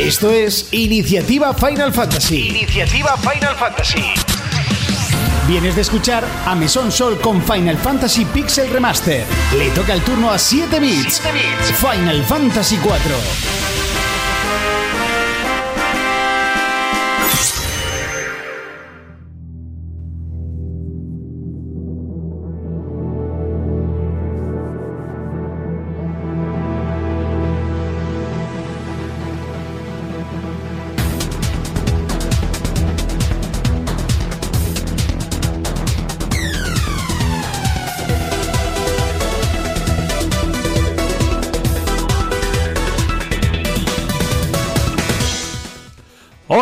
Esto 0.00 0.30
es 0.30 0.72
Iniciativa 0.72 1.52
Final 1.52 1.92
Fantasy. 1.92 2.48
Iniciativa 2.48 3.18
Final 3.18 3.54
Fantasy. 3.54 4.02
Vienes 5.46 5.76
de 5.76 5.82
escuchar 5.82 6.24
a 6.46 6.54
Mesón 6.54 6.90
Sol 6.90 7.20
con 7.20 7.42
Final 7.42 7.76
Fantasy 7.76 8.24
Pixel 8.24 8.70
Remaster. 8.70 9.26
Le 9.58 9.68
toca 9.72 9.92
el 9.92 10.00
turno 10.00 10.30
a 10.30 10.38
7 10.38 10.80
bits. 10.80 11.20
7 11.22 11.32
bits. 11.32 11.78
Final 11.78 12.24
Fantasy 12.24 12.78
4. 12.78 13.14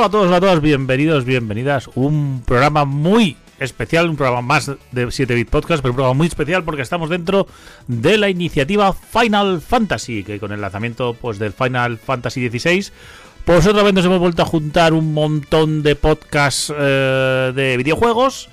A 0.09 0.11
todos, 0.11 0.33
a 0.33 0.41
todas, 0.41 0.63
bienvenidos, 0.63 1.27
bienvenidas. 1.27 1.91
Un 1.95 2.43
programa 2.47 2.87
muy 2.87 3.37
especial, 3.59 4.09
un 4.09 4.17
programa 4.17 4.41
más 4.41 4.69
de 4.91 5.07
7-Bit 5.07 5.51
Podcast, 5.51 5.83
pero 5.83 5.93
un 5.93 5.97
programa 5.97 6.17
muy 6.17 6.29
especial 6.29 6.65
porque 6.65 6.81
estamos 6.81 7.11
dentro 7.11 7.47
de 7.89 8.17
la 8.17 8.31
iniciativa 8.31 8.95
Final 8.95 9.61
Fantasy, 9.61 10.25
que 10.25 10.41
con 10.41 10.53
el 10.53 10.63
lanzamiento 10.63 11.15
pues 11.21 11.39
del 11.39 11.53
Final 11.53 11.99
Fantasy 11.99 12.49
XVI, 12.49 12.87
pues 13.45 13.67
otra 13.67 13.83
vez 13.83 13.93
nos 13.93 14.07
hemos 14.07 14.19
vuelto 14.19 14.41
a 14.41 14.47
juntar 14.47 14.95
un 14.95 15.13
montón 15.13 15.83
de 15.83 15.95
podcasts 15.95 16.73
eh, 16.75 17.53
de 17.55 17.77
videojuegos. 17.77 18.49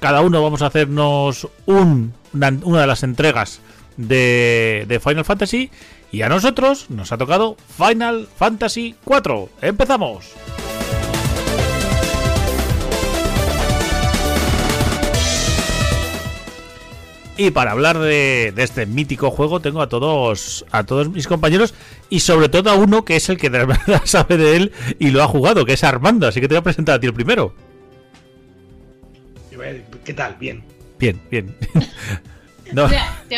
Cada 0.00 0.20
uno 0.20 0.42
vamos 0.42 0.60
a 0.60 0.66
hacernos 0.66 1.48
un, 1.64 2.12
una, 2.34 2.50
de 2.82 2.86
las 2.86 3.02
entregas 3.02 3.62
de, 3.96 4.84
de 4.86 5.00
Final 5.00 5.24
Fantasy. 5.24 5.70
Y 6.12 6.20
a 6.20 6.28
nosotros 6.28 6.90
nos 6.90 7.12
ha 7.12 7.16
tocado 7.16 7.56
Final 7.78 8.28
Fantasy 8.36 8.94
4. 9.04 9.48
¡Empezamos! 9.62 10.34
Y 17.38 17.52
para 17.52 17.70
hablar 17.70 17.98
de, 17.98 18.52
de 18.54 18.62
este 18.64 18.84
mítico 18.84 19.30
juego 19.30 19.60
tengo 19.60 19.80
a 19.80 19.88
todos 19.88 20.66
a 20.72 20.82
todos 20.82 21.08
mis 21.08 21.28
compañeros 21.28 21.72
y 22.10 22.20
sobre 22.20 22.48
todo 22.48 22.68
a 22.68 22.74
uno 22.74 23.04
que 23.04 23.14
es 23.14 23.28
el 23.28 23.38
que 23.38 23.48
de 23.48 23.64
verdad 23.64 24.02
sabe 24.04 24.36
de 24.36 24.56
él 24.56 24.72
y 24.98 25.10
lo 25.10 25.22
ha 25.22 25.28
jugado, 25.28 25.64
que 25.64 25.74
es 25.74 25.84
Armando. 25.84 26.26
Así 26.26 26.40
que 26.40 26.48
te 26.48 26.54
voy 26.54 26.60
a 26.60 26.64
presentar 26.64 26.96
a 26.96 27.00
ti 27.00 27.06
el 27.06 27.14
primero. 27.14 27.54
¿Qué 30.04 30.14
tal? 30.14 30.36
Bien. 30.38 30.62
Bien, 30.98 31.20
bien. 31.30 31.54
No, 32.72 32.84
O 32.84 32.88
sea, 32.88 33.22
te, 33.28 33.36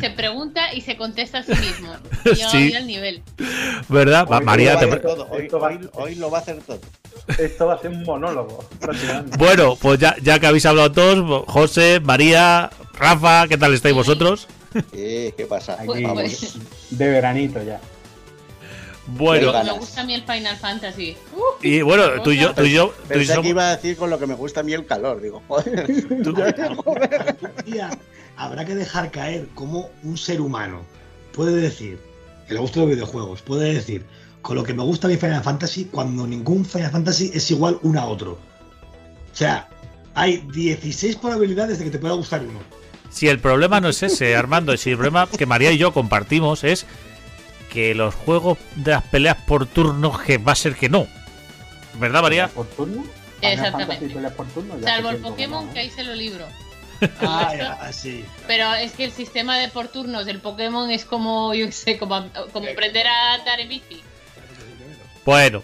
te 0.00 0.10
pregunta 0.10 0.72
y 0.74 0.80
se 0.80 0.96
contesta 0.96 1.38
a 1.38 1.42
sí 1.42 1.52
mismo. 1.52 1.92
Y 2.24 2.34
yo 2.40 2.50
Sí. 2.50 2.74
al 2.74 2.86
nivel. 2.86 3.22
¿verdad? 3.88 4.26
Va, 4.30 4.38
Hoy 4.38 4.44
María, 4.44 4.74
lo 4.74 4.78
va 4.78 4.80
te 4.80 4.84
a 4.84 4.88
hacer 4.88 5.00
pre- 5.02 5.10
todo. 5.10 5.28
Hoy, 5.30 5.42
Esto 5.42 5.58
va- 5.60 5.68
hoy- 5.68 5.90
hoy 5.94 6.14
lo 6.16 6.30
va 6.30 6.38
a 6.38 6.40
hacer 6.40 6.58
todo. 6.62 6.80
Esto 7.38 7.66
va 7.66 7.74
a 7.74 7.78
ser 7.78 7.90
un 7.90 8.02
monólogo. 8.04 8.64
Bueno, 9.38 9.76
pues 9.76 9.98
ya, 9.98 10.14
ya 10.22 10.38
que 10.38 10.46
habéis 10.46 10.66
hablado 10.66 10.92
todos, 10.92 11.44
José, 11.48 12.00
María, 12.00 12.70
Rafa, 12.94 13.46
¿qué 13.48 13.56
tal 13.58 13.74
estáis 13.74 13.94
vosotros? 13.94 14.46
Eh, 14.92 15.34
¿Qué 15.36 15.46
pasa? 15.46 15.74
Aquí, 15.80 16.02
Vamos. 16.04 16.22
Pues- 16.22 16.56
de 16.90 17.08
veranito 17.08 17.62
ya. 17.62 17.80
Bueno. 19.06 19.52
Me 19.64 19.72
gusta 19.72 20.02
a 20.02 20.04
mí 20.04 20.14
el 20.14 20.22
Final 20.22 20.56
Fantasy. 20.56 21.16
Uh, 21.34 21.40
y 21.66 21.82
bueno, 21.82 22.22
tú 22.22 22.30
y 22.30 22.38
yo, 22.38 22.54
tú 22.54 22.62
y 22.62 22.72
yo, 22.72 22.94
tú 23.12 23.18
y 23.18 23.24
yo 23.24 23.42
que 23.42 23.48
iba 23.48 23.68
a 23.70 23.76
decir 23.76 23.96
con 23.96 24.08
lo 24.08 24.20
que 24.20 24.26
me 24.28 24.34
gusta 24.34 24.60
a 24.60 24.62
mí 24.62 24.72
el 24.72 24.86
calor. 24.86 25.20
Digo, 25.20 25.42
joder. 25.48 25.86
Día 27.66 27.90
habrá 28.40 28.64
que 28.64 28.74
dejar 28.74 29.10
caer 29.10 29.48
cómo 29.54 29.90
un 30.02 30.16
ser 30.16 30.40
humano 30.40 30.80
puede 31.34 31.60
decir, 31.60 32.00
que 32.48 32.54
le 32.54 32.60
gustan 32.60 32.82
los 32.82 32.92
videojuegos, 32.92 33.42
puede 33.42 33.74
decir, 33.74 34.06
con 34.40 34.56
lo 34.56 34.64
que 34.64 34.72
me 34.72 34.82
gusta 34.82 35.08
mi 35.08 35.16
Final 35.16 35.42
Fantasy, 35.42 35.84
cuando 35.84 36.26
ningún 36.26 36.64
Final 36.64 36.90
Fantasy 36.90 37.30
es 37.34 37.50
igual 37.50 37.78
uno 37.82 38.00
a 38.00 38.06
otro. 38.06 38.32
O 38.32 39.36
sea, 39.36 39.68
hay 40.14 40.38
16 40.54 41.16
probabilidades 41.16 41.78
de 41.78 41.84
que 41.84 41.90
te 41.90 41.98
pueda 41.98 42.14
gustar 42.14 42.42
uno. 42.42 42.60
Si 43.10 43.28
el 43.28 43.40
problema 43.40 43.78
no 43.78 43.90
es 43.90 44.02
ese, 44.02 44.34
Armando, 44.36 44.74
si 44.78 44.90
el 44.90 44.96
problema 44.96 45.28
que 45.28 45.44
María 45.44 45.70
y 45.70 45.76
yo 45.76 45.92
compartimos 45.92 46.64
es 46.64 46.86
que 47.70 47.94
los 47.94 48.14
juegos 48.14 48.56
de 48.74 48.92
las 48.92 49.04
peleas 49.04 49.36
por 49.46 49.66
turnos 49.66 50.18
que 50.22 50.38
va 50.38 50.52
a 50.52 50.56
ser 50.56 50.76
que 50.76 50.88
no. 50.88 51.06
¿Verdad, 52.00 52.22
María? 52.22 52.48
¿Por 52.48 52.66
turno? 52.68 53.04
Exactamente. 53.42 54.08
Por 54.30 54.46
turno, 54.46 54.74
salvo 54.82 55.10
el 55.10 55.18
Pokémon 55.18 55.68
que 55.74 55.80
ahí 55.80 55.90
se 55.90 56.04
lo 56.04 56.14
libro. 56.14 56.46
Ah, 57.20 57.54
ya, 57.56 57.92
sí. 57.92 58.24
Pero 58.46 58.74
es 58.74 58.92
que 58.92 59.04
el 59.04 59.12
sistema 59.12 59.58
de 59.58 59.68
por 59.68 59.88
turnos 59.88 60.26
del 60.26 60.40
Pokémon 60.40 60.90
es 60.90 61.04
como, 61.04 61.54
yo 61.54 61.66
qué 61.66 61.72
sé, 61.72 61.98
como, 61.98 62.28
como 62.52 62.68
aprender 62.68 63.06
a 63.06 63.34
andar 63.34 63.60
en 63.60 63.68
bici. 63.68 64.02
Bueno, 65.24 65.62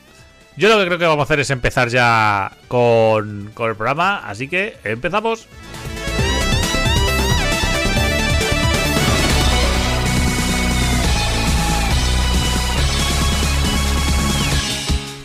yo 0.56 0.68
lo 0.68 0.78
que 0.78 0.86
creo 0.86 0.98
que 0.98 1.04
vamos 1.04 1.20
a 1.20 1.24
hacer 1.24 1.40
es 1.40 1.50
empezar 1.50 1.88
ya 1.88 2.52
con, 2.68 3.50
con 3.54 3.70
el 3.70 3.76
programa, 3.76 4.18
así 4.26 4.48
que 4.48 4.76
empezamos. 4.84 5.46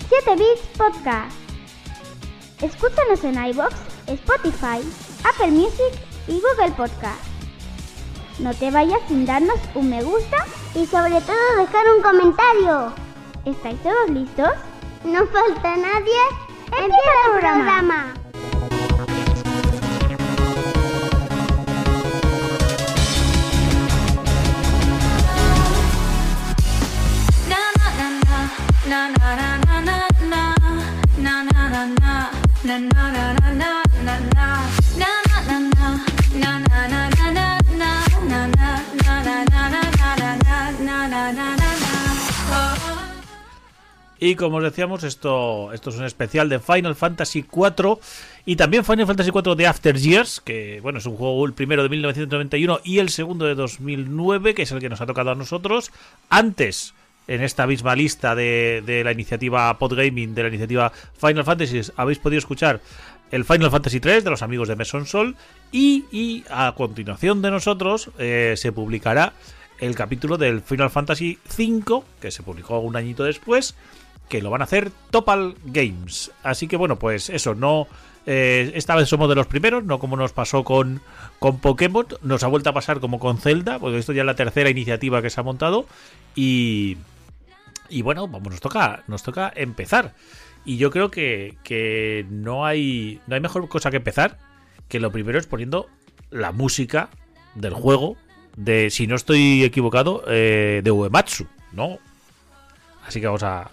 Siete 0.09 0.35
Bits 0.35 0.77
Podcast. 0.77 1.35
Escúchanos 2.61 3.23
en 3.23 3.43
iBox, 3.43 3.73
Spotify, 4.07 4.81
Apple 5.23 5.51
Music 5.51 5.93
y 6.27 6.41
Google 6.41 6.71
Podcast. 6.75 7.23
No 8.39 8.53
te 8.53 8.71
vayas 8.71 8.99
sin 9.07 9.25
darnos 9.25 9.59
un 9.75 9.89
me 9.89 10.01
gusta 10.03 10.37
y 10.73 10.85
sobre 10.85 11.21
todo 11.21 11.57
dejar 11.57 11.85
un 11.95 12.01
comentario. 12.01 12.93
¿Estáis 13.45 13.81
todos 13.83 14.09
listos? 14.09 14.51
No 15.03 15.25
falta 15.27 15.75
nadie. 15.77 16.21
Empieza 16.71 17.11
el 17.33 17.39
programa. 17.39 18.13
Y 44.23 44.35
como 44.35 44.57
os 44.57 44.63
decíamos, 44.63 45.03
esto, 45.03 45.73
esto 45.73 45.89
es 45.89 45.95
un 45.95 46.05
especial 46.05 46.47
de 46.47 46.59
Final 46.59 46.95
Fantasy 46.95 47.39
IV 47.39 47.97
y 48.45 48.55
también 48.55 48.85
Final 48.85 49.07
Fantasy 49.07 49.31
IV 49.33 49.55
de 49.55 49.65
After 49.65 49.97
Years, 49.97 50.39
que 50.39 50.79
bueno, 50.83 50.99
es 50.99 51.07
un 51.07 51.17
juego 51.17 51.43
el 51.43 51.53
primero 51.53 51.81
de 51.81 51.89
1991 51.89 52.81
y 52.83 52.99
el 52.99 53.09
segundo 53.09 53.45
de 53.45 53.55
2009, 53.55 54.53
que 54.53 54.61
es 54.61 54.71
el 54.71 54.79
que 54.79 54.89
nos 54.89 55.01
ha 55.01 55.07
tocado 55.07 55.31
a 55.31 55.35
nosotros. 55.35 55.91
Antes, 56.29 56.93
en 57.27 57.41
esta 57.41 57.65
misma 57.65 57.95
lista 57.95 58.35
de, 58.35 58.83
de 58.85 59.03
la 59.03 59.11
iniciativa 59.11 59.75
Podgaming, 59.79 60.35
de 60.35 60.43
la 60.43 60.49
iniciativa 60.49 60.91
Final 61.19 61.43
Fantasy, 61.43 61.81
habéis 61.97 62.19
podido 62.19 62.37
escuchar 62.37 62.79
el 63.31 63.43
Final 63.43 63.71
Fantasy 63.71 63.99
III 64.03 64.21
de 64.21 64.29
los 64.29 64.43
amigos 64.43 64.67
de 64.67 64.75
Meson 64.75 65.07
Sol 65.07 65.35
y, 65.71 66.05
y 66.11 66.43
a 66.51 66.75
continuación 66.77 67.41
de 67.41 67.49
nosotros 67.49 68.11
eh, 68.19 68.53
se 68.55 68.71
publicará 68.71 69.33
el 69.81 69.95
capítulo 69.95 70.37
del 70.37 70.61
Final 70.61 70.89
Fantasy 70.89 71.37
V, 71.57 72.03
que 72.21 72.31
se 72.31 72.43
publicó 72.43 72.79
un 72.79 72.95
añito 72.95 73.25
después, 73.25 73.75
que 74.29 74.41
lo 74.41 74.49
van 74.49 74.61
a 74.61 74.63
hacer 74.63 74.91
Topal 75.09 75.55
Games. 75.65 76.31
Así 76.43 76.69
que 76.69 76.77
bueno, 76.77 76.97
pues 76.97 77.29
eso, 77.29 77.53
no... 77.53 77.87
eh, 78.25 78.71
esta 78.75 78.95
vez 78.95 79.09
somos 79.09 79.27
de 79.27 79.35
los 79.35 79.47
primeros, 79.47 79.83
no 79.83 79.99
como 79.99 80.15
nos 80.15 80.31
pasó 80.31 80.63
con, 80.63 81.01
con 81.39 81.59
Pokémon, 81.59 82.07
nos 82.21 82.43
ha 82.43 82.47
vuelto 82.47 82.69
a 82.69 82.73
pasar 82.73 83.01
como 83.01 83.19
con 83.19 83.39
Zelda, 83.39 83.79
porque 83.79 83.97
esto 83.97 84.13
ya 84.13 84.21
es 84.21 84.25
la 84.25 84.35
tercera 84.35 84.69
iniciativa 84.69 85.21
que 85.21 85.29
se 85.29 85.41
ha 85.41 85.43
montado 85.43 85.85
y... 86.33 86.97
Y 87.89 88.03
bueno, 88.03 88.25
vamos, 88.29 88.53
nos 88.53 88.61
toca, 88.61 89.03
nos 89.07 89.21
toca 89.21 89.51
empezar. 89.53 90.13
Y 90.63 90.77
yo 90.77 90.91
creo 90.91 91.11
que, 91.11 91.57
que 91.61 92.25
no 92.29 92.65
hay. 92.65 93.19
No 93.27 93.35
hay 93.35 93.41
mejor 93.41 93.67
cosa 93.67 93.91
que 93.91 93.97
empezar. 93.97 94.37
Que 94.87 95.01
lo 95.01 95.11
primero 95.11 95.37
es 95.37 95.45
poniendo 95.45 95.89
la 96.29 96.53
música 96.53 97.09
del 97.53 97.73
juego. 97.73 98.15
De, 98.55 98.89
si 98.89 99.07
no 99.07 99.15
estoy 99.15 99.63
equivocado, 99.63 100.23
eh, 100.27 100.81
de 100.83 100.91
Uematsu, 100.91 101.47
¿no? 101.71 101.99
Así 103.05 103.19
que 103.19 103.27
vamos 103.27 103.43
a. 103.43 103.69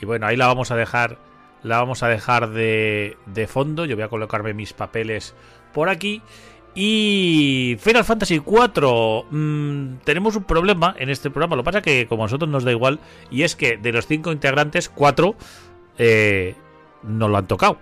y 0.00 0.06
bueno, 0.06 0.26
ahí 0.26 0.36
la 0.36 0.46
vamos 0.46 0.70
a 0.70 0.76
dejar. 0.76 1.18
La 1.62 1.78
vamos 1.78 2.02
a 2.02 2.08
dejar 2.08 2.50
de, 2.50 3.18
de 3.26 3.46
fondo. 3.46 3.84
Yo 3.84 3.96
voy 3.96 4.04
a 4.04 4.08
colocarme 4.08 4.54
mis 4.54 4.72
papeles 4.72 5.34
por 5.74 5.90
aquí. 5.90 6.22
Y 6.74 7.76
Final 7.80 8.04
Fantasy 8.04 8.36
IV, 8.36 9.24
mm, 9.30 9.98
tenemos 10.04 10.36
un 10.36 10.44
problema 10.44 10.94
en 10.98 11.10
este 11.10 11.30
programa. 11.30 11.56
Lo 11.56 11.62
que 11.62 11.66
pasa 11.66 11.82
que 11.82 12.06
como 12.06 12.22
a 12.22 12.26
nosotros 12.26 12.48
nos 12.48 12.64
da 12.64 12.70
igual, 12.70 13.00
y 13.30 13.42
es 13.42 13.56
que 13.56 13.76
de 13.76 13.92
los 13.92 14.06
cinco 14.06 14.30
integrantes, 14.32 14.88
cuatro 14.88 15.34
eh, 15.98 16.54
no 17.02 17.28
lo 17.28 17.36
han 17.36 17.46
tocado. 17.46 17.78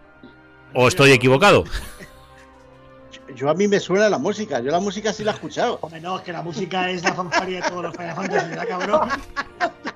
¿O 0.75 0.89
estoy 0.89 1.13
equivocado? 1.13 1.65
Yo 3.35 3.51
a 3.51 3.55
mí 3.55 3.69
me 3.69 3.79
suena 3.79 4.09
la 4.09 4.19
música, 4.19 4.61
yo 4.61 4.71
la 4.71 4.81
música 4.81 5.13
sí 5.13 5.23
la 5.23 5.33
he 5.33 5.35
escuchado. 5.35 5.79
Hombre, 5.83 6.01
no, 6.01 6.17
es 6.17 6.23
que 6.23 6.33
la 6.33 6.43
música 6.43 6.91
es 6.91 7.03
la 7.05 7.13
fanfarria 7.15 7.61
de 7.63 7.69
todos 7.71 7.83
los 7.85 7.97
Final 7.97 8.15
Fantasy, 8.17 8.49
¿verdad, 8.51 8.69
cabrón? 8.69 9.09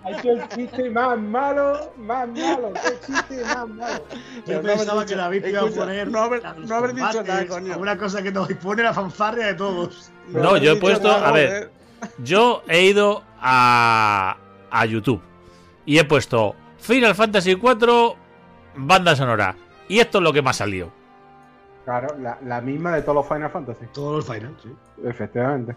Hay 0.05 0.15
que 0.17 0.29
el 0.31 0.49
chiste 0.49 0.91
más 0.91 1.19
malo, 1.19 1.93
más 1.97 2.29
malo, 2.29 2.73
qué 2.75 3.07
chiste 3.07 3.45
más 3.45 3.69
malo. 3.69 4.05
Yo 4.37 4.43
Pero 4.45 4.63
pensaba 4.63 5.03
dicho- 5.03 5.07
que 5.15 5.17
David 5.17 5.47
iba 5.47 5.61
a 5.61 5.63
escucha, 5.65 5.81
poner 5.81 6.11
no 6.11 6.19
haber- 6.21 6.43
la 6.43 6.55
no 6.55 6.89
dicho 6.89 7.23
nada, 7.23 7.47
coño. 7.47 7.79
Una 7.79 7.97
cosa 7.97 8.23
que 8.23 8.33
nos 8.33 8.53
pone 8.55 8.83
la 8.83 8.93
fanfarria 8.93 9.47
de 9.47 9.55
todos. 9.55 10.11
No, 10.29 10.57
yo 10.57 10.73
he 10.73 10.77
puesto- 10.77 11.09
nada, 11.09 11.29
a 11.29 11.33
ver. 11.33 11.71
Yo 12.19 12.63
he 12.69 12.83
ido 12.83 13.23
a, 13.41 14.37
a 14.71 14.87
YouTube 14.87 15.23
y 15.87 15.99
he 15.99 16.05
puesto 16.05 16.55
Final 16.79 17.15
Fantasy 17.15 17.53
IV 17.53 18.15
banda 18.75 19.15
sonora. 19.17 19.55
Y 19.89 20.01
esto 20.01 20.19
es 20.19 20.25
lo 20.25 20.33
que 20.33 20.43
me 20.43 20.51
ha 20.51 20.53
salido. 20.53 20.91
Claro, 21.85 22.17
la, 22.21 22.39
la 22.45 22.61
misma 22.61 22.93
de 22.95 23.03
todos 23.03 23.17
los 23.17 23.27
Final 23.29 23.51
Fantasy. 23.51 23.87
Todos 23.93 24.17
los 24.17 24.37
Final, 24.37 24.55
sí. 24.63 24.69
Efectivamente. 25.05 25.75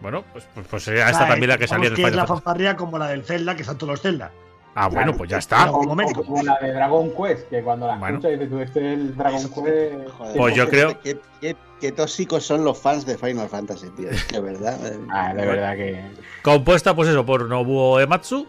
Bueno, 0.00 0.22
pues, 0.32 0.46
pues, 0.54 0.66
pues 0.68 0.88
era 0.88 1.08
esta 1.10 1.24
Ah, 1.24 1.28
también 1.28 1.48
la 1.48 1.56
que 1.58 1.66
salía 1.66 1.86
en 1.86 1.92
el 1.92 1.96
que 1.96 2.02
es 2.02 2.08
Final 2.08 2.16
la 2.22 2.26
fanfarria 2.26 2.76
como 2.76 2.98
la 2.98 3.08
del 3.08 3.24
Zelda, 3.24 3.56
que 3.56 3.64
son 3.64 3.78
todos 3.78 3.92
los 3.92 4.00
Zelda. 4.02 4.30
Ah, 4.76 4.88
bueno, 4.88 5.12
pues 5.14 5.30
ya 5.30 5.38
está. 5.38 5.70
O, 5.70 5.82
o 5.82 6.12
como 6.12 6.42
la 6.42 6.58
de 6.60 6.72
Dragon 6.72 7.10
Quest, 7.12 7.48
que 7.48 7.62
cuando 7.62 7.86
la 7.86 7.96
Bueno. 7.96 8.18
escuchas 8.18 8.32
dices 8.32 8.50
tú, 8.50 8.58
este 8.60 8.80
es 8.92 8.98
el 8.98 9.16
Dragon 9.16 9.40
Quest. 9.40 9.54
Joder, 9.54 10.36
Pues 10.36 10.54
yo 10.56 10.64
qué- 10.64 10.70
creo- 10.70 11.00
Qué, 11.00 11.18
qué- 11.40 11.56
qué 11.80 11.92
tóxicos 11.92 12.44
son 12.44 12.64
los 12.64 12.76
fans 12.76 13.06
de 13.06 13.16
Final 13.16 13.48
Fantasy, 13.48 13.88
tío. 13.90 14.10
Es 14.10 14.24
que 14.24 14.40
verdad. 14.40 14.76
eh. 14.84 14.98
Ah, 15.10 15.32
de 15.32 15.46
verdad 15.46 15.76
que. 15.76 16.04
Compuesta, 16.42 16.94
pues 16.94 17.08
eso, 17.08 17.24
por 17.24 17.48
Nobuo 17.48 18.00
Ematsu. 18.00 18.46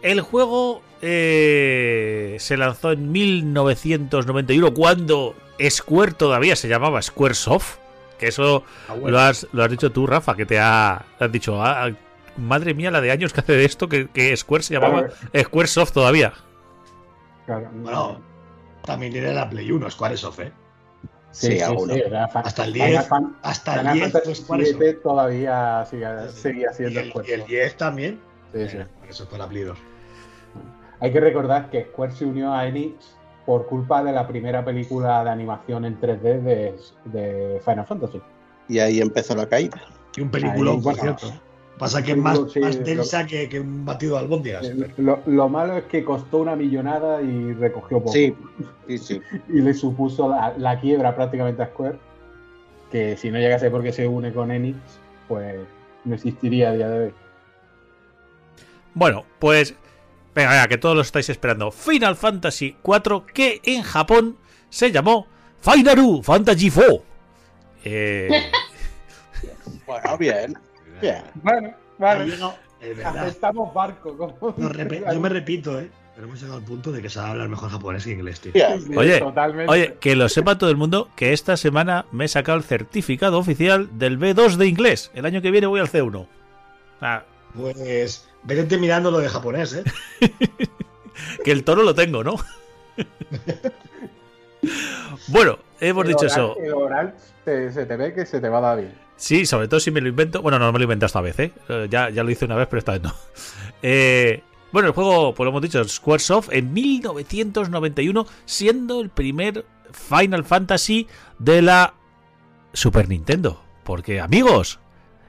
El 0.00 0.22
juego 0.22 0.80
eh, 1.02 2.36
se 2.40 2.56
lanzó 2.56 2.92
en 2.92 3.12
1991, 3.12 4.72
cuando 4.72 5.34
Square 5.68 6.12
todavía 6.12 6.56
se 6.56 6.68
llamaba 6.68 7.00
Squaresoft. 7.02 7.78
Que 8.18 8.28
eso 8.28 8.64
Ah, 8.88 8.94
bueno. 8.94 9.10
lo, 9.10 9.20
has, 9.20 9.46
lo 9.52 9.62
has 9.62 9.70
dicho 9.70 9.92
tú, 9.92 10.06
Rafa, 10.06 10.34
que 10.34 10.44
te 10.44 10.58
ha, 10.58 11.04
has 11.20 11.30
dicho, 11.32 11.62
"Ah, 11.64 11.90
madre 12.36 12.74
mía, 12.74 12.90
la 12.90 13.00
de 13.00 13.10
años 13.12 13.32
que 13.32 13.40
hace 13.40 13.52
de 13.52 13.64
esto, 13.64 13.88
que, 13.88 14.08
que 14.08 14.36
Square 14.36 14.62
se 14.64 14.74
llamaba 14.74 15.08
Squaresoft 15.40 15.92
todavía. 15.92 16.32
Claro. 17.46 17.68
Bueno, 17.74 18.20
también 18.84 19.12
tiene 19.12 19.32
la 19.32 19.48
Play 19.48 19.70
1, 19.70 19.88
Squaresoft, 19.90 20.40
¿eh? 20.40 20.52
Sí, 21.30 21.60
alguno. 21.60 21.94
era 21.94 22.26
fa- 22.28 22.40
Hasta 22.40 22.64
el 22.64 22.72
Final 22.72 22.88
10, 22.90 23.06
Fan- 23.08 23.36
Hasta 23.42 23.74
el 23.74 23.78
Final 23.80 23.94
10 23.94 24.12
Fantasy 24.12 24.34
fue 24.34 24.44
Squaresoft. 24.44 24.78
7 24.80 25.00
todavía 25.02 25.86
sigue- 25.88 26.28
Sí. 26.32 26.40
seguía 26.40 26.68
Y 26.70 26.74
siendo 26.74 27.00
el, 27.00 27.06
y 27.06 27.08
el 27.08 27.12
Squaresoft. 27.12 27.48
10 27.48 27.76
también. 27.76 28.20
Sí, 28.52 28.68
sí. 28.68 28.76
Eh, 28.78 28.86
Eso 29.08 29.26
fue 29.26 29.38
la 29.38 29.48
Play 29.48 29.62
2. 29.62 29.78
Hay 31.00 31.12
que 31.12 31.20
recordar 31.20 31.70
que 31.70 31.84
Square 31.92 32.12
se 32.12 32.24
unió 32.24 32.52
a 32.52 32.66
Enix 32.66 33.14
por 33.48 33.64
culpa 33.66 34.04
de 34.04 34.12
la 34.12 34.28
primera 34.28 34.62
película 34.62 35.24
de 35.24 35.30
animación 35.30 35.86
en 35.86 35.98
3D 35.98 36.20
de, 36.42 36.76
de 37.06 37.60
Final 37.64 37.86
Fantasy. 37.86 38.20
Y 38.68 38.78
ahí 38.78 39.00
empezó 39.00 39.34
la 39.34 39.48
caída. 39.48 39.80
Y 40.14 40.20
un 40.20 40.28
película, 40.30 40.72
Ahí, 40.72 40.76
por 40.76 40.82
bueno, 40.82 41.00
cierto. 41.00 41.32
Pasa 41.78 42.02
que 42.02 42.10
es 42.10 42.18
más, 42.18 42.38
sí, 42.52 42.60
más 42.60 42.76
lo- 42.76 42.84
densa 42.84 43.26
que, 43.26 43.48
que 43.48 43.60
un 43.60 43.86
batido 43.86 44.16
de 44.16 44.20
albóndigas. 44.20 44.66
Eh, 44.68 44.92
Lo, 44.98 45.20
lo 45.24 45.48
malo 45.48 45.78
es 45.78 45.84
que 45.84 46.04
costó 46.04 46.38
una 46.38 46.56
millonada 46.56 47.22
y 47.22 47.54
recogió 47.54 48.00
poco. 48.00 48.12
Sí, 48.12 48.36
sí, 48.86 48.98
sí. 48.98 49.20
Y 49.48 49.62
le 49.62 49.72
supuso 49.72 50.28
la, 50.28 50.52
la 50.58 50.78
quiebra 50.78 51.16
prácticamente 51.16 51.62
a 51.62 51.68
Square. 51.68 51.98
Que 52.92 53.16
si 53.16 53.30
no 53.30 53.38
llegase 53.38 53.70
porque 53.70 53.92
se 53.92 54.06
une 54.06 54.30
con 54.30 54.50
Enix, 54.50 54.76
pues 55.26 55.56
no 56.04 56.14
existiría 56.14 56.68
a 56.68 56.72
día 56.74 56.88
de 56.90 57.04
hoy. 57.06 57.14
Bueno, 58.92 59.24
pues. 59.38 59.74
Venga, 60.38 60.50
venga, 60.52 60.68
que 60.68 60.78
todos 60.78 60.94
lo 60.94 61.02
estáis 61.02 61.28
esperando. 61.30 61.72
Final 61.72 62.14
Fantasy 62.14 62.76
IV, 62.84 63.24
que 63.34 63.60
en 63.64 63.82
Japón 63.82 64.36
se 64.70 64.92
llamó 64.92 65.26
Finaru 65.60 66.22
Fantasy 66.22 66.70
4. 66.70 67.02
Eh, 67.84 68.28
Bueno, 69.86 70.16
bien. 70.16 70.56
Bien. 71.00 71.22
Bueno, 71.42 72.54
es 72.80 72.96
verdad. 72.96 73.18
Aceptamos 73.18 73.74
barco. 73.74 74.16
como- 74.16 74.54
yo 74.56 75.20
me 75.20 75.28
repito, 75.28 75.80
¿eh? 75.80 75.90
Pero 76.14 76.26
hemos 76.28 76.40
llegado 76.40 76.58
al 76.58 76.64
punto 76.64 76.92
de 76.92 77.02
que 77.02 77.10
se 77.10 77.18
habla 77.18 77.48
mejor 77.48 77.70
japonés 77.70 78.04
que 78.04 78.10
inglés, 78.12 78.40
tío. 78.40 78.52
Sí, 78.52 78.96
Oye, 78.96 79.18
totalmente. 79.18 79.72
oye, 79.72 79.94
que 80.00 80.14
lo 80.14 80.28
sepa 80.28 80.56
todo 80.58 80.70
el 80.70 80.76
mundo 80.76 81.08
que 81.16 81.32
esta 81.32 81.56
semana 81.56 82.06
me 82.12 82.26
he 82.26 82.28
sacado 82.28 82.58
el 82.58 82.64
certificado 82.64 83.38
oficial 83.38 83.88
del 83.98 84.18
B2 84.20 84.54
de 84.56 84.66
inglés. 84.68 85.10
El 85.14 85.26
año 85.26 85.42
que 85.42 85.50
viene 85.50 85.66
voy 85.66 85.80
al 85.80 85.88
C1. 85.88 86.26
Ah, 87.00 87.24
Pues 87.56 88.27
vete 88.56 88.78
mirando 88.78 89.10
lo 89.10 89.18
de 89.18 89.28
japonés, 89.28 89.74
¿eh? 89.74 89.84
que 91.44 91.52
el 91.52 91.64
toro 91.64 91.82
lo 91.82 91.94
tengo, 91.94 92.22
¿no? 92.24 92.36
bueno, 95.28 95.58
hemos 95.80 96.04
El 96.04 96.08
dicho 96.12 96.26
oral- 96.26 96.30
eso. 96.30 96.56
El 96.58 96.72
oral 96.74 97.14
te- 97.44 97.72
se 97.72 97.86
te 97.86 97.96
ve 97.96 98.12
que 98.14 98.26
se 98.26 98.40
te 98.40 98.48
va 98.48 98.58
a 98.58 98.62
dar 98.62 98.78
bien. 98.78 98.92
Sí, 99.16 99.46
sobre 99.46 99.66
todo 99.68 99.80
si 99.80 99.90
me 99.90 100.00
lo 100.00 100.08
invento. 100.08 100.42
Bueno, 100.42 100.58
no 100.58 100.72
me 100.72 100.78
lo 100.78 100.82
he 100.82 100.86
inventado 100.86 101.06
esta 101.06 101.20
vez, 101.20 101.38
¿eh? 101.40 101.52
Eh, 101.68 101.88
ya, 101.90 102.08
ya 102.10 102.22
lo 102.22 102.30
hice 102.30 102.44
una 102.44 102.54
vez, 102.56 102.68
pero 102.68 102.78
esta 102.78 102.92
vez 102.92 103.02
no. 103.02 103.14
Eh, 103.80 104.42
bueno, 104.72 104.88
el 104.88 104.94
juego, 104.94 105.34
pues 105.36 105.44
lo 105.44 105.50
hemos 105.50 105.62
dicho, 105.62 105.82
Squaresoft 105.84 106.48
en 106.52 106.72
1991, 106.72 108.26
siendo 108.44 109.00
el 109.00 109.08
primer 109.08 109.64
Final 109.92 110.44
Fantasy 110.44 111.06
de 111.38 111.62
la 111.62 111.94
Super 112.72 113.08
Nintendo. 113.08 113.62
Porque, 113.84 114.20
amigos, 114.20 114.80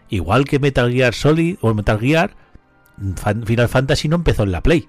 igual 0.09 0.45
que 0.45 0.57
Metal 0.57 0.91
Gear 0.91 1.13
Solid 1.13 1.57
o 1.61 1.73
Metal 1.75 1.99
Gear, 1.99 2.35
Final 3.45 3.69
Fantasy 3.69 4.07
no 4.07 4.17
empezó 4.17 4.43
en 4.43 4.51
la 4.51 4.61
Play. 4.61 4.87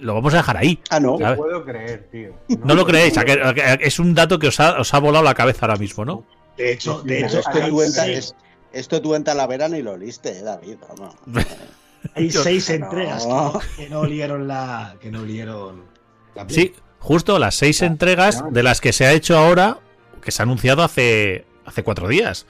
Lo 0.00 0.14
vamos 0.14 0.32
a 0.34 0.38
dejar 0.38 0.56
ahí. 0.56 0.80
Ah, 0.90 1.00
no. 1.00 1.18
No 1.18 1.36
puedo 1.36 1.64
creer, 1.64 2.08
tío. 2.12 2.32
No 2.64 2.74
lo 2.74 2.86
creéis, 2.86 3.18
a 3.18 3.24
que- 3.24 3.42
a 3.42 3.52
que- 3.52 3.78
es 3.86 3.98
un 3.98 4.14
dato 4.14 4.38
que 4.38 4.46
os 4.48 4.60
ha, 4.60 4.78
os 4.80 4.94
ha 4.94 4.98
volado 5.00 5.24
la 5.24 5.34
cabeza 5.34 5.66
ahora 5.66 5.76
mismo, 5.76 6.04
¿no? 6.04 6.24
De 6.56 6.72
hecho, 6.72 7.02
de 7.02 7.20
hecho 7.20 7.38
Esto 7.40 7.50
tú, 7.68 7.82
en, 7.82 8.10
es- 8.10 8.34
esto 8.72 9.02
tú 9.02 9.14
en 9.16 9.24
Talavera 9.24 9.68
ni 9.68 9.82
lo 9.82 9.96
liste, 9.96 10.38
eh, 10.38 10.42
David. 10.42 10.76
Vamos. 10.88 11.16
hay 12.14 12.28
yo- 12.30 12.42
seis 12.44 12.70
entregas 12.70 13.26
No. 13.26 13.58
que, 13.76 13.84
que 13.84 13.88
no 13.90 14.00
olieron 14.00 14.46
la. 14.46 14.96
que 15.00 15.10
no 15.10 15.22
olieron 15.22 15.82
la 16.36 16.46
Play. 16.46 16.56
Sí, 16.56 16.74
justo 17.00 17.38
las 17.40 17.56
seis 17.56 17.82
entregas 17.82 18.44
de 18.52 18.62
las 18.62 18.80
que 18.80 18.92
se 18.92 19.04
ha 19.06 19.12
hecho 19.12 19.36
ahora, 19.36 19.78
que 20.22 20.30
se 20.30 20.42
ha 20.42 20.44
anunciado 20.44 20.82
hace, 20.84 21.44
hace 21.64 21.82
cuatro 21.82 22.06
días. 22.06 22.46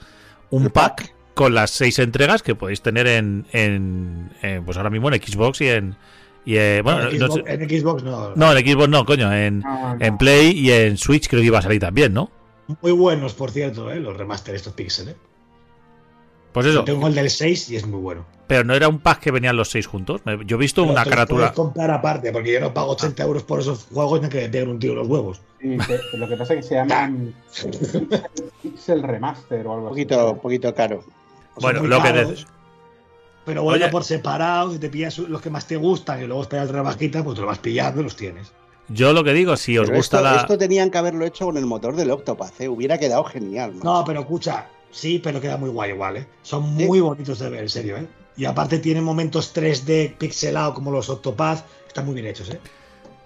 Un 0.51 0.69
pack. 0.69 1.15
Con 1.39 1.55
las 1.55 1.71
seis 1.71 1.97
entregas 1.99 2.43
que 2.43 2.53
podéis 2.53 2.81
tener 2.81 3.07
en, 3.07 3.45
en- 3.53 4.29
en, 4.41 4.65
pues 4.65 4.75
ahora 4.75 4.89
mismo 4.89 5.09
en 5.09 5.21
Xbox 5.21 5.61
y 5.61 5.69
en. 5.69 5.95
Y, 6.43 6.57
eh, 6.57 6.81
bueno, 6.83 7.09
en, 7.09 7.17
no, 7.17 7.27
Xbox, 7.27 7.43
sé- 7.45 7.53
en 7.53 7.69
Xbox 7.69 8.03
no. 8.03 8.35
no, 8.35 8.51
en 8.57 8.67
Xbox 8.67 8.89
no, 8.89 9.05
coño, 9.05 9.31
en, 9.33 9.59
No, 9.61 9.95
no. 9.95 10.05
en 10.05 10.17
Play 10.17 10.51
y 10.51 10.69
en 10.73 10.97
Switch 10.97 11.29
creo 11.29 11.39
que 11.41 11.47
iba 11.47 11.59
a 11.59 11.61
salir 11.61 11.79
también, 11.79 12.13
¿no? 12.13 12.29
Muy 12.81 12.91
buenos, 12.91 13.33
por 13.35 13.51
cierto, 13.51 13.89
¿eh? 13.89 14.01
los 14.01 14.17
remaster 14.17 14.53
estos 14.53 14.73
píxeles. 14.73 15.15
¿eh? 15.15 15.17
Pues 16.51 16.65
eso, 16.65 16.83
Tengo 16.83 17.07
el 17.07 17.15
del 17.15 17.29
6 17.29 17.69
y 17.69 17.75
es 17.77 17.87
muy 17.87 18.01
bueno. 18.01 18.25
pero 18.47 18.65
no 18.65 18.73
era 18.73 18.89
un 18.89 18.99
pack 18.99 19.19
que 19.21 19.31
venían 19.31 19.55
los 19.55 19.69
seis 19.69 19.85
juntos. 19.87 20.21
Me- 20.25 20.43
Yo 20.45 20.57
he 20.57 20.59
visto 20.59 20.81
Pero 20.81 20.91
una 20.93 21.05
carátula. 21.05 21.53
comprar 21.53 21.89
aparte, 21.91 22.31
porque 22.33 22.51
yo 22.51 22.59
no 22.59 22.73
pago 22.73 22.91
80 22.91 23.23
euros 23.23 23.43
por 23.43 23.59
esos 23.61 23.85
juegos 23.93 24.21
ni 24.21 24.27
que 24.27 24.41
me 24.41 24.49
peguen 24.49 24.69
un 24.69 24.79
tiro 24.79 24.93
en 24.93 24.99
los 24.99 25.07
huevos. 25.07 25.41
Sí, 25.61 25.77
lo 26.17 26.27
que 26.27 26.35
pasa 26.35 26.53
es 26.55 26.59
que 26.61 26.63
se 26.69 26.75
llaman 26.75 27.33
Pixel 28.63 29.03
Remaster 29.03 29.65
o 29.67 29.73
algo 29.73 29.87
Un 29.87 29.93
así. 29.93 30.05
poquito, 30.05 30.31
un 30.31 30.39
poquito 30.39 30.73
caro. 30.73 31.03
Bueno, 31.61 31.83
lo 31.83 31.97
que 32.01 32.09
caros, 32.13 32.29
de- 32.29 32.45
Pero 33.45 33.63
bueno, 33.63 33.83
Oye. 33.85 33.91
por 33.91 34.03
separado, 34.03 34.71
si 34.71 34.79
te 34.79 34.89
pillas 34.89 35.17
los 35.17 35.41
que 35.41 35.49
más 35.49 35.65
te 35.65 35.75
gustan 35.75 36.21
y 36.21 36.27
luego 36.27 36.41
esperas 36.43 36.67
el 36.69 36.75
rebajita, 36.75 37.23
pues 37.23 37.35
te 37.35 37.41
lo 37.41 37.47
vas 37.47 37.57
pillando 37.59 38.01
y 38.01 38.03
los 38.03 38.15
tienes. 38.15 38.51
Yo 38.89 39.13
lo 39.13 39.23
que 39.23 39.33
digo, 39.33 39.55
si 39.57 39.77
os 39.77 39.85
Pero 39.87 39.97
gusta 39.97 40.17
esto, 40.17 40.29
la. 40.29 40.35
esto 40.41 40.57
tenían 40.57 40.89
que 40.91 40.97
haberlo 40.97 41.25
hecho 41.25 41.45
con 41.45 41.57
el 41.57 41.65
motor 41.65 41.95
del 41.95 42.11
Octopath, 42.11 42.59
¿eh? 42.61 42.67
Hubiera 42.69 42.97
quedado 42.97 43.23
genial. 43.23 43.73
macho. 43.75 43.83
No, 43.85 44.03
pero 44.05 44.21
escucha, 44.21 44.67
sí, 44.91 45.19
pero 45.23 45.39
queda 45.41 45.57
muy 45.57 45.69
guay 45.69 45.91
igual, 45.91 46.17
¿eh? 46.17 46.27
Son 46.43 46.63
Sí. 46.77 46.85
muy 46.85 46.99
bonitos 46.99 47.39
de 47.39 47.49
ver, 47.49 47.61
en 47.63 47.69
serio, 47.69 47.97
¿eh? 47.97 48.07
Y 48.37 48.45
aparte 48.45 48.79
tienen 48.79 49.03
momentos 49.03 49.53
3D 49.53 50.15
pixelado 50.17 50.73
como 50.73 50.91
los 50.91 51.09
Octopath, 51.09 51.65
están 51.87 52.05
muy 52.05 52.15
bien 52.15 52.27
hechos, 52.27 52.49
¿eh? 52.49 52.59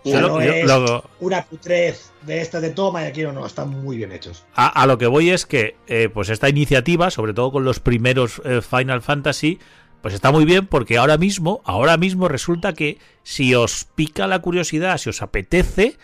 O 0.05 0.09
sea, 0.09 0.21
no 0.21 0.27
lo- 0.27 0.41
es 0.41 0.65
lo- 0.65 1.03
una 1.21 1.43
cutrez 1.45 2.11
de 2.25 2.41
estas 2.41 2.61
de 2.61 2.69
toma 2.69 3.03
y 3.03 3.07
aquí 3.07 3.23
no, 3.23 3.33
no, 3.33 3.45
están 3.45 3.69
muy 3.69 3.97
bien 3.97 4.11
hechos. 4.11 4.45
A, 4.55 4.85
lo 4.87 4.97
que 4.97 5.07
voy 5.07 5.29
es 5.29 5.45
que 5.45 5.75
eh, 5.87 6.09
pues 6.13 6.29
esta 6.29 6.49
iniciativa, 6.49 7.11
sobre 7.11 7.33
todo 7.33 7.51
con 7.51 7.63
los 7.63 7.79
primeros 7.79 8.41
eh, 8.45 8.61
Final 8.61 9.01
Fantasy, 9.01 9.59
pues 10.01 10.13
está 10.13 10.31
muy 10.31 10.45
bien 10.45 10.67
porque 10.67 10.97
ahora 10.97 11.17
mismo, 11.17 11.61
ahora 11.65 11.97
mismo 11.97 12.27
resulta 12.27 12.73
que 12.73 12.97
si 13.23 13.55
os 13.55 13.85
pica 13.95 14.27
la 14.27 14.39
curiosidad, 14.39 14.97
si 14.97 15.09
os 15.09 15.21
apetece, 15.21 15.97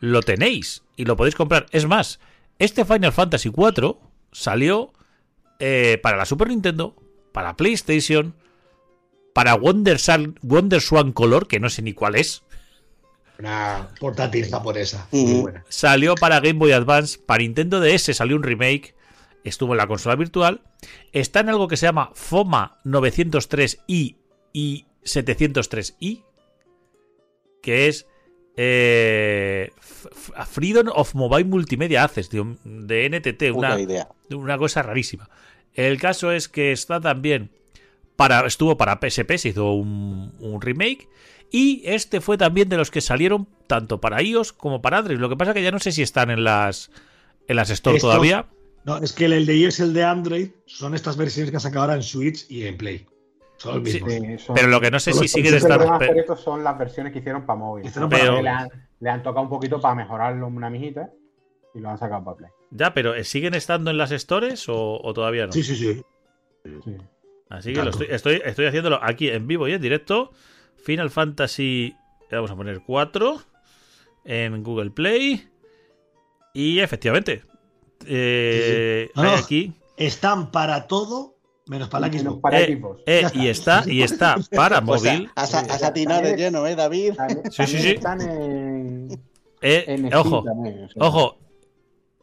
lo 0.00 0.22
tenéis 0.22 0.82
y 0.96 1.04
lo 1.04 1.16
podéis 1.16 1.36
comprar. 1.36 1.66
Es 1.70 1.86
más, 1.86 2.20
este 2.58 2.84
Final 2.84 3.12
Fantasy 3.12 3.50
4 3.50 4.00
salió 4.32 4.92
eh, 5.58 5.98
para 6.02 6.16
la 6.16 6.26
Super 6.26 6.48
Nintendo, 6.48 6.96
para 7.32 7.56
PlayStation, 7.56 8.34
para 9.32 9.54
Wonder 9.54 9.98
Swan 9.98 11.12
Color, 11.12 11.46
que 11.46 11.60
no 11.60 11.68
sé 11.68 11.82
ni 11.82 11.92
cuál 11.92 12.16
es. 12.16 12.42
Una 13.38 13.88
portátil 14.00 14.48
japonesa. 14.48 15.08
Muy 15.12 15.40
buena. 15.40 15.64
Salió 15.68 16.14
para 16.14 16.40
Game 16.40 16.58
Boy 16.58 16.72
Advance, 16.72 17.18
para 17.18 17.42
Nintendo 17.42 17.80
DS 17.80 18.16
salió 18.16 18.36
un 18.36 18.42
remake, 18.42 18.94
estuvo 19.44 19.72
en 19.72 19.78
la 19.78 19.86
consola 19.86 20.16
virtual. 20.16 20.62
Está 21.12 21.40
en 21.40 21.50
algo 21.50 21.68
que 21.68 21.76
se 21.76 21.86
llama 21.86 22.10
FOMA 22.14 22.80
903i 22.84 24.16
y 24.52 24.86
703i, 25.04 26.24
que 27.62 27.88
es 27.88 28.06
eh, 28.56 29.70
Freedom 30.50 30.88
of 30.94 31.14
Mobile 31.14 31.44
Multimedia 31.44 32.04
Access 32.04 32.30
de, 32.30 32.56
de 32.64 33.10
NTT, 33.10 33.54
una, 33.54 33.78
idea. 33.78 34.08
una 34.30 34.56
cosa 34.56 34.82
rarísima. 34.82 35.28
El 35.74 36.00
caso 36.00 36.32
es 36.32 36.48
que 36.48 36.72
está 36.72 37.00
también 37.00 37.50
para 38.16 38.46
estuvo 38.46 38.78
para 38.78 38.98
PSP, 38.98 39.36
se 39.36 39.48
hizo 39.50 39.72
un, 39.72 40.32
un 40.40 40.60
remake 40.62 41.06
y 41.50 41.82
este 41.84 42.20
fue 42.20 42.36
también 42.38 42.68
de 42.68 42.76
los 42.76 42.90
que 42.90 43.00
salieron 43.00 43.46
tanto 43.66 44.00
para 44.00 44.22
iOS 44.22 44.52
como 44.52 44.80
para 44.82 44.98
Android. 44.98 45.18
Lo 45.18 45.28
que 45.28 45.36
pasa 45.36 45.54
que 45.54 45.62
ya 45.62 45.70
no 45.70 45.78
sé 45.78 45.92
si 45.92 46.02
están 46.02 46.30
en 46.30 46.44
las 46.44 46.90
en 47.48 47.56
las 47.56 47.70
Store 47.70 47.96
Estos- 47.96 48.10
todavía. 48.10 48.46
No, 48.84 48.98
es 48.98 49.12
que 49.12 49.24
el, 49.24 49.32
el 49.32 49.46
de 49.46 49.56
iOS 49.56 49.80
y 49.80 49.82
el 49.82 49.92
de 49.94 50.04
Android 50.04 50.50
son 50.66 50.94
estas 50.94 51.16
versiones 51.16 51.50
que 51.50 51.56
han 51.56 51.60
sacado 51.60 51.82
ahora 51.82 51.94
en 51.96 52.02
Switch 52.04 52.46
y 52.50 52.66
en 52.66 52.76
Play. 52.76 53.06
Son 53.56 53.82
los 53.82 53.88
Sí, 53.90 54.00
mismos. 54.02 54.12
Sí, 54.12 54.38
son- 54.38 54.54
Pero 54.54 54.68
lo 54.68 54.80
que 54.80 54.90
no 54.90 55.00
sé 55.00 55.12
si 55.12 55.26
siguen 55.28 55.54
estando. 55.54 55.98
estos 56.00 56.40
son 56.40 56.62
las 56.62 56.78
versiones 56.78 57.12
que 57.12 57.18
hicieron 57.20 57.44
para 57.46 57.58
móvil. 57.58 57.86
Hicieron 57.86 58.08
para 58.10 58.22
Que 58.24 58.30
móvil. 58.30 58.44
le, 58.44 58.50
han, 58.50 58.68
le 59.00 59.10
han 59.10 59.22
tocado 59.22 59.42
un 59.42 59.48
poquito 59.50 59.80
para 59.80 59.94
mejorarlo 59.94 60.46
una 60.46 60.70
mijita 60.70 61.10
y 61.74 61.80
lo 61.80 61.88
han 61.90 61.98
sacado 61.98 62.22
para 62.24 62.36
Play. 62.36 62.50
Ya, 62.70 62.92
pero 62.94 63.14
¿eh, 63.14 63.24
¿siguen 63.24 63.54
estando 63.54 63.90
en 63.90 63.98
las 63.98 64.10
stores 64.10 64.68
o, 64.68 65.00
o 65.02 65.14
todavía 65.14 65.46
no? 65.46 65.52
Sí, 65.52 65.62
sí, 65.64 65.74
sí. 65.74 66.02
Sí. 66.84 66.96
Así 67.48 67.72
que 67.72 67.82
lo 67.82 67.90
estoy, 67.90 68.08
estoy, 68.10 68.42
estoy 68.44 68.66
haciéndolo 68.66 68.98
aquí 69.02 69.28
en 69.30 69.46
vivo 69.46 69.66
y 69.68 69.72
en 69.72 69.80
directo. 69.80 70.32
Final 70.86 71.10
Fantasy, 71.10 71.96
vamos 72.30 72.50
a 72.50 72.54
poner 72.56 72.80
4 72.86 73.42
en 74.24 74.62
Google 74.62 74.90
Play. 74.92 75.48
Y 76.54 76.78
efectivamente, 76.78 77.42
eh, 78.06 79.08
Sí, 79.10 79.12
sí. 79.16 79.20
Hay 79.20 79.30
no. 79.32 79.36
aquí. 79.36 79.72
Están 79.96 80.50
para 80.52 80.86
todo 80.86 81.34
menos 81.66 81.88
para 81.88 82.02
la 82.06 82.08
Menos 82.12 82.22
Xbox. 82.34 82.40
para 82.40 82.60
eh, 82.60 82.62
equipos. 82.64 83.00
eh, 83.06 83.20
está. 83.24 83.36
y 83.36 83.48
está 83.48 83.84
y 83.88 84.02
está 84.02 84.36
para 84.54 84.80
Pues 84.80 85.02
móvil. 85.02 85.28
has, 85.34 85.52
has 85.54 85.82
atinado 85.82 86.22
de 86.22 86.36
lleno, 86.36 86.64
¿eh, 86.66 86.76
David? 86.76 87.14
También, 87.14 87.42
Sí, 87.50 87.66
sí, 87.66 87.78
sí. 87.78 87.88
están 87.90 88.20
en, 88.20 89.08
Eh, 89.60 89.84
en 89.88 90.14
ojo, 90.14 90.44
también, 90.44 90.84
o 90.84 90.88
sea. 90.88 91.02
ojo. 91.02 91.38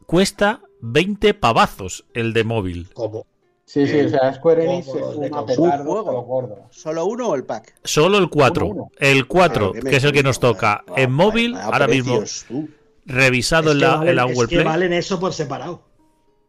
Cuesta 0.06 0.62
20 0.80 1.34
pavazos 1.34 2.06
el 2.14 2.32
de 2.32 2.44
móvil. 2.44 2.88
Como 2.94 3.26
Sí, 3.66 3.86
sí, 3.86 3.98
o 4.00 4.08
sea, 4.10 4.32
Square 4.34 4.64
Enix 4.64 4.88
es 4.88 4.94
una 4.94 5.44
petardo 5.46 5.62
Un 5.62 6.02
juego. 6.02 6.22
gordos. 6.22 6.58
¿Solo 6.70 7.06
uno 7.06 7.28
o 7.30 7.34
el 7.34 7.44
pack? 7.44 7.74
Solo 7.82 8.18
el 8.18 8.28
4. 8.28 8.66
Uno, 8.66 8.74
uno. 8.74 8.90
El 8.98 9.26
4, 9.26 9.72
Claro, 9.72 9.90
que 9.90 9.96
es 9.96 10.04
el 10.04 10.12
que 10.12 10.22
nos 10.22 10.38
toca 10.38 10.84
en 10.96 11.10
móvil, 11.12 11.56
ahora 11.56 11.88
mismo 11.88 12.22
Tú. 12.46 12.68
revisado 13.06 13.70
es 13.70 13.74
en 13.76 13.80
que, 13.80 13.86
la, 13.86 13.96
valen, 13.96 14.08
en 14.10 14.16
la 14.16 14.24
es 14.26 14.34
Google 14.34 14.48
que 14.48 14.56
Play. 14.56 14.66
valen 14.66 14.92
eso 14.92 15.18
por 15.18 15.32
separado. 15.32 15.82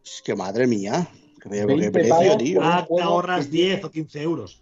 Es 0.04 0.22
que 0.24 0.36
madre 0.36 0.68
mía. 0.68 1.08
20 1.46 1.92
precio, 1.92 2.38
tío. 2.38 2.60
Ah, 2.64 2.86
te 2.88 3.02
ahorras 3.02 3.46
que 3.46 3.52
10 3.52 3.84
o 3.86 3.92
15 3.92 4.22
euros. 4.22 4.62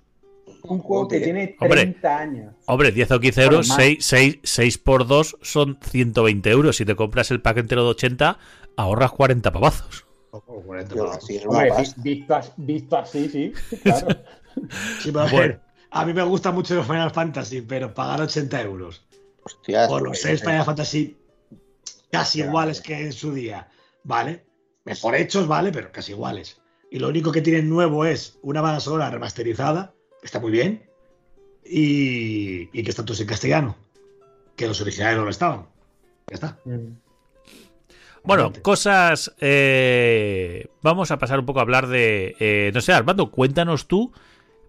Un 0.64 0.80
juego 0.80 1.08
que 1.08 1.20
tiene 1.22 1.56
Hombre. 1.60 1.82
30 1.82 2.18
años. 2.18 2.54
Hombre, 2.68 2.92
10 2.92 3.12
o 3.12 3.20
15 3.20 3.42
Bueno, 3.42 3.52
euros, 3.54 3.68
más. 3.70 3.78
6, 3.78 3.98
6, 4.06 4.40
6 4.44 4.78
por 4.78 5.08
2 5.08 5.38
son 5.42 5.78
120 5.82 6.50
euros. 6.52 6.78
Si 6.78 6.86
te 6.86 6.96
compras 6.96 7.32
el 7.32 7.42
pack 7.42 7.58
entero 7.58 7.84
de 7.84 7.90
80, 7.90 8.38
ahorras 8.78 9.12
40 9.12 9.52
pavazos. 9.52 10.06
O- 10.34 10.44
o 10.48 10.62
40 10.64 10.94
Tío, 10.96 11.06
pavos. 11.06 11.24
sí, 11.26 11.40
Hombre, 11.46 11.72
visto, 12.04 12.40
visto 12.58 12.98
así, 12.98 13.30
sí. 13.30 13.54
Claro. 13.84 14.08
Sí, 15.00 15.12
pero 15.12 15.22
a, 15.22 15.24
Bueno. 15.32 15.38
ver, 15.38 15.62
a 15.92 16.06
mí 16.06 16.14
me 16.14 16.24
gusta 16.24 16.52
mucho 16.52 16.76
los 16.76 16.86
Final 16.88 17.12
Fantasy, 17.12 17.62
pero 17.62 17.94
pagar 17.94 18.22
80 18.22 18.62
euros 18.62 19.06
Hostias, 19.44 19.88
por 19.88 20.02
los 20.02 20.20
6 20.20 20.42
Final 20.42 20.66
Fantasy 20.66 21.18
casi 22.12 22.40
Claro. 22.40 22.50
iguales 22.52 22.82
que 22.82 23.00
en 23.00 23.14
su 23.14 23.34
día, 23.34 23.70
¿vale? 24.04 24.46
Mejor 24.86 25.16
hechos, 25.16 25.48
¿vale? 25.48 25.72
Pero 25.72 25.92
casi 25.92 26.12
iguales. 26.14 26.60
Y 26.92 27.00
lo 27.00 27.10
único 27.10 27.32
que 27.32 27.42
tienen 27.42 27.70
nuevo 27.70 28.06
es 28.06 28.38
una 28.44 28.62
banda 28.62 28.80
sonora 28.80 29.10
remasterizada, 29.10 29.94
que 30.20 30.26
está 30.28 30.40
muy 30.40 30.52
bien, 30.52 30.84
y, 31.66 32.70
y 32.78 32.84
que 32.84 32.90
están 32.90 33.06
todos 33.06 33.20
en 33.22 33.28
castellano, 33.28 33.76
que 34.56 34.68
los 34.68 34.80
originales 34.82 35.18
no 35.18 35.24
lo 35.26 35.30
estaban. 35.32 35.66
Ya 36.28 36.36
está. 36.36 36.60
Mm. 36.66 36.98
Bueno, 38.24 38.52
cosas. 38.62 39.34
eh, 39.42 40.68
vamos 40.82 41.12
a 41.12 41.18
pasar 41.20 41.40
un 41.40 41.46
poco 41.46 41.60
a 41.60 41.64
hablar 41.64 41.88
de. 41.88 42.36
eh, 42.40 42.72
no 42.74 42.82
sé, 42.82 42.94
Armando, 42.94 43.32
cuéntanos 43.32 43.88
tú, 43.88 44.12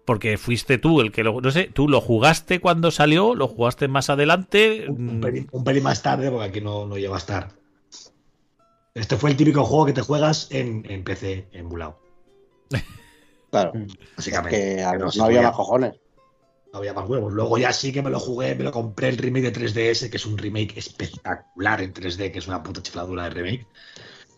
porque 0.05 0.37
fuiste 0.37 0.77
tú 0.77 0.99
el 1.01 1.11
que 1.11 1.23
lo. 1.23 1.39
No 1.41 1.51
sé, 1.51 1.69
tú 1.73 1.87
lo 1.87 2.01
jugaste 2.01 2.59
cuando 2.59 2.91
salió, 2.91 3.33
lo 3.35 3.47
jugaste 3.47 3.87
más 3.87 4.09
adelante. 4.09 4.85
Un, 4.89 5.09
un 5.09 5.17
mm, 5.17 5.21
pelín, 5.21 5.47
un 5.51 5.63
pelín 5.63 5.83
más 5.83 6.01
tarde, 6.01 6.29
porque 6.29 6.47
aquí 6.49 6.61
no, 6.61 6.85
no 6.85 6.97
llega 6.97 7.15
a 7.15 7.19
estar. 7.19 7.47
Este 8.93 9.17
fue 9.17 9.29
el 9.31 9.37
típico 9.37 9.63
juego 9.65 9.85
que 9.85 9.93
te 9.93 10.01
juegas 10.01 10.47
en, 10.51 10.85
en 10.89 11.03
PC 11.03 11.47
emulado, 11.51 11.99
Claro. 13.51 13.71
Mm. 13.73 13.87
básicamente. 14.17 14.57
Que 14.75 14.83
a- 14.83 14.91
Que 14.93 14.97
no, 14.97 15.11
se 15.11 15.21
había 15.21 15.41
más 15.43 15.51
cojones. 15.55 15.93
No 16.75 16.79
había 16.79 16.93
más 16.93 17.09
huevos. 17.09 17.31
Luego 17.31 17.57
ya 17.57 17.71
sí 17.71 17.93
que 17.93 18.01
me 18.01 18.09
lo 18.09 18.19
jugué, 18.19 18.53
me 18.53 18.65
lo 18.65 18.71
compré 18.73 19.07
el 19.07 19.17
remake 19.17 19.49
de 19.49 19.53
3DS, 19.53 20.09
que 20.09 20.17
es 20.17 20.25
un 20.25 20.37
remake 20.37 20.77
espectacular 20.77 21.81
en 21.81 21.93
3D, 21.93 22.33
que 22.33 22.39
es 22.39 22.47
una 22.47 22.61
puta 22.61 22.83
chifladura 22.83 23.23
de 23.23 23.29
remake. 23.29 23.67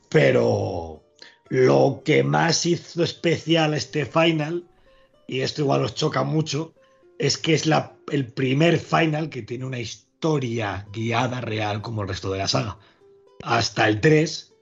Pero 0.09 1.03
lo 1.49 2.01
que 2.05 2.23
más 2.23 2.63
hizo 2.67 3.03
especial 3.03 3.73
este 3.73 4.05
final, 4.05 4.67
y 5.27 5.41
esto 5.41 5.61
igual 5.61 5.83
os 5.83 5.95
choca 5.95 6.23
mucho, 6.23 6.75
es 7.17 7.39
que 7.39 7.55
es 7.55 7.65
la, 7.65 7.97
el 8.11 8.31
primer 8.31 8.77
final 8.77 9.29
que 9.29 9.41
tiene 9.41 9.65
una 9.65 9.79
historia 9.79 10.87
guiada 10.93 11.41
real 11.41 11.81
como 11.81 12.03
el 12.03 12.07
resto 12.07 12.31
de 12.31 12.37
la 12.37 12.47
saga. 12.47 12.77
Hasta 13.41 13.87
el 13.87 13.99
3 13.99 14.53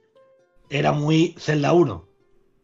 era 0.69 0.93
muy 0.93 1.35
Zelda 1.37 1.73
1 1.73 2.07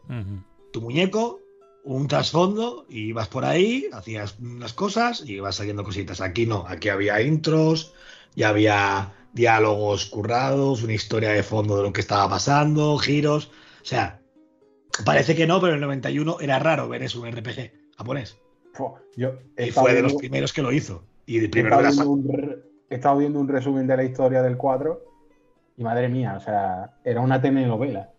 ujú. 0.08 0.44
tu 0.72 0.80
muñeco, 0.80 1.41
un 1.84 2.08
trasfondo, 2.08 2.86
y 2.90 3.10
ibas 3.10 3.28
por 3.28 3.46
ahí, 3.46 3.88
hacías 3.92 4.38
unas 4.40 4.74
cosas 4.74 5.24
y 5.26 5.34
ibas 5.34 5.56
saliendo 5.56 5.84
cositas. 5.84 6.22
Aquí 6.22 6.46
no, 6.46 6.66
aquí 6.68 6.90
había 6.90 7.22
intros, 7.22 7.94
ya 8.36 8.50
había 8.50 9.14
diálogos 9.34 10.06
currados, 10.06 10.84
una 10.84 10.94
historia 10.94 11.30
de 11.30 11.44
fondo 11.44 11.78
de 11.78 11.84
lo 11.84 11.94
que 11.94 12.02
estaba 12.02 12.30
pasando, 12.30 12.98
giros. 12.98 13.52
O 13.82 13.86
sea, 13.86 14.22
parece 15.06 15.36
que 15.36 15.48
no, 15.48 15.60
pero 15.60 15.74
en 15.74 15.76
el 15.76 15.82
91 15.82 16.38
era 16.40 16.60
raro 16.60 16.88
ver 16.88 17.04
eso 17.04 17.26
en 17.26 17.34
un 17.34 17.40
RPG 17.40 17.72
japonés. 17.98 18.38
Yo 19.16 19.36
he 19.58 19.68
Y 19.68 19.72
fue 19.72 19.94
de 19.94 20.02
los 20.02 20.14
primeros 20.16 20.54
que 20.54 20.62
lo 20.62 20.72
hizo. 20.72 21.04
Y 21.26 21.38
el 21.38 21.46
he 21.46 21.50
primero 21.50 21.82
de 21.82 21.90
estado 21.90 22.06
la 22.06 22.12
un 22.12 22.72
he 22.90 22.96
estado 22.96 23.18
viendo 23.18 23.40
un 23.40 23.48
resumen 23.48 23.88
de 23.88 23.98
la 23.98 24.04
historia 24.04 24.42
del 24.42 24.58
4 24.58 25.02
y 25.78 25.84
madre 25.84 26.10
mía, 26.10 26.36
o 26.38 26.42
sea, 26.42 26.94
era 27.06 27.22
una 27.22 27.42
telenovela. 27.42 28.11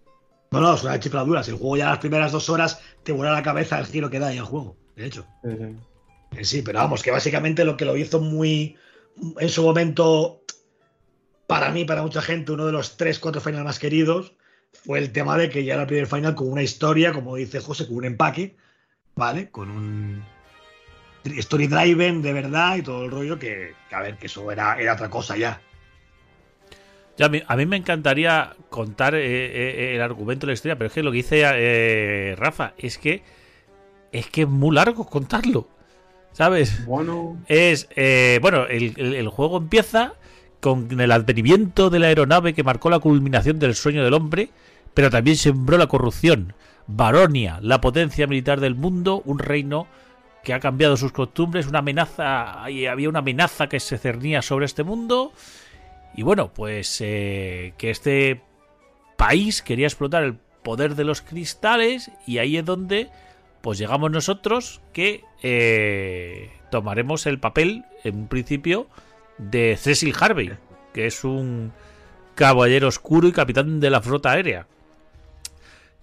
No, 0.53 0.61
no, 0.61 0.75
es 0.75 0.83
una 0.85 1.01
chifladura. 1.01 1.43
Si 1.43 1.51
el 1.51 1.57
juego 1.57 1.77
ya 1.77 1.91
las 1.91 1.99
primeras 1.99 2.33
dos 2.33 2.49
horas 2.49 2.81
te 3.03 3.13
vuela 3.13 3.33
la 3.33 3.43
cabeza 3.43 3.79
el 3.79 3.87
giro 3.87 4.11
que 4.11 4.19
da 4.19 4.33
en 4.33 4.39
el 4.39 4.45
juego, 4.45 4.77
de 4.97 5.07
hecho. 5.07 5.27
Sí, 5.43 5.51
sí. 5.51 5.65
Eh, 5.65 5.77
Sí, 6.41 6.63
pero 6.63 6.79
vamos, 6.79 7.03
que 7.03 7.11
básicamente 7.11 7.65
lo 7.65 7.77
que 7.77 7.85
lo 7.85 7.97
hizo 7.97 8.21
muy. 8.21 8.77
En 9.39 9.49
su 9.51 9.63
momento, 9.63 10.43
para 11.47 11.71
mí, 11.71 11.85
para 11.85 12.03
mucha 12.03 12.23
gente, 12.23 12.53
uno 12.53 12.65
de 12.65 12.73
los 12.73 12.97
tres, 12.97 13.19
cuatro 13.19 13.41
finales 13.43 13.67
más 13.67 13.79
queridos 13.79 14.33
fue 14.73 14.99
el 14.99 15.13
tema 15.13 15.37
de 15.37 15.51
que 15.51 15.65
ya 15.65 15.75
era 15.75 15.83
el 15.83 15.89
primer 15.89 16.07
final 16.07 16.35
con 16.35 16.51
una 16.51 16.63
historia, 16.63 17.13
como 17.13 17.37
dice 17.37 17.61
José, 17.61 17.87
con 17.87 17.97
un 17.97 18.07
empaque, 18.07 18.57
¿vale? 19.15 19.51
Con 19.51 19.71
un 19.71 20.25
story 21.25 21.67
driven 21.67 22.23
de 22.23 22.33
verdad 22.33 22.77
y 22.77 22.83
todo 22.83 23.05
el 23.05 23.11
rollo 23.11 23.39
que, 23.39 23.75
que, 23.91 23.95
a 23.95 24.01
ver, 24.01 24.17
que 24.17 24.27
eso 24.27 24.51
era, 24.51 24.81
era 24.81 24.95
otra 24.95 25.11
cosa 25.11 25.37
ya. 25.37 25.61
Ya, 27.19 27.27
a, 27.27 27.29
mí, 27.29 27.43
a 27.47 27.57
mí 27.57 27.67
me 27.67 27.77
encantaría 27.77 28.55
contar 28.71 29.15
eh, 29.15 29.21
eh, 29.23 29.95
el 29.97 30.01
argumento 30.03 30.47
de 30.47 30.53
la 30.53 30.55
historia, 30.55 30.77
pero 30.77 30.89
es 30.89 30.95
que 30.95 31.03
lo 31.03 31.11
que 31.11 31.19
dice 31.19 31.43
eh, 31.45 32.35
Rafa 32.39 32.73
es 32.79 32.97
que 32.99 33.23
es 34.13 34.27
que 34.29 34.43
es 34.43 34.49
muy 34.49 34.75
largo 34.75 35.07
contarlo, 35.07 35.69
¿sabes? 36.33 36.85
Bueno, 36.87 37.39
Es, 37.49 37.89
eh, 37.97 38.39
bueno, 38.43 38.67
el, 38.67 38.95
el- 38.97 39.15
el 39.15 39.29
juego 39.29 39.57
empieza 39.59 40.15
con 40.61 41.01
el 41.01 41.11
advenimiento 41.13 41.91
de 41.91 41.99
la 41.99 42.07
aeronave 42.09 42.53
que 42.55 42.63
marcó 42.63 42.89
la 42.91 42.99
culminación 42.99 43.59
del 43.59 43.75
sueño 43.75 44.05
del 44.05 44.15
hombre, 44.15 44.51
pero 44.95 45.11
también 45.11 45.37
sembró 45.37 45.77
la 45.79 45.87
corrupción. 45.87 46.55
Baronia, 46.87 47.59
la 47.63 47.81
potencia 47.81 48.27
militar 48.27 48.61
del 48.61 48.75
mundo, 48.75 49.23
un 49.25 49.39
reino 49.39 49.87
que 50.45 50.53
ha 50.53 50.61
cambiado 50.61 50.97
sus 50.97 51.13
costumbres, 51.13 51.67
una 51.67 51.79
amenaza, 51.81 52.69
y 52.71 52.87
había 52.87 53.09
una 53.09 53.21
amenaza 53.21 53.69
que 53.69 53.81
se 53.81 53.97
cernía 53.99 54.43
sobre 54.43 54.67
este 54.67 54.83
mundo. 54.83 55.33
Y 56.15 56.23
bueno, 56.23 56.53
pues 56.53 57.01
eh, 57.01 57.75
que 57.79 57.91
este 57.91 58.43
país 59.17 59.63
quería 59.63 59.87
explotar 59.87 60.25
el 60.25 60.35
poder 60.63 60.95
de 60.95 61.05
los 61.05 61.23
cristales 61.23 62.11
y 62.27 62.39
ahí 62.39 62.57
es 62.57 62.65
donde 62.65 63.11
pues 63.63 63.79
llegamos 63.79 64.11
nosotros 64.11 64.81
que 64.93 65.25
eh, 65.43 66.51
tomaremos 66.71 67.27
el 67.27 67.39
papel 67.39 67.85
en 68.05 68.17
un 68.17 68.29
principio 68.29 68.89
de 69.39 69.77
Cecil 69.79 70.15
Harvey, 70.19 70.53
que 70.93 71.07
es 71.07 71.25
un 71.25 71.73
caballero 72.35 72.89
oscuro 72.89 73.29
y 73.29 73.33
capitán 73.33 73.81
de 73.81 73.91
la 73.91 74.03
flota 74.03 74.33
aérea. 74.33 74.67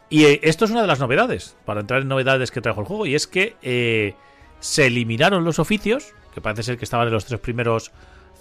Y 0.10 0.24
eh, 0.26 0.40
esto 0.44 0.66
es 0.66 0.72
una 0.72 0.82
de 0.82 0.88
las 0.88 1.00
novedades, 1.00 1.58
para 1.66 1.82
entrar 1.82 2.02
en 2.02 2.08
novedades 2.08 2.50
que 2.50 2.62
trajo 2.62 2.82
el 2.82 2.88
juego, 2.88 3.06
y 3.06 3.16
es 3.16 3.28
que 3.28 4.16
se 4.60 4.86
eliminaron 4.88 5.44
los 5.44 5.60
oficios, 5.60 6.14
que 6.34 6.42
parece 6.42 6.64
ser 6.64 6.78
que 6.78 6.86
estaban 6.86 7.08
en 7.08 7.14
los 7.14 7.26
tres 7.26 7.40
primeros 7.40 7.92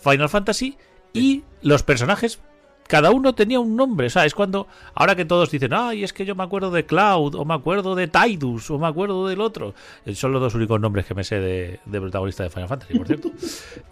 Final 0.00 0.28
Fantasy, 0.28 0.78
y 1.12 1.42
los 1.62 1.82
personajes, 1.82 2.40
cada 2.86 3.10
uno 3.10 3.34
tenía 3.34 3.60
un 3.60 3.76
nombre. 3.76 4.06
O 4.06 4.10
sea, 4.10 4.24
es 4.24 4.34
cuando, 4.34 4.66
ahora 4.94 5.14
que 5.14 5.24
todos 5.24 5.50
dicen, 5.50 5.72
ay, 5.72 6.04
es 6.04 6.12
que 6.12 6.24
yo 6.24 6.34
me 6.34 6.42
acuerdo 6.42 6.70
de 6.70 6.86
Cloud, 6.86 7.34
o 7.34 7.44
me 7.44 7.54
acuerdo 7.54 7.94
de 7.94 8.08
Tidus, 8.08 8.70
o 8.70 8.78
me 8.78 8.86
acuerdo 8.86 9.28
del 9.28 9.40
otro. 9.40 9.74
Eh, 10.04 10.14
Son 10.14 10.32
los 10.32 10.40
dos 10.40 10.54
únicos 10.54 10.80
nombres 10.80 11.06
que 11.06 11.14
me 11.14 11.24
sé 11.24 11.38
de, 11.38 11.80
de 11.84 12.00
protagonista 12.00 12.42
de 12.42 12.50
Final 12.50 12.68
Fantasy, 12.68 12.98
por 12.98 13.06
cierto. 13.06 13.30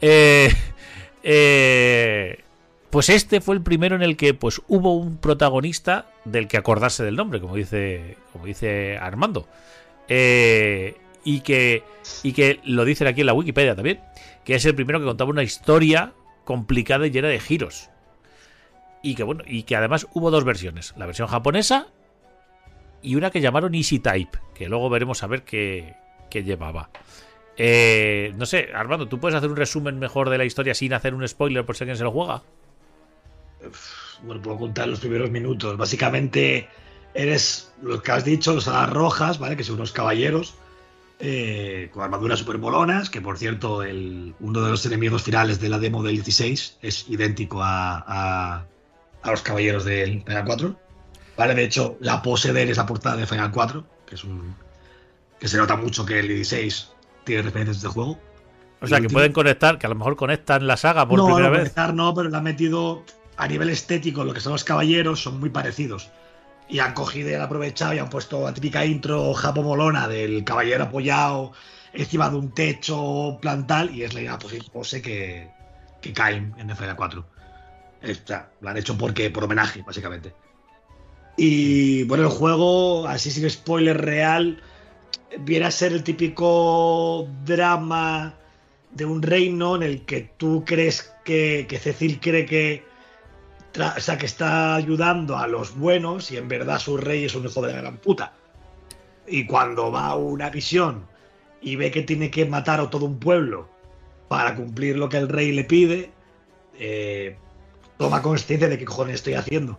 Eh, 0.00 0.50
eh, 1.23 2.38
pues 2.90 3.08
este 3.08 3.40
fue 3.40 3.56
el 3.56 3.62
primero 3.62 3.96
en 3.96 4.02
el 4.02 4.16
que 4.16 4.32
pues 4.32 4.62
hubo 4.68 4.96
un 4.96 5.16
protagonista 5.18 6.06
del 6.25 6.49
que 6.49 6.56
acordarse 6.56 7.02
del 7.04 7.16
nombre, 7.16 7.40
como 7.40 7.56
dice, 7.56 8.16
como 8.32 8.46
dice 8.46 8.96
Armando. 8.99 9.49
Eh, 10.08 10.96
y 11.25 11.40
que 11.40 11.82
y 12.23 12.32
que 12.32 12.61
lo 12.64 12.85
dicen 12.85 13.08
aquí 13.08 13.23
en 13.23 13.26
la 13.26 13.35
Wikipedia 13.35 13.75
también, 13.75 14.00
que 14.44 14.54
es 14.54 14.64
el 14.64 14.76
primero 14.76 15.00
que 15.00 15.06
contaba 15.06 15.30
una 15.30 15.42
historia 15.42 16.12
complicada 16.47 17.07
y 17.07 17.11
llena 17.11 17.29
de 17.29 17.41
giros. 17.41 17.91
Y 19.03 19.15
que 19.15 19.25
bueno, 19.25 19.45
y 19.47 19.65
que 19.65 19.76
además 19.76 20.07
hubo 20.15 20.31
dos 20.31 20.45
versiones, 20.45 20.95
la 20.97 21.05
versión 21.05 21.29
japonesa 21.29 21.88
y 23.03 23.17
una 23.17 23.31
que 23.31 23.43
llamaron 23.43 23.75
Easy 23.75 23.99
Type, 23.99 24.38
que 24.55 24.69
luego 24.69 24.88
veremos 24.88 25.23
a 25.23 25.26
ver 25.26 25.43
qué, 25.43 25.97
qué 26.31 26.43
llevaba. 26.43 26.88
Eh, 27.59 28.33
no 28.37 28.47
sé, 28.47 28.71
Armando, 28.75 29.07
¿tú 29.09 29.21
puedes 29.21 29.37
hacer 29.37 29.50
un 29.50 29.57
resumen 29.57 29.99
mejor 29.99 30.31
de 30.31 30.38
la 30.38 30.45
historia 30.45 30.75
sin 30.75 30.95
hacer 30.95 31.15
un 31.15 31.26
spoiler 31.29 31.67
por 31.67 31.76
si 31.76 31.85
alguien 31.85 31.99
se 31.99 32.05
lo 32.05 32.12
juega? 32.12 32.43
Bueno, 34.23 34.41
puedo 34.41 34.59
contar 34.59 34.88
los 34.88 35.00
primeros 35.00 35.31
minutos. 35.31 35.76
Básicamente 35.76 36.69
eres 37.15 37.73
lo 37.83 38.03
que 38.03 38.12
has 38.12 38.25
dicho, 38.25 38.55
los 38.55 38.69
alas 38.69 38.91
rojas, 38.91 39.38
¿vale? 39.38 39.57
Que 39.57 39.65
son 39.65 39.76
unos 39.76 39.93
caballeros 39.93 40.55
eh, 41.18 41.90
con 41.92 42.02
armaduras 42.02 42.38
super 42.40 42.58
molonas, 42.58 43.08
que 43.11 43.20
por 43.20 43.38
cierto, 43.38 43.82
el, 43.82 44.35
uno 44.40 44.61
de 44.62 44.70
los 44.70 44.85
enemigos 44.87 45.23
finales 45.23 45.61
de 45.61 45.68
la 45.68 45.78
demo 45.78 46.02
del 46.02 46.14
16 46.16 46.78
es 46.82 47.06
idéntico 47.08 47.62
a, 47.62 48.04
a- 48.06 48.64
a 49.23 49.30
los 49.30 49.42
caballeros 49.42 49.85
del 49.85 50.23
Final 50.25 50.44
4. 50.44 50.76
¿Vale? 51.37 51.54
De 51.54 51.64
hecho, 51.64 51.96
la 52.00 52.23
pose 52.23 52.52
de 52.52 52.62
él 52.62 52.70
es 52.70 52.76
la 52.76 52.87
portada 52.87 53.16
de 53.16 53.26
Final 53.26 53.50
4, 53.50 53.85
que 54.06 54.14
es 54.14 54.25
un. 54.25 54.54
que 55.40 55.49
se 55.49 55.56
nota 55.58 55.76
mucho 55.76 56.04
que 56.06 56.18
el 56.20 56.28
16 56.28 56.90
tiene 57.25 57.42
referencias 57.42 57.80
de 57.82 57.88
este 57.88 57.94
juego. 57.94 58.18
O 58.80 58.87
sea, 58.87 58.99
que 58.99 59.02
último- 59.04 59.18
pueden 59.18 59.32
conectar, 59.32 59.78
que 59.78 59.87
a 59.87 59.88
lo 59.88 59.94
mejor 59.96 60.16
conectan 60.16 60.66
la 60.66 60.76
saga 60.76 61.08
por 61.08 61.18
no, 61.18 61.26
primera 61.26 61.46
no, 61.46 61.50
vez. 61.52 61.61
conectar 61.61 61.94
no, 61.94 62.14
pero 62.14 62.28
le 62.30 62.37
han 62.37 62.44
metido 62.44 63.04
a 63.38 63.49
nivel 63.49 63.68
estético 63.70 64.25
lo 64.25 64.32
que 64.32 64.40
son 64.40 64.52
los 64.52 64.64
caballeros, 64.64 65.23
son 65.23 65.40
muy 65.40 65.50
parecidos. 65.50 66.11
Y 66.68 66.80
han 66.80 66.94
cogido 66.94 67.30
y 67.30 67.35
han 67.35 67.42
aprovechado 67.42 67.94
y 67.94 67.99
han 67.99 68.11
puesto 68.11 68.44
la 68.44 68.52
típica 68.54 68.85
intro 68.85 69.32
japo 69.35 69.62
molona 69.62 70.08
del 70.08 70.42
caballero 70.44 70.85
apoyado 70.85 71.52
encima 71.92 72.28
de 72.28 72.37
un 72.37 72.52
techo 72.52 73.38
plantal 73.40 73.94
y 73.94 74.02
es 74.02 74.12
la 74.14 74.20
misma 74.20 74.38
pose- 74.38 74.61
pose 74.73 75.00
que, 75.00 75.49
que 76.00 76.12
en 76.58 76.70
FNA 76.70 76.96
4. 76.96 77.25
Es- 78.02 78.23
O 78.30 78.42
lo 78.61 78.68
han 78.68 78.76
hecho 78.76 78.99
porque 78.99 79.30
por 79.30 79.44
homenaje, 79.44 79.82
básicamente. 79.82 80.32
Y 81.37 82.04
bueno, 82.04 82.25
el 82.25 82.30
juego, 82.30 83.06
así 83.06 83.30
sin 83.30 83.49
spoiler 83.50 84.00
real, 84.00 84.61
viene 85.40 85.66
a 85.66 85.70
ser 85.70 85.92
el 85.92 86.02
típico 86.02 87.28
drama 87.44 88.35
de 88.92 89.04
un 89.04 89.23
reino 89.23 89.76
en 89.76 89.82
el 89.82 90.04
que 90.06 90.30
tú 90.37 90.64
crees 90.66 91.12
que, 91.25 91.66
que 91.68 91.78
Cecil 91.78 92.18
cree 92.20 92.46
que, 92.46 92.85
o 93.78 94.00
sea, 94.00 94.18
que 94.18 94.26
está 94.26 94.75
ayudando 94.75 95.37
a 95.38 95.47
los 95.47 95.76
buenos 95.76 96.30
y 96.30 96.37
en 96.37 96.49
verdad 96.49 96.78
su 96.78 96.97
rey 96.97 97.25
es 97.25 97.35
un 97.35 97.45
hijo 97.47 97.62
de 97.62 97.73
la 97.73 97.80
gran 97.80 97.99
puta. 97.99 98.33
Y 99.26 99.47
cuando 99.47 99.90
va 99.90 100.06
a 100.06 100.16
una 100.16 100.50
visión 100.50 101.06
y 101.61 101.76
ve 101.76 101.90
que 101.90 102.02
tiene 102.02 102.30
que 102.30 102.47
matar 102.47 102.80
a 102.80 102.90
todo 102.90 103.06
un 103.06 103.18
pueblo 103.18 103.68
para 104.28 104.54
cumplir 104.54 104.97
lo 104.97 105.09
que 105.09 105.16
el 105.18 105.28
rey 105.28 105.52
le 105.52 105.64
pide, 105.64 106.11
eh, 106.78 107.37
toma 107.99 108.23
consciencia 108.23 108.69
de 108.69 108.78
qué 108.78 108.84
cojones 108.84 109.17
estoy 109.17 109.34
haciendo. 109.34 109.78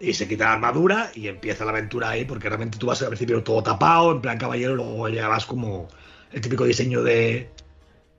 Y 0.00 0.12
se 0.14 0.28
quita 0.28 0.44
la 0.44 0.52
armadura 0.52 1.10
y 1.14 1.28
empieza 1.28 1.64
la 1.64 1.72
aventura 1.72 2.10
ahí, 2.10 2.24
porque 2.24 2.48
realmente 2.48 2.78
tú 2.78 2.86
vas 2.86 3.00
al 3.02 3.08
principio 3.08 3.42
todo 3.42 3.62
tapado, 3.62 4.12
en 4.12 4.20
plan 4.20 4.38
caballero, 4.38 4.76
luego 4.76 5.08
ya 5.08 5.28
vas 5.28 5.44
como 5.44 5.88
el 6.32 6.40
típico 6.40 6.64
diseño 6.64 7.02
de, 7.02 7.50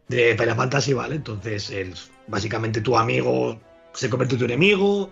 de 0.07 0.35
Final 0.37 0.55
Fantasy, 0.55 0.93
¿vale? 0.93 1.15
Entonces, 1.15 1.69
el- 1.69 1.93
básicamente 2.27 2.81
tu 2.81 2.97
amigo 2.97 3.59
se 3.93 4.09
convierte 4.09 4.35
en 4.35 4.39
tu 4.39 4.45
enemigo. 4.45 5.11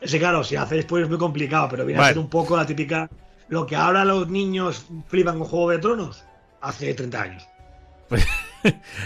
Ese, 0.00 0.18
claro, 0.18 0.44
si 0.44 0.56
haces 0.56 0.82
spoilers 0.82 1.06
es 1.06 1.10
muy 1.10 1.18
complicado, 1.18 1.68
pero 1.70 1.84
viene 1.86 2.00
a 2.00 2.04
ser 2.08 2.18
un 2.18 2.28
poco 2.30 2.56
la 2.56 2.66
típica. 2.66 3.08
Lo 3.48 3.66
que 3.66 3.74
ahora 3.76 4.04
los 4.04 4.28
niños 4.28 4.86
flipan 5.08 5.38
con 5.38 5.48
Juego 5.48 5.70
de 5.70 5.78
Tronos 5.78 6.24
hace 6.60 6.92
30 6.94 7.22
años. 7.22 7.48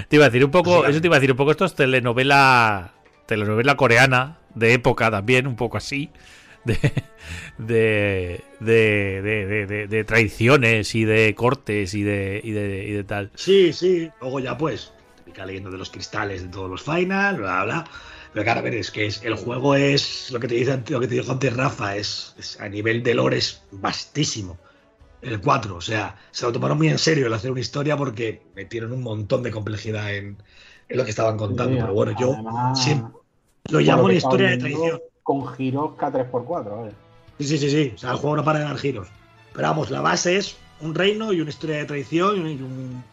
Te 0.09 0.17
iba 0.17 0.25
a 0.25 0.29
decir 0.29 0.45
un 0.45 0.51
poco, 0.51 0.87
eso 0.87 1.01
te 1.01 1.07
iba 1.07 1.17
a 1.17 1.19
decir 1.19 1.31
un 1.31 1.37
poco, 1.37 1.51
esto 1.51 1.65
es 1.67 1.75
telenovela, 1.75 2.93
telenovela 3.27 3.77
coreana, 3.77 4.39
de 4.55 4.73
época 4.73 5.11
también, 5.11 5.47
un 5.47 5.57
poco 5.57 5.77
así, 5.77 6.11
de, 6.65 6.79
de, 7.59 8.43
de, 8.61 9.21
de, 9.23 9.47
de- 9.47 9.67
de- 9.67 9.87
de 9.89 10.05
traiciones 10.05 10.95
y 10.95 11.05
de 11.05 11.35
cortes 11.35 11.93
y 11.95 12.03
de, 12.03 12.41
y 12.43 12.53
de, 12.53 12.85
y 12.89 12.93
de 12.93 13.05
tal. 13.05 13.31
Sí, 13.35 13.73
sí. 13.73 14.11
Luego 14.21 14.41
ya 14.41 14.57
pues, 14.57 14.93
típica 15.19 15.45
leyenda 15.45 15.71
de 15.71 15.79
los 15.79 15.91
cristales 15.91 16.43
de 16.43 16.49
todos 16.49 16.71
los 16.71 16.83
final, 16.83 17.37
bla, 17.37 17.65
bla, 17.65 17.65
bla. 17.65 17.85
Pero 18.33 18.45
claro, 18.45 18.61
a 18.61 18.63
ver, 18.63 18.75
es 18.75 18.91
que 18.91 19.07
es, 19.07 19.23
el 19.25 19.35
juego 19.35 19.75
es 19.75 20.31
lo 20.31 20.41
que 20.41 20.49
te 20.49 20.55
dice 20.55 20.83
lo 20.89 21.01
que 21.01 21.07
te 21.09 21.15
dijo 21.15 21.33
antes 21.33 21.55
Rafa, 21.55 21.97
es, 21.97 22.35
es 22.39 22.59
a 22.61 22.69
nivel 22.69 23.03
de 23.03 23.15
lore 23.15 23.37
es 23.39 23.63
vastísimo. 23.71 24.59
El 25.21 25.41
4, 25.41 25.77
o 25.77 25.81
sea, 25.81 26.17
se 26.33 26.45
lo 26.47 26.53
tomaron 26.53 26.79
muy 26.79 26.89
en 26.89 26.99
serio 26.99 27.27
el 27.27 27.33
hacer 27.33 27.51
una 27.51 27.61
historia 27.61 27.97
porque 27.97 28.43
metieron 28.57 28.93
un 28.93 29.03
montón 29.03 29.43
de 29.43 29.51
complejidad 29.53 30.15
en, 30.15 30.37
en 30.89 30.97
lo 30.97 31.05
que 31.05 31.11
estaban 31.11 31.37
contando. 31.37 31.75
Sí, 31.75 31.79
pero 31.81 31.95
bueno, 31.95 32.13
yo 32.19 32.33
además, 32.33 32.83
siempre 32.83 33.13
lo 33.71 33.81
llamo 33.81 34.05
una 34.05 34.15
historia 34.15 34.49
de 34.51 34.57
traición. 34.57 35.01
Con 35.23 35.47
giros 35.55 35.93
K3x4, 35.97 36.77
¿vale? 36.77 36.93
Sí, 37.39 37.47
sí, 37.47 37.59
sí, 37.59 37.71
sí. 37.71 37.93
O 37.95 37.99
sea, 37.99 38.11
el 38.11 38.17
juego 38.17 38.37
no 38.37 38.45
para 38.45 38.59
de 38.61 38.65
dar 38.65 38.77
giros. 38.79 39.09
Pero 39.55 39.69
vamos, 39.69 39.91
la 39.91 40.01
base 40.01 40.37
es 40.37 40.57
un 40.81 40.95
reino 40.95 41.33
y 41.33 41.41
una 41.41 41.51
historia 41.51 41.77
de 41.77 41.85
traición 41.85 42.49
y, 42.49 42.55
un- 42.55 43.05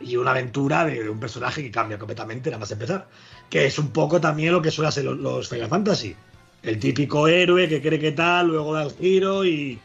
y 0.00 0.16
una 0.16 0.32
aventura 0.32 0.84
de 0.84 1.08
un 1.08 1.20
personaje 1.20 1.62
que 1.62 1.70
cambia 1.70 1.98
completamente 1.98 2.50
nada 2.50 2.60
más 2.60 2.70
empezar. 2.72 3.08
Que 3.50 3.66
es 3.66 3.78
un 3.78 3.88
poco 3.90 4.20
también 4.20 4.52
lo 4.52 4.60
que 4.62 4.70
suele 4.70 4.88
hacer 4.88 5.04
los, 5.04 5.18
los 5.18 5.48
Final 5.48 5.68
Fantasy. 5.68 6.14
El 6.62 6.78
típico 6.80 7.28
héroe 7.28 7.68
que 7.68 7.80
cree 7.80 7.98
que 8.00 8.12
tal, 8.12 8.48
luego 8.48 8.74
da 8.74 8.82
el 8.84 8.90
giro 8.92 9.44
y. 9.44 9.78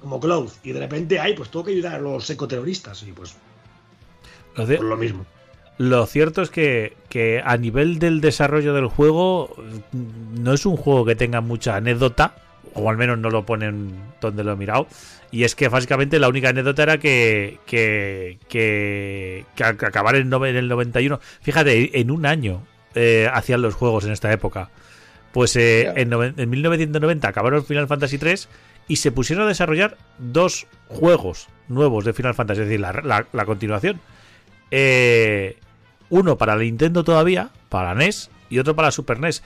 como 0.00 0.18
Cloud. 0.20 0.50
Y 0.62 0.72
de 0.72 0.80
repente, 0.80 1.18
ay, 1.20 1.34
pues 1.34 1.50
tengo 1.50 1.64
que 1.66 1.72
ayudar 1.72 1.96
a 1.96 1.98
los 1.98 2.28
ecoterroristas. 2.30 3.02
Y 3.02 3.12
pues, 3.12 3.36
Lo, 4.56 4.64
de- 4.66 4.78
lo 4.78 4.96
mismo. 4.96 5.26
lo 5.76 6.06
cierto 6.06 6.40
es 6.40 6.48
que, 6.50 6.96
que 7.10 7.42
a 7.44 7.56
nivel 7.58 7.98
del 7.98 8.20
desarrollo 8.22 8.72
del 8.72 8.86
juego, 8.86 9.54
no 9.92 10.54
es 10.54 10.64
un 10.64 10.76
juego 10.76 11.04
que 11.04 11.14
tenga 11.14 11.40
mucha 11.42 11.76
anécdota, 11.76 12.36
o 12.74 12.88
al 12.88 12.96
menos 12.96 13.18
no 13.18 13.28
lo 13.28 13.44
ponen 13.44 13.92
donde 14.22 14.44
lo 14.44 14.52
he 14.52 14.56
mirado. 14.56 14.86
Y 15.30 15.44
es 15.44 15.54
que 15.54 15.68
básicamente 15.68 16.18
la 16.18 16.28
única 16.28 16.48
anécdota 16.48 16.84
era 16.84 16.98
que, 16.98 17.58
que, 17.66 18.38
que, 18.48 19.44
que 19.54 19.64
acabar 19.64 20.16
en 20.16 20.32
el 20.56 20.68
91, 20.68 21.20
fíjate, 21.42 22.00
en 22.00 22.10
un 22.10 22.24
año 22.24 22.62
eh, 22.98 23.28
hacían 23.32 23.62
los 23.62 23.74
juegos 23.74 24.04
en 24.04 24.12
esta 24.12 24.32
época. 24.32 24.70
Pues 25.32 25.54
eh, 25.56 25.92
en, 25.96 26.12
en 26.12 26.50
1990 26.50 27.28
acabaron 27.28 27.64
Final 27.64 27.86
Fantasy 27.86 28.18
3 28.18 28.48
y 28.88 28.96
se 28.96 29.12
pusieron 29.12 29.44
a 29.44 29.48
desarrollar 29.48 29.96
dos 30.18 30.66
juegos 30.88 31.48
nuevos 31.68 32.04
de 32.04 32.12
Final 32.14 32.34
Fantasy, 32.34 32.62
es 32.62 32.66
decir, 32.68 32.80
la, 32.80 32.92
la- 32.92 33.26
la 33.32 33.44
continuación. 33.44 34.00
Eh, 34.70 35.56
uno 36.10 36.38
para 36.38 36.56
Nintendo 36.56 37.04
todavía, 37.04 37.50
para 37.68 37.94
NES, 37.94 38.30
y 38.50 38.58
otro 38.58 38.74
para 38.74 38.90
Super 38.90 39.20
NES. 39.20 39.42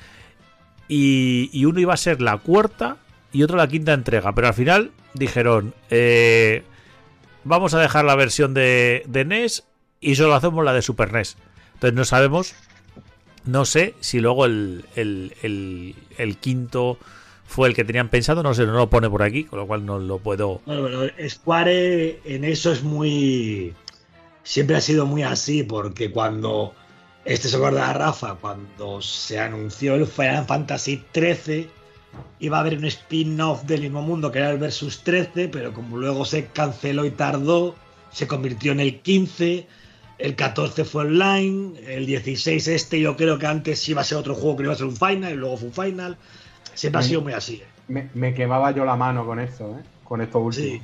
Y, 0.88 1.50
y 1.52 1.64
uno 1.64 1.80
iba 1.80 1.94
a 1.94 1.96
ser 1.96 2.20
la 2.22 2.36
cuarta 2.38 2.98
y 3.32 3.42
otro 3.42 3.56
la 3.56 3.66
quinta 3.68 3.92
entrega. 3.92 4.32
Pero 4.34 4.46
al 4.48 4.54
final 4.54 4.92
dijeron, 5.14 5.74
eh, 5.90 6.62
vamos 7.44 7.74
a 7.74 7.80
dejar 7.80 8.04
la 8.04 8.14
versión 8.14 8.54
de, 8.54 9.02
de 9.06 9.24
NES 9.24 9.64
y 10.00 10.14
solo 10.14 10.34
hacemos 10.34 10.64
la 10.64 10.72
de 10.72 10.82
Super 10.82 11.12
NES. 11.12 11.36
Entonces 11.74 11.94
no 11.96 12.04
sabemos, 12.04 12.54
no 13.44 13.64
sé 13.64 13.94
si 14.00 14.20
luego 14.20 14.44
el, 14.46 14.84
el- 14.96 15.94
el- 16.18 16.36
quinto 16.38 16.98
fue 17.46 17.68
el 17.68 17.74
que 17.74 17.84
tenían 17.84 18.08
pensado, 18.08 18.42
no 18.42 18.54
sé, 18.54 18.64
no 18.66 18.72
lo 18.72 18.88
pone 18.88 19.10
por 19.10 19.22
aquí, 19.22 19.44
con 19.44 19.58
lo 19.58 19.66
cual 19.66 19.84
no 19.84 19.98
lo 19.98 20.18
puedo... 20.18 20.60
Bueno, 20.64 20.84
pero 20.84 21.28
Square 21.28 22.20
en 22.24 22.44
eso 22.44 22.72
es 22.72 22.82
muy. 22.82 23.74
Siempre 24.42 24.76
ha 24.76 24.80
sido 24.80 25.06
muy 25.06 25.22
así, 25.22 25.62
porque 25.62 26.10
cuando. 26.10 26.74
Este 27.24 27.48
se 27.48 27.56
acuerda 27.56 27.92
Rafa, 27.92 28.34
cuando 28.36 29.00
se 29.00 29.38
anunció 29.38 29.94
el 29.94 30.06
Final 30.06 30.44
Fantasy 30.46 31.04
XIII, 31.14 31.68
iba 32.40 32.56
a 32.56 32.60
haber 32.60 32.78
un 32.78 32.84
spin-off 32.86 33.62
del 33.62 33.82
mismo 33.82 34.02
mundo 34.02 34.32
que 34.32 34.38
era 34.40 34.50
el 34.50 34.58
Versus 34.58 35.04
13, 35.04 35.48
pero 35.48 35.72
como 35.72 35.98
luego 35.98 36.24
se 36.24 36.46
canceló 36.46 37.04
y 37.04 37.12
tardó, 37.12 37.76
se 38.10 38.26
convirtió 38.26 38.72
en 38.72 38.80
el 38.80 39.00
15. 39.00 39.68
El 40.22 40.36
14 40.36 40.84
fue 40.84 41.02
online, 41.04 41.72
el 41.86 42.06
16 42.06 42.68
este 42.68 43.00
yo 43.00 43.16
creo 43.16 43.38
que 43.38 43.46
antes 43.46 43.88
iba 43.88 44.02
a 44.02 44.04
ser 44.04 44.18
otro 44.18 44.34
juego 44.34 44.56
que 44.56 44.62
iba 44.64 44.72
a 44.72 44.76
ser 44.76 44.86
un 44.86 44.96
final 44.96 45.32
y 45.32 45.36
luego 45.36 45.56
fue 45.56 45.68
un 45.68 45.74
final. 45.74 46.16
Siempre 46.74 47.00
ha 47.00 47.02
sido 47.02 47.20
muy 47.22 47.32
así. 47.32 47.56
¿eh? 47.56 47.66
Me, 47.88 48.08
me 48.14 48.32
quemaba 48.32 48.70
yo 48.70 48.84
la 48.84 48.94
mano 48.96 49.26
con 49.26 49.40
esto, 49.40 49.76
¿eh? 49.78 49.82
Con 50.04 50.20
esto 50.20 50.38
último. 50.38 50.66
Sí. 50.78 50.82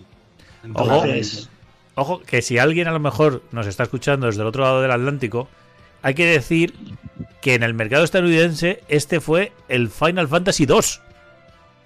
Entonces, 0.65 1.49
ojo, 1.95 2.21
que 2.23 2.43
si 2.43 2.59
alguien 2.59 2.89
a 2.89 2.93
lo 2.93 2.99
mejor 3.01 3.43
nos 3.53 3.67
está 3.67 3.85
escuchando 3.85 4.27
desde 4.27 4.41
el 4.43 4.47
otro 4.49 4.63
lado 4.65 4.83
del 4.83 4.91
Atlántico, 4.91 5.49
hay 6.03 6.15
que 6.15 6.27
decir 6.27 6.75
que 7.41 7.55
en 7.55 7.63
el 7.63 7.75
mercado 7.75 8.05
estadounidense 8.05 8.83
este 8.89 9.21
fue 9.21 9.53
el 9.69 9.89
Final 9.89 10.27
Fantasy 10.29 10.67
2. 10.67 11.01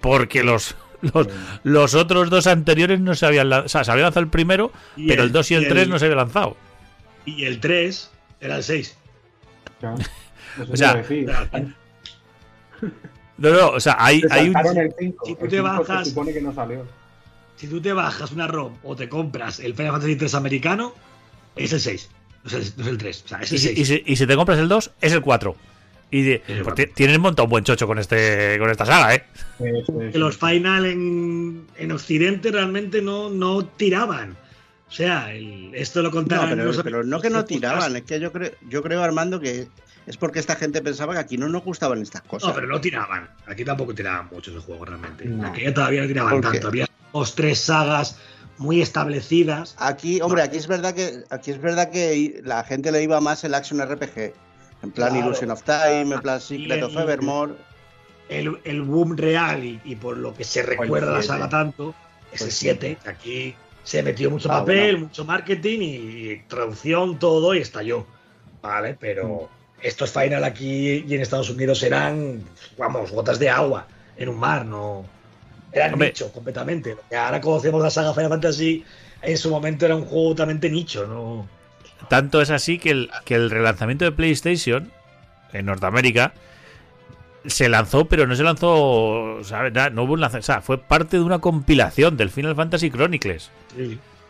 Porque 0.01 0.43
los, 0.43 0.75
los, 1.01 1.27
los 1.63 1.93
otros 1.95 2.29
dos 2.29 2.47
anteriores 2.47 2.99
no 2.99 3.13
se 3.15 3.25
habían 3.25 3.49
lanzado. 3.49 3.65
O 3.67 3.69
sea, 3.69 3.83
se 3.83 3.91
había 3.91 4.03
lanzado 4.05 4.23
el 4.23 4.29
primero, 4.29 4.71
pero 4.95 5.21
el, 5.21 5.27
el- 5.27 5.31
2 5.31 5.51
y 5.51 5.53
el 5.55 5.63
y 5.63 5.67
3 5.69 5.83
el- 5.83 5.89
no 5.91 5.99
se 5.99 6.05
había 6.05 6.17
lanzado. 6.17 6.57
Y 7.25 7.45
el 7.45 7.59
3 7.59 8.11
era 8.41 8.57
el 8.57 8.63
6. 8.63 8.97
Claro. 9.79 9.97
Eso 10.61 10.71
O 10.73 10.77
sea. 10.77 11.03
No, 13.37 13.49
no, 13.49 13.69
o 13.69 13.79
sea, 13.79 13.95
hay, 13.99 14.21
hay 14.29 14.49
un. 14.49 14.77
el 14.77 14.93
5. 14.97 15.25
si 15.25 15.35
tú 15.35 15.43
el 15.45 15.49
te 15.49 15.57
5 15.57 15.63
bajas- 15.63 16.03
Se 16.03 16.09
supone 16.11 16.33
que 16.33 16.41
no 16.41 16.53
salió. 16.53 16.85
Si 17.55 17.67
tú 17.67 17.81
te 17.81 17.93
bajas 17.93 18.31
una 18.31 18.47
ROM 18.47 18.73
o 18.83 18.95
te 18.95 19.07
compras 19.09 19.59
el 19.59 19.73
Final 19.73 19.93
Fantasy 19.93 20.15
3 20.15 20.33
americano, 20.35 20.93
es 21.55 21.71
el 21.71 21.77
es 21.77 21.87
el 21.87 21.99
6. 21.99 22.09
No 22.43 22.49
es 22.49 22.53
el, 22.55 22.73
no 22.77 22.83
es 22.83 22.89
el 22.89 22.97
3. 22.97 23.23
O 23.25 23.27
sea, 23.27 23.37
es 23.39 23.51
Y 23.51 23.55
el 23.55 23.61
si, 23.61 23.67
6. 23.67 23.79
y 23.79 23.85
si- 23.85 24.03
y 24.05 24.15
si 24.17 24.27
te 24.27 24.35
compras 24.35 24.59
el 24.59 24.67
2, 24.67 24.91
es 25.01 25.13
el 25.13 25.21
4. 25.21 25.55
Y 26.11 26.21
de, 26.21 26.33
El 26.35 26.41
pues 26.45 26.63
cuatro. 26.63 26.85
ti- 26.85 26.91
tienen 26.93 27.19
montado 27.21 27.45
un 27.45 27.49
buen 27.49 27.63
chocho 27.63 27.87
con 27.87 27.97
este 27.97 28.57
con 28.59 28.69
esta 28.69 28.85
saga, 28.85 29.15
¿eh? 29.15 29.23
Eso 29.59 29.99
es. 29.99 30.11
que 30.11 30.19
los 30.19 30.37
Final 30.37 30.85
en, 30.85 31.65
en 31.75 31.91
Occidente 31.91 32.51
realmente 32.51 33.01
no, 33.01 33.31
no 33.31 33.65
tiraban. 33.65 34.37
O 34.93 34.95
sea, 34.95 35.33
el- 35.33 35.71
esto 35.73 36.03
lo 36.03 36.09
No, 36.09 36.13
contaban. 36.13 36.49
pero, 36.51 36.65
los- 36.65 36.83
pero 36.83 37.03
no 37.03 37.19
que 37.19 37.31
no 37.31 37.43
tiraban, 37.45 37.95
es 37.95 38.03
que 38.03 38.19
yo 38.19 38.31
creo, 38.31 38.51
yo 38.69 38.83
creo, 38.83 39.01
Armando, 39.01 39.39
que 39.39 39.67
es 40.05 40.17
porque 40.17 40.37
esta 40.37 40.55
gente 40.55 40.83
pensaba 40.83 41.13
que 41.13 41.19
aquí 41.19 41.35
no 41.35 41.49
nos 41.49 41.63
gustaban 41.63 41.99
estas 42.03 42.21
cosas. 42.21 42.49
No, 42.49 42.53
pero 42.53 42.67
no 42.67 42.79
tiraban. 42.79 43.27
Aquí 43.47 43.65
tampoco 43.65 43.95
tiraban 43.95 44.29
mucho 44.31 44.51
ese 44.51 44.59
juego 44.59 44.85
realmente. 44.85 45.25
No. 45.25 45.47
Aquí 45.47 45.63
ya 45.63 45.73
todavía 45.73 46.01
no 46.03 46.07
tiraban 46.07 46.41
tanto. 46.41 46.67
Había 46.67 46.87
dos, 47.11 47.33
tres 47.33 47.59
sagas 47.59 48.19
muy 48.59 48.83
establecidas. 48.83 49.75
Aquí, 49.79 50.21
hombre, 50.21 50.43
aquí 50.43 50.57
es 50.57 50.67
verdad 50.67 50.93
que 50.93 51.23
aquí 51.31 51.49
es 51.49 51.59
verdad 51.59 51.89
que 51.89 52.41
la 52.45 52.63
gente 52.63 52.91
le 52.91 53.01
iba 53.01 53.19
más 53.19 53.43
el 53.45 53.55
action 53.55 53.81
RPG. 53.81 54.35
En 54.83 54.91
plan 54.91 55.09
Claro. 55.09 55.25
Illusion 55.25 55.49
of 55.49 55.63
Time, 55.63 56.13
en 56.13 56.21
plan 56.21 56.39
Secret 56.39 56.83
of 56.83 56.95
Evermore. 56.95 57.53
El, 58.29 58.59
el 58.63 58.83
boom 58.83 59.17
real 59.17 59.63
y, 59.63 59.81
y 59.83 59.95
por 59.95 60.17
lo 60.17 60.35
que 60.35 60.43
se 60.43 60.61
recuerda 60.61 61.13
la 61.13 61.23
saga 61.23 61.49
tanto 61.49 61.95
es 62.31 62.41
el 62.41 62.47
Pues 62.47 62.55
7. 62.57 62.97
Aquí 63.07 63.55
se 63.83 64.01
metió 64.01 64.29
mucho 64.31 64.47
papel, 64.47 64.97
mucho 64.97 65.25
marketing 65.25 65.79
y 65.81 66.35
traducción, 66.47 67.19
todo 67.19 67.53
y 67.53 67.59
estalló. 67.59 68.05
Vale, 68.61 68.95
pero 68.99 69.49
estos 69.81 70.11
final 70.11 70.43
aquí 70.43 71.03
y 71.05 71.13
en 71.13 71.21
Estados 71.21 71.49
Unidos 71.49 71.83
eran, 71.83 72.43
vamos, 72.77 73.11
gotas 73.11 73.39
de 73.39 73.49
agua 73.49 73.87
en 74.17 74.29
un 74.29 74.39
mar, 74.39 74.65
no. 74.65 75.05
Eran 75.71 75.93
Hombre. 75.93 76.09
nicho 76.09 76.31
completamente. 76.31 76.95
Ahora 77.15 77.41
conocemos 77.41 77.81
la 77.81 77.89
saga 77.89 78.13
Final 78.13 78.29
Fantasy, 78.29 78.85
en 79.21 79.37
su 79.37 79.49
momento 79.49 79.85
era 79.85 79.95
un 79.95 80.05
juego 80.05 80.29
totalmente 80.29 80.69
nicho, 80.69 81.07
¿no? 81.07 81.47
Tanto 82.09 82.41
es 82.41 82.49
así 82.51 82.77
que 82.77 82.91
el, 82.91 83.09
que 83.25 83.35
el 83.35 83.49
relanzamiento 83.49 84.05
de 84.05 84.11
PlayStation 84.11 84.91
en 85.51 85.65
Norteamérica 85.65 86.33
se 87.45 87.69
lanzó, 87.69 88.05
pero 88.05 88.25
no 88.27 88.35
se 88.35 88.43
lanzó, 88.43 89.39
¿sabes? 89.43 89.73
No 89.93 90.03
hubo 90.03 90.13
un 90.13 90.21
lanzamiento, 90.21 90.45
o 90.51 90.53
sea, 90.53 90.61
fue 90.61 90.77
parte 90.77 91.17
de 91.17 91.23
una 91.23 91.39
compilación 91.39 92.15
del 92.17 92.29
Final 92.29 92.55
Fantasy 92.55 92.89
Chronicles, 92.89 93.49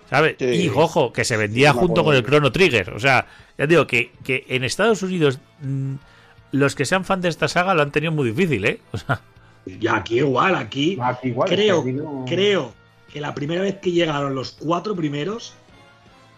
¿sabes? 0.09 0.35
Sí. 0.39 0.45
Y 0.45 0.69
ojo, 0.69 1.13
que 1.13 1.23
se 1.23 1.37
vendía 1.37 1.73
junto 1.73 2.03
con 2.03 2.15
el 2.15 2.23
Chrono 2.23 2.51
Trigger, 2.51 2.91
o 2.91 2.99
sea, 2.99 3.27
ya 3.57 3.67
digo 3.67 3.85
que, 3.87 4.11
que 4.23 4.45
en 4.49 4.63
Estados 4.63 5.03
Unidos 5.03 5.39
mm, 5.61 5.93
los 6.51 6.75
que 6.75 6.85
sean 6.85 7.05
fan 7.05 7.21
de 7.21 7.29
esta 7.29 7.47
saga 7.47 7.73
lo 7.73 7.81
han 7.81 7.91
tenido 7.91 8.11
muy 8.11 8.31
difícil, 8.31 8.65
¿eh? 8.65 8.79
O 8.91 8.97
sea, 8.97 9.21
Y 9.65 9.87
aquí 9.87 10.17
igual, 10.17 10.55
aquí 10.55 10.97
Aquí 11.01 11.29
igual, 11.29 11.49
creo, 11.49 11.81
aquí 11.81 11.93
no- 11.93 12.25
creo 12.27 12.73
que 13.11 13.21
la 13.21 13.33
primera 13.35 13.61
vez 13.61 13.77
que 13.79 13.91
llegaron 13.91 14.33
los 14.35 14.51
cuatro 14.53 14.95
primeros, 14.95 15.53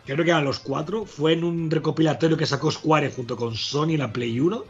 creo 0.06 0.24
que 0.26 0.30
eran 0.32 0.44
los 0.44 0.60
cuatro, 0.60 1.06
fue 1.06 1.34
en 1.34 1.44
un 1.46 1.72
recopilatorio 1.72 2.36
que 2.38 2.46
sacó 2.46 2.70
Square 2.70 3.12
junto 3.12 3.38
con 3.38 3.56
Sony 3.56 3.92
en 3.92 4.00
la 4.00 4.12
Play 4.12 4.40
1, 4.40 4.64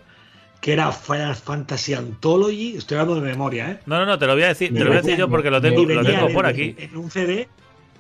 que 0.66 0.74
era 0.74 0.92
Final 0.92 1.36
Fantasy 1.36 1.94
Anthology. 1.94 2.76
Estoy 2.76 2.98
hablando 2.98 3.22
de 3.24 3.30
memoria, 3.30 3.70
¿eh? 3.70 3.80
no, 3.86 4.00
no, 4.00 4.06
no, 4.08 4.18
te 4.18 4.26
lo 4.26 4.34
voy 4.34 4.42
a 4.42 4.48
decir, 4.48 4.74
te 4.74 4.80
lo 4.80 4.88
voy 4.88 4.98
a 4.98 5.02
decir 5.04 5.16
yo 5.16 5.30
porque 5.30 5.52
lo 5.52 5.62
tengo, 5.62 5.84
lo 5.86 6.04
tengo 6.04 6.28
en- 6.28 6.34
por 6.34 6.48
aquí. 6.48 6.76
En 6.80 6.98
un 6.98 7.12
CD, 7.12 7.48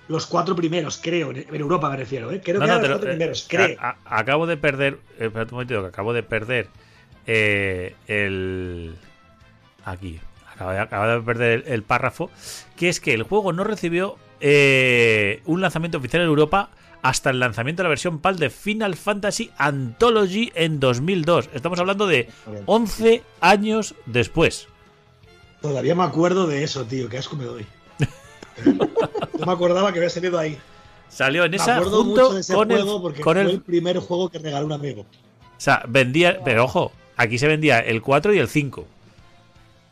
los 0.07 0.25
cuatro 0.25 0.55
primeros, 0.55 0.97
creo, 0.97 1.29
en 1.29 1.45
Europa 1.61 1.91
me 1.91 1.97
refiero, 1.97 2.31
¿eh? 2.31 2.41
Creo 2.43 2.59
No, 2.59 2.65
que 2.65 2.71
no, 2.71 2.73
eran 2.77 2.81
los 2.81 2.89
lo- 2.89 2.95
cuatro 2.95 3.09
eh, 3.09 3.13
primeros, 3.13 3.45
creo. 3.47 3.77
a- 3.79 3.97
acabo 4.05 4.47
de 4.47 4.57
perder. 4.57 4.93
eh, 5.19 5.25
espérate 5.27 5.51
un 5.51 5.57
momentito, 5.57 5.81
que 5.83 5.87
acabo 5.89 6.11
de 6.13 6.23
perder 6.23 6.67
eh, 7.27 7.93
el. 8.07 8.95
Aquí. 9.83 10.19
Acabo 10.51 10.71
de, 10.71 10.79
acabo 10.79 11.07
de 11.07 11.21
perder 11.21 11.63
el, 11.67 11.71
el 11.73 11.83
párrafo. 11.83 12.31
Que 12.75 12.89
es 12.89 12.99
que 12.99 13.13
el 13.13 13.21
juego 13.21 13.53
no 13.53 13.63
recibió 13.63 14.15
eh, 14.41 15.41
un 15.45 15.61
lanzamiento 15.61 15.99
oficial 15.99 16.23
en 16.23 16.29
Europa 16.29 16.69
hasta 17.05 17.29
el 17.29 17.39
lanzamiento 17.39 17.83
de 17.83 17.83
la 17.83 17.89
versión 17.89 18.17
PAL 18.17 18.39
de 18.39 18.49
Final 18.49 18.95
Fantasy 18.95 19.51
Anthology 19.59 20.51
en 20.55 20.79
2002. 20.79 21.51
Estamos 21.53 21.77
hablando 21.77 22.07
de 22.07 22.29
11 22.65 23.21
años 23.41 23.93
después. 24.07 24.67
Todavía 25.61 25.93
me 25.93 26.01
acuerdo 26.01 26.47
de 26.47 26.63
eso, 26.63 26.83
tío, 26.85 27.07
qué 27.07 27.19
asco 27.19 27.35
me 27.35 27.45
doy. 27.45 27.63
no 28.65 29.45
me 29.45 29.51
acordaba 29.51 29.93
que 29.93 29.99
había 29.99 30.09
salido 30.09 30.39
ahí. 30.39 30.57
Salió 31.07 31.45
en 31.45 31.51
Me 31.51 31.57
esa 31.57 31.79
junto 31.79 32.03
mucho 32.03 32.33
de 32.33 32.41
ese 32.41 32.55
con 32.55 32.71
el, 32.71 32.81
juego 32.81 33.01
porque 33.03 33.21
con 33.21 33.35
fue 33.35 33.43
el 33.43 33.49
el 33.51 33.61
primer 33.61 33.99
juego 33.99 34.29
que 34.29 34.39
regaló 34.39 34.65
un 34.65 34.73
amigo. 34.73 35.01
O 35.01 35.59
sea, 35.59 35.83
vendía. 35.87 36.39
Pero 36.43 36.63
ojo, 36.63 36.91
aquí 37.17 37.37
se 37.37 37.47
vendía 37.47 37.81
el 37.81 38.01
4 38.01 38.33
y 38.33 38.39
el 38.39 38.47
5. 38.47 38.83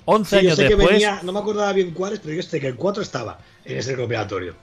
11 0.06 0.30
Sí, 0.30 0.36
yo 0.36 0.40
años 0.40 0.56
sé 0.56 0.64
que 0.64 0.70
después. 0.70 0.90
venía, 0.94 1.20
no 1.22 1.32
me 1.32 1.38
acordaba 1.38 1.72
bien 1.74 1.92
cuáles, 1.92 2.20
pero 2.22 2.34
yo 2.34 2.42
sé 2.42 2.60
que 2.60 2.68
el 2.68 2.76
4 2.76 3.04
estaba 3.04 3.38
en 3.66 3.78
ese 3.78 3.92
recopilatorio. 3.92 4.56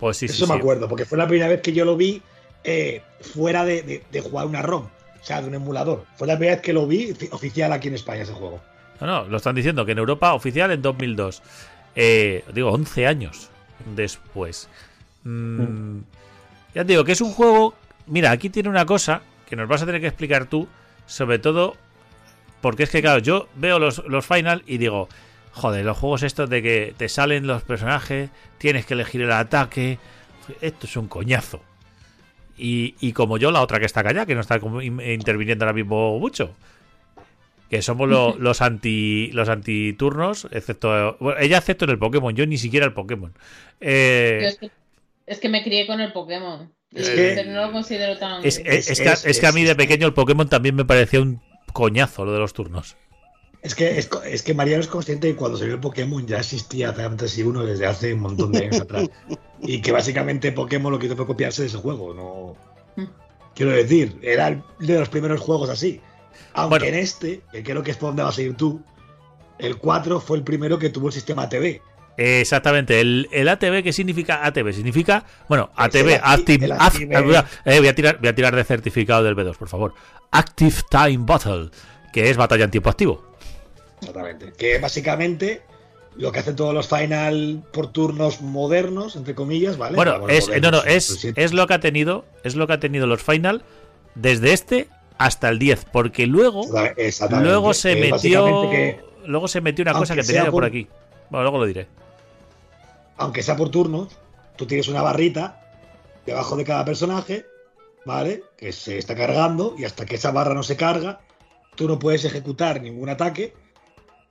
Pues 0.00 0.16
sí, 0.16 0.26
Eso 0.26 0.34
sí, 0.34 0.42
me 0.42 0.54
sí. 0.56 0.60
acuerdo, 0.60 0.88
porque 0.88 1.04
fue 1.04 1.16
la 1.18 1.26
primera 1.26 1.48
vez 1.48 1.60
que 1.62 1.72
yo 1.72 1.84
lo 1.84 1.96
vi 1.96 2.20
eh, 2.64 3.02
fuera 3.20 3.64
de, 3.64 3.82
de- 3.82 4.02
de 4.10 4.20
jugar 4.20 4.46
una 4.46 4.62
ROM, 4.62 4.84
o 4.84 5.24
sea, 5.24 5.40
de 5.42 5.48
un 5.48 5.54
emulador. 5.54 6.04
Fue 6.16 6.26
la 6.26 6.34
primera 6.36 6.56
vez 6.56 6.62
que 6.62 6.72
lo 6.72 6.86
vi 6.86 7.10
ofi- 7.12 7.28
oficial 7.32 7.72
aquí 7.72 7.88
en 7.88 7.94
España 7.94 8.22
ese 8.22 8.32
juego. 8.32 8.60
No, 9.00 9.06
no, 9.06 9.24
lo 9.24 9.36
están 9.36 9.54
diciendo 9.54 9.84
que 9.84 9.92
en 9.92 9.98
Europa 9.98 10.34
oficial 10.34 10.70
en 10.70 10.80
2002. 10.82 11.42
Eh, 11.96 12.44
digo, 12.52 12.70
11 12.70 13.06
años 13.06 13.48
después. 13.94 14.68
Mm, 15.24 15.98
ya 16.74 16.82
te 16.82 16.92
digo 16.92 17.04
que 17.04 17.12
es 17.12 17.20
un 17.20 17.32
juego. 17.32 17.74
Mira, 18.06 18.30
aquí 18.30 18.50
tiene 18.50 18.68
una 18.68 18.84
cosa 18.86 19.22
que 19.48 19.56
nos 19.56 19.68
vas 19.68 19.82
a 19.82 19.86
tener 19.86 20.00
que 20.00 20.06
explicar 20.08 20.46
tú, 20.46 20.68
sobre 21.06 21.38
todo 21.38 21.76
porque 22.60 22.84
es 22.84 22.90
que, 22.90 23.02
claro, 23.02 23.18
yo 23.20 23.48
veo 23.56 23.78
los, 23.78 24.02
los 24.08 24.24
final 24.26 24.62
y 24.66 24.78
digo, 24.78 25.08
joder, 25.54 25.84
los 25.84 25.96
juegos 25.96 26.22
estos 26.22 26.50
de 26.50 26.62
que 26.62 26.94
te 26.96 27.08
salen 27.08 27.46
los 27.46 27.62
personajes, 27.62 28.30
tienes 28.58 28.84
que 28.86 28.94
elegir 28.94 29.22
el 29.22 29.32
ataque, 29.32 29.98
esto 30.60 30.86
es 30.86 30.96
un 30.96 31.08
coñazo. 31.08 31.60
Y, 32.56 32.94
y 33.00 33.12
como 33.12 33.36
yo, 33.38 33.50
la 33.50 33.62
otra 33.62 33.80
que 33.80 33.86
está 33.86 34.02
callada, 34.04 34.26
que 34.26 34.34
no 34.34 34.40
está 34.40 34.60
como 34.60 34.80
in- 34.82 35.00
interviniendo 35.00 35.64
ahora 35.64 35.72
mismo 35.74 36.18
mucho. 36.18 36.54
Que 37.70 37.82
somos 37.82 38.08
lo- 38.08 38.36
los 38.38 38.60
anti 38.62 39.30
los 39.32 39.48
antiturnos, 39.48 40.46
excepto. 40.52 41.16
Bueno, 41.18 41.40
ella 41.40 41.58
excepto 41.58 41.84
en 41.86 41.92
el 41.92 41.98
Pokémon, 41.98 42.34
yo 42.34 42.46
ni 42.46 42.58
siquiera 42.58 42.86
el 42.86 42.92
Pokémon. 42.92 43.32
Eh, 43.80 44.40
es, 44.44 44.58
que, 44.58 44.70
es 45.26 45.40
que 45.40 45.48
me 45.48 45.64
crié 45.64 45.86
con 45.86 46.00
el 46.00 46.12
Pokémon. 46.12 46.72
Es 46.92 47.08
que- 47.10 47.32
pero 47.34 47.50
no 47.50 47.66
lo 47.66 47.72
considero 47.72 48.16
tan. 48.18 48.44
es, 48.44 48.58
es- 48.64 48.90
es 48.90 49.00
que, 49.00 49.08
es- 49.08 49.24
es 49.24 49.40
que 49.40 49.46
a 49.48 49.52
mí 49.52 49.62
es- 49.62 49.68
de 49.68 49.74
pequeño 49.74 50.06
el 50.06 50.12
Pokémon 50.14 50.48
también 50.48 50.76
me 50.76 50.84
parecía 50.84 51.20
un 51.20 51.40
coñazo 51.72 52.24
lo 52.24 52.32
de 52.32 52.38
los 52.38 52.52
turnos. 52.52 52.96
Es 53.64 53.74
que, 53.74 53.98
es, 53.98 54.42
que 54.42 54.54
Mariano 54.54 54.82
es 54.82 54.88
consciente 54.88 55.26
que 55.28 55.34
cuando 55.36 55.56
salió 55.58 55.74
el 55.74 55.80
Pokémon 55.80 56.24
ya 56.26 56.36
existía 56.38 56.92
Final 56.92 57.08
Fantasy 57.12 57.42
1 57.42 57.64
desde 57.64 57.86
hace 57.86 58.12
un 58.14 58.20
montón 58.20 58.52
de 58.52 58.66
años 58.66 58.80
atrás. 58.80 59.08
Y 59.66 59.80
que 59.80 59.90
básicamente 59.92 60.52
Pokémon 60.52 60.92
lo 60.92 60.98
que 60.98 61.06
hizo 61.06 61.16
fue 61.16 61.26
copiarse 61.26 61.62
de 61.62 61.68
ese 61.68 61.78
juego. 61.78 62.12
No. 62.12 62.54
Mm. 63.02 63.08
Quiero 63.54 63.72
decir, 63.72 64.18
era 64.20 64.48
el- 64.48 64.62
de 64.78 64.98
los 65.00 65.08
primeros 65.08 65.40
juegos 65.40 65.70
así. 65.70 66.00
Aunque 66.52 66.78
Bueno. 66.80 66.84
en 66.84 66.94
este, 66.96 67.40
que 67.50 67.62
creo 67.64 67.82
que 67.82 67.90
es 67.92 67.96
por 67.96 68.10
donde 68.10 68.22
vas 68.24 68.36
a 68.36 68.42
ir 68.42 68.54
tú, 68.54 68.82
el 69.58 69.78
4 69.78 70.20
fue 70.20 70.36
el 70.36 70.42
primero 70.44 70.78
que 70.78 70.90
tuvo 70.90 71.06
el 71.06 71.12
sistema 71.14 71.44
ATV. 71.44 71.80
Exactamente, 72.18 73.00
el, 73.00 73.28
el 73.32 73.48
ATV, 73.48 73.82
¿qué 73.82 73.92
significa 73.92 74.44
ATV? 74.46 74.72
Significa, 74.72 75.24
bueno, 75.48 75.70
ATV, 75.74 76.20
Active, 76.22 76.68
active- 76.72 77.16
eh, 77.18 77.22
voy, 77.22 77.34
a, 77.34 77.46
eh, 77.64 77.78
voy 77.78 77.88
a 77.88 77.94
tirar, 77.94 78.18
voy 78.20 78.28
a 78.28 78.34
tirar 78.34 78.54
de 78.54 78.64
certificado 78.64 79.22
del 79.24 79.34
B2, 79.34 79.56
por 79.56 79.68
favor. 79.68 79.94
Active 80.30 80.76
Time 80.90 81.18
Battle, 81.20 81.70
que 82.12 82.28
es 82.30 82.36
batalla 82.36 82.64
en 82.64 82.70
tiempo 82.70 82.90
activo. 82.90 83.33
Exactamente. 84.00 84.52
Que 84.56 84.78
básicamente 84.78 85.62
lo 86.16 86.30
que 86.30 86.38
hacen 86.38 86.54
todos 86.56 86.72
los 86.74 86.86
final 86.88 87.62
por 87.72 87.90
turnos 87.92 88.40
modernos, 88.40 89.16
entre 89.16 89.34
comillas, 89.34 89.76
¿vale? 89.76 89.96
Bueno, 89.96 90.28
es, 90.28 90.48
no, 90.48 90.54
no, 90.70 90.78
modernos, 90.78 90.86
es, 90.86 91.32
es 91.36 91.52
lo 91.52 91.66
que 91.66 91.74
ha 91.74 91.80
tenido, 91.80 92.24
es 92.44 92.54
lo 92.54 92.66
que 92.66 92.74
ha 92.74 92.80
tenido 92.80 93.06
los 93.06 93.22
final 93.22 93.62
desde 94.14 94.52
este 94.52 94.88
hasta 95.18 95.48
el 95.48 95.58
10, 95.58 95.86
porque 95.92 96.26
luego, 96.26 96.62
luego 97.40 97.74
se 97.74 97.94
Que 97.94 98.10
metió, 98.10 98.70
que 98.70 99.00
luego 99.26 99.48
se 99.48 99.60
metió 99.60 99.82
una 99.82 99.92
cosa 99.94 100.14
que 100.14 100.22
tenía 100.22 100.44
por 100.44 100.52
por- 100.52 100.64
aquí. 100.64 100.88
Bueno, 101.30 101.42
luego 101.44 101.58
lo 101.58 101.66
diré. 101.66 101.86
aunque 103.16 103.42
sea 103.42 103.56
por 103.56 103.70
turnos, 103.70 104.08
tú 104.56 104.66
tienes 104.66 104.88
una 104.88 105.02
barrita 105.02 105.60
debajo 106.26 106.56
de 106.56 106.64
cada 106.64 106.84
personaje, 106.84 107.46
¿vale? 108.04 108.42
Que 108.56 108.72
se 108.72 108.98
está 108.98 109.14
cargando 109.16 109.74
y 109.78 109.84
hasta 109.84 110.04
que 110.04 110.16
esa 110.16 110.30
barra 110.30 110.54
no 110.54 110.62
se 110.62 110.76
carga, 110.76 111.20
tú 111.74 111.88
no 111.88 111.98
puedes 111.98 112.24
ejecutar 112.24 112.80
ningún 112.82 113.08
ataque 113.08 113.54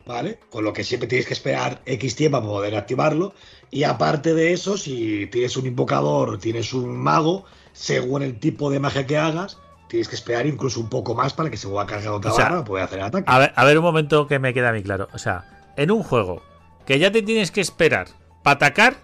¿vale? 0.06 0.40
Con 0.50 0.64
lo 0.64 0.74
que 0.74 0.84
siempre 0.84 1.08
tienes 1.08 1.28
que 1.28 1.34
esperar 1.34 1.82
X 1.86 2.16
tiempo 2.16 2.40
para 2.40 2.50
poder 2.50 2.76
activarlo. 2.76 3.34
Y 3.72 3.84
aparte 3.84 4.34
de 4.34 4.54
eso, 4.54 4.78
si 4.78 5.28
tienes 5.28 5.58
un 5.58 5.66
invocador, 5.66 6.38
tienes 6.40 6.74
un 6.74 6.98
mago, 6.98 7.46
según 7.72 8.24
el 8.24 8.40
tipo 8.40 8.70
de 8.70 8.80
magia 8.80 9.08
que 9.08 9.18
hagas, 9.18 9.58
tienes 9.88 10.08
que 10.08 10.16
esperar 10.16 10.46
incluso 10.46 10.80
un 10.80 10.90
poco 10.90 11.16
más 11.16 11.34
para 11.34 11.50
que 11.50 11.58
se 11.58 11.68
vuelva 11.68 11.84
a 11.84 11.88
cargar 11.88 12.14
otra 12.14 12.32
O 12.32 12.36
sea, 12.36 12.46
barra 12.46 12.56
para 12.56 12.66
poder 12.66 12.84
hacer 12.84 13.00
el 13.00 13.06
ataque. 13.06 13.26
A 13.28 13.40
ver, 13.40 13.54
a 13.56 13.66
ver 13.66 13.78
un 13.78 13.84
momento 13.84 14.28
que 14.28 14.40
me 14.40 14.54
queda 14.54 14.70
a 14.70 14.74
mí 14.74 14.84
claro. 14.84 15.08
O 15.14 15.18
sea, 15.18 15.72
en 15.78 15.92
un 15.92 16.04
juego 16.04 16.42
que 16.86 17.00
ya 17.00 17.12
te 17.12 17.22
tienes 17.22 17.52
que 17.52 17.62
esperar 17.62 18.08
para 18.44 18.56
atacar, 18.56 18.98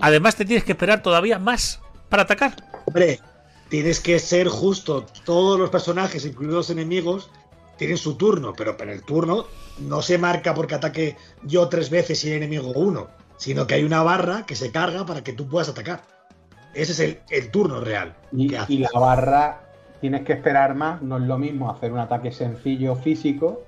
además 0.00 0.36
te 0.36 0.44
tienes 0.44 0.64
que 0.64 0.72
esperar 0.72 1.02
todavía 1.02 1.38
más 1.38 1.80
para 2.08 2.22
atacar. 2.22 2.56
Hombre, 2.86 3.20
tienes 3.68 4.00
que 4.00 4.18
ser 4.18 4.48
justo. 4.48 5.06
Todos 5.24 5.58
los 5.58 5.70
personajes, 5.70 6.24
incluidos 6.24 6.54
los 6.54 6.70
enemigos, 6.70 7.30
tienen 7.76 7.96
su 7.96 8.16
turno, 8.16 8.52
pero 8.56 8.76
en 8.80 8.88
el 8.88 9.02
turno 9.02 9.46
no 9.78 10.02
se 10.02 10.18
marca 10.18 10.54
porque 10.54 10.74
ataque 10.74 11.16
yo 11.42 11.68
tres 11.68 11.90
veces 11.90 12.24
y 12.24 12.30
el 12.30 12.36
enemigo 12.38 12.72
uno, 12.74 13.08
sino 13.36 13.66
que 13.66 13.74
hay 13.74 13.84
una 13.84 14.02
barra 14.02 14.44
que 14.46 14.54
se 14.54 14.70
carga 14.70 15.04
para 15.06 15.22
que 15.22 15.32
tú 15.32 15.48
puedas 15.48 15.68
atacar. 15.68 16.02
Ese 16.74 16.92
es 16.92 17.00
el, 17.00 17.20
el 17.30 17.50
turno 17.50 17.80
real. 17.80 18.14
Y, 18.32 18.48
la 18.48 18.90
barra 18.94 19.60
tienes 20.00 20.22
que 20.22 20.34
esperar 20.34 20.74
más, 20.74 21.00
no 21.02 21.16
es 21.16 21.22
lo 21.22 21.38
mismo 21.38 21.70
hacer 21.70 21.92
un 21.92 21.98
ataque 21.98 22.30
sencillo 22.32 22.96
físico 22.96 23.62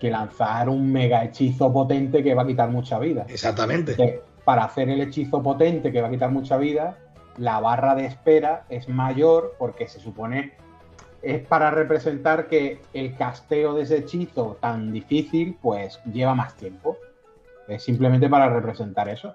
que 0.00 0.10
lanzar 0.10 0.70
un 0.70 0.90
mega 0.90 1.22
hechizo 1.24 1.70
potente 1.70 2.22
que 2.22 2.34
va 2.34 2.42
a 2.42 2.46
quitar 2.46 2.70
mucha 2.70 2.98
vida. 2.98 3.26
Exactamente. 3.28 4.22
Para 4.44 4.64
hacer 4.64 4.88
el 4.88 5.02
hechizo 5.02 5.42
potente 5.42 5.92
que 5.92 6.00
va 6.00 6.08
a 6.08 6.10
quitar 6.10 6.30
mucha 6.30 6.56
vida, 6.56 6.96
la 7.36 7.60
barra 7.60 7.94
de 7.94 8.06
espera 8.06 8.64
es 8.70 8.88
mayor 8.88 9.54
porque 9.58 9.86
se 9.86 10.00
supone 10.00 10.54
es 11.22 11.46
para 11.46 11.70
representar 11.70 12.48
que 12.48 12.80
el 12.94 13.16
casteo 13.16 13.74
de 13.74 13.82
ese 13.82 13.98
hechizo 13.98 14.56
tan 14.60 14.92
difícil 14.92 15.56
pues 15.60 16.00
lleva 16.12 16.34
más 16.34 16.56
tiempo. 16.56 16.96
Es 17.68 17.82
simplemente 17.84 18.28
para 18.28 18.48
representar 18.48 19.08
eso. 19.08 19.34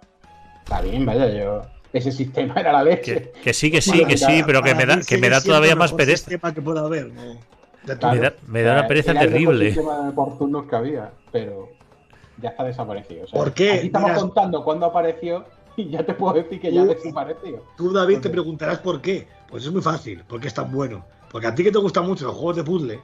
Está 0.64 0.82
bien, 0.82 1.06
vaya, 1.06 1.30
yo 1.30 1.62
ese 1.94 2.12
sistema 2.12 2.56
era 2.56 2.74
la 2.74 2.84
leche. 2.84 3.32
Que, 3.34 3.42
que 3.42 3.54
sí, 3.54 3.70
que 3.72 3.82
sí, 3.82 4.04
que 4.06 4.18
sí, 4.18 4.42
pero 4.46 4.62
que 4.64 4.74
me 4.76 4.86
da, 4.86 5.00
que 5.02 5.18
me 5.18 5.30
da 5.30 5.42
todavía 5.42 5.76
más 5.76 5.92
el 5.92 5.98
pereza. 5.98 6.18
sistema 6.18 6.54
que 6.54 6.62
pueda 6.62 6.82
haber, 6.82 7.14
¿no? 7.14 7.22
De 7.86 7.98
Claro, 8.00 8.16
Me 8.16 8.22
da- 8.22 8.34
me 8.48 8.62
da 8.64 8.72
o 8.72 8.74
sea, 8.74 8.80
una 8.80 8.88
pereza 8.88 9.12
el 9.12 9.20
terrible. 9.20 9.66
sistema 9.68 10.08
de 10.08 10.12
por 10.12 10.38
turnos 10.40 10.66
que 10.68 10.76
había, 10.76 11.12
pero 11.32 11.70
ya 12.42 12.50
está 12.50 12.64
desaparecido. 12.64 13.26
O 13.26 13.28
sea, 13.28 13.40
¿Por 13.40 13.54
qué? 13.54 13.74
Aquí 13.74 13.86
estamos 13.88 14.10
Mira- 14.10 14.22
contando 14.22 14.64
cuándo 14.64 14.88
apareció 14.88 15.46
y 15.78 15.90
ya 15.92 16.04
te 16.04 16.16
puedo 16.16 16.34
decir 16.34 16.60
que 16.60 16.74
ya 16.74 16.82
Uh, 16.82 16.88
desapareció. 16.88 17.64
Tú, 17.78 17.94
David, 17.94 18.20
te 18.22 18.30
preguntarás 18.32 18.80
por 18.80 19.02
qué. 19.02 19.28
Pues 19.48 19.64
es 19.66 19.72
muy 19.72 19.84
fácil, 19.84 20.24
porque 20.28 20.48
es 20.48 20.54
tan 20.56 20.72
bueno. 20.72 21.06
Porque 21.36 21.48
a 21.48 21.54
ti 21.54 21.66
que 21.66 21.72
te 21.74 21.80
gustan 21.80 22.08
mucho 22.08 22.28
los 22.28 22.34
juegos 22.34 22.56
de 22.56 22.64
puzzle, 22.64 23.02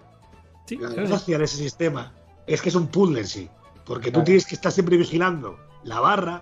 Sí, 0.66 0.78
la 0.78 0.88
gracia 0.88 1.38
de 1.38 1.44
ese 1.44 1.58
sistema 1.58 2.14
es 2.48 2.62
que 2.62 2.70
es 2.70 2.76
un 2.76 2.88
puzzle 2.88 3.20
en 3.20 3.28
sí. 3.28 3.50
Porque 3.86 4.10
tú 4.10 4.24
tienes 4.24 4.46
que 4.46 4.56
estar 4.56 4.72
siempre 4.72 4.96
vigilando 4.96 5.60
la 5.84 6.00
barra 6.00 6.42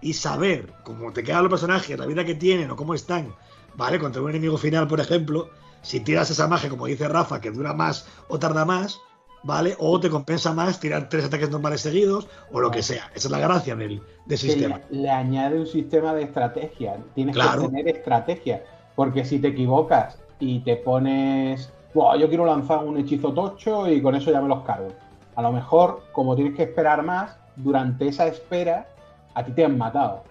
y 0.00 0.14
saber 0.14 0.72
cómo 0.82 1.12
te 1.12 1.22
quedan 1.22 1.42
los 1.44 1.50
personajes, 1.50 1.96
la 1.96 2.06
vida 2.06 2.24
que 2.24 2.34
tienen 2.34 2.68
o 2.72 2.74
cómo 2.74 2.92
están, 2.92 3.36
¿vale? 3.76 4.00
Contra 4.00 4.20
un 4.20 4.30
enemigo 4.30 4.58
final, 4.58 4.88
por 4.88 4.98
ejemplo, 4.98 5.48
si 5.80 6.00
tiras 6.00 6.28
esa 6.28 6.48
magia, 6.48 6.70
como 6.70 6.86
dice 6.86 7.06
Rafa, 7.06 7.40
que 7.40 7.52
dura 7.52 7.72
más 7.72 8.08
o 8.26 8.36
tarda 8.40 8.64
más, 8.64 8.98
¿vale? 9.44 9.76
O 9.78 10.00
te 10.00 10.10
compensa 10.10 10.52
más 10.52 10.80
tirar 10.80 11.08
tres 11.08 11.26
ataques 11.26 11.50
normales 11.50 11.82
seguidos 11.82 12.26
o 12.50 12.58
lo 12.58 12.72
que 12.72 12.82
sea. 12.82 13.12
Esa 13.14 13.28
es 13.28 13.30
la 13.30 13.38
gracia 13.38 13.76
del, 13.76 14.02
sistema. 14.30 14.80
le, 14.90 15.02
le 15.02 15.10
añade 15.12 15.60
un 15.60 15.68
sistema 15.68 16.14
de 16.14 16.24
estrategia. 16.24 16.96
Tienes 17.14 17.36
Claro. 17.36 17.62
que 17.62 17.68
tener 17.68 17.96
estrategia. 17.96 18.64
Porque 18.96 19.24
si 19.24 19.38
te 19.38 19.46
equivocas 19.46 20.18
y 20.40 20.60
te 20.60 20.76
pones, 20.76 21.72
"Buah, 21.94 22.16
yo 22.16 22.28
quiero 22.28 22.44
lanzar 22.44 22.84
un 22.84 22.98
hechizo 22.98 23.32
tocho 23.32 23.88
y 23.90 24.00
con 24.02 24.14
eso 24.14 24.30
ya 24.30 24.40
me 24.40 24.48
los 24.48 24.62
cargo. 24.62 24.88
A 25.36 25.42
lo 25.42 25.52
mejor, 25.52 26.02
como 26.12 26.34
tienes 26.34 26.54
que 26.56 26.64
esperar 26.64 27.02
más, 27.02 27.36
durante 27.56 28.08
esa 28.08 28.26
espera, 28.26 28.86
a 29.34 29.44
ti 29.44 29.52
te 29.52 29.64
han 29.64 29.76
matado. 29.78 30.24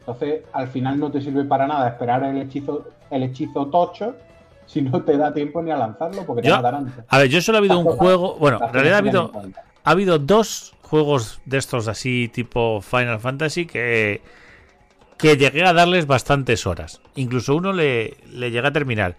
Entonces, 0.00 0.42
al 0.52 0.68
final 0.68 0.98
no 0.98 1.10
te 1.10 1.20
sirve 1.20 1.44
para 1.44 1.66
nada 1.66 1.88
esperar 1.88 2.22
el 2.24 2.38
hechizo, 2.38 2.88
el 3.10 3.22
hechizo 3.24 3.66
tocho 3.66 4.14
si 4.66 4.82
no 4.82 5.02
te 5.02 5.16
da 5.16 5.32
tiempo 5.32 5.62
ni 5.62 5.70
a 5.70 5.76
lanzarlo 5.76 6.24
porque 6.24 6.42
te 6.42 6.48
Yo- 6.48 6.56
matarán 6.56 6.86
antes. 6.86 7.04
A 7.08 7.18
ver, 7.18 7.28
yo 7.28 7.40
solo 7.40 7.58
he 7.58 7.60
habido 7.60 7.78
un 7.78 7.86
juego. 7.86 8.36
Bueno, 8.38 8.60
en 8.62 8.72
realidad 8.72 8.96
ha 8.96 8.98
habido, 8.98 9.32
ha 9.84 9.90
habido 9.90 10.18
dos 10.18 10.74
juegos 10.82 11.40
de 11.44 11.58
estos 11.58 11.88
así, 11.88 12.28
tipo 12.28 12.80
Final 12.80 13.20
Fantasy, 13.20 13.66
que, 13.66 14.22
que 15.18 15.36
llegué 15.36 15.64
a 15.64 15.72
darles 15.72 16.06
bastantes 16.06 16.66
horas. 16.66 17.00
Incluso 17.16 17.56
uno 17.56 17.72
le, 17.72 18.16
le 18.32 18.50
llegué 18.50 18.66
a 18.68 18.72
terminar. 18.72 19.16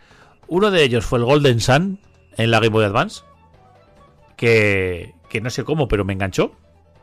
Uno 0.48 0.72
de 0.72 0.84
ellos 0.84 1.06
fue 1.06 1.20
el 1.20 1.26
Golden 1.26 1.60
Sun 1.60 2.00
en 2.38 2.52
la 2.52 2.60
Game 2.60 2.70
Boy 2.70 2.86
Advance. 2.86 3.24
Que, 4.38 5.14
que 5.30 5.42
no 5.42 5.50
sé 5.50 5.64
cómo, 5.64 5.88
pero 5.88 6.06
me 6.06 6.14
enganchó. 6.14 6.54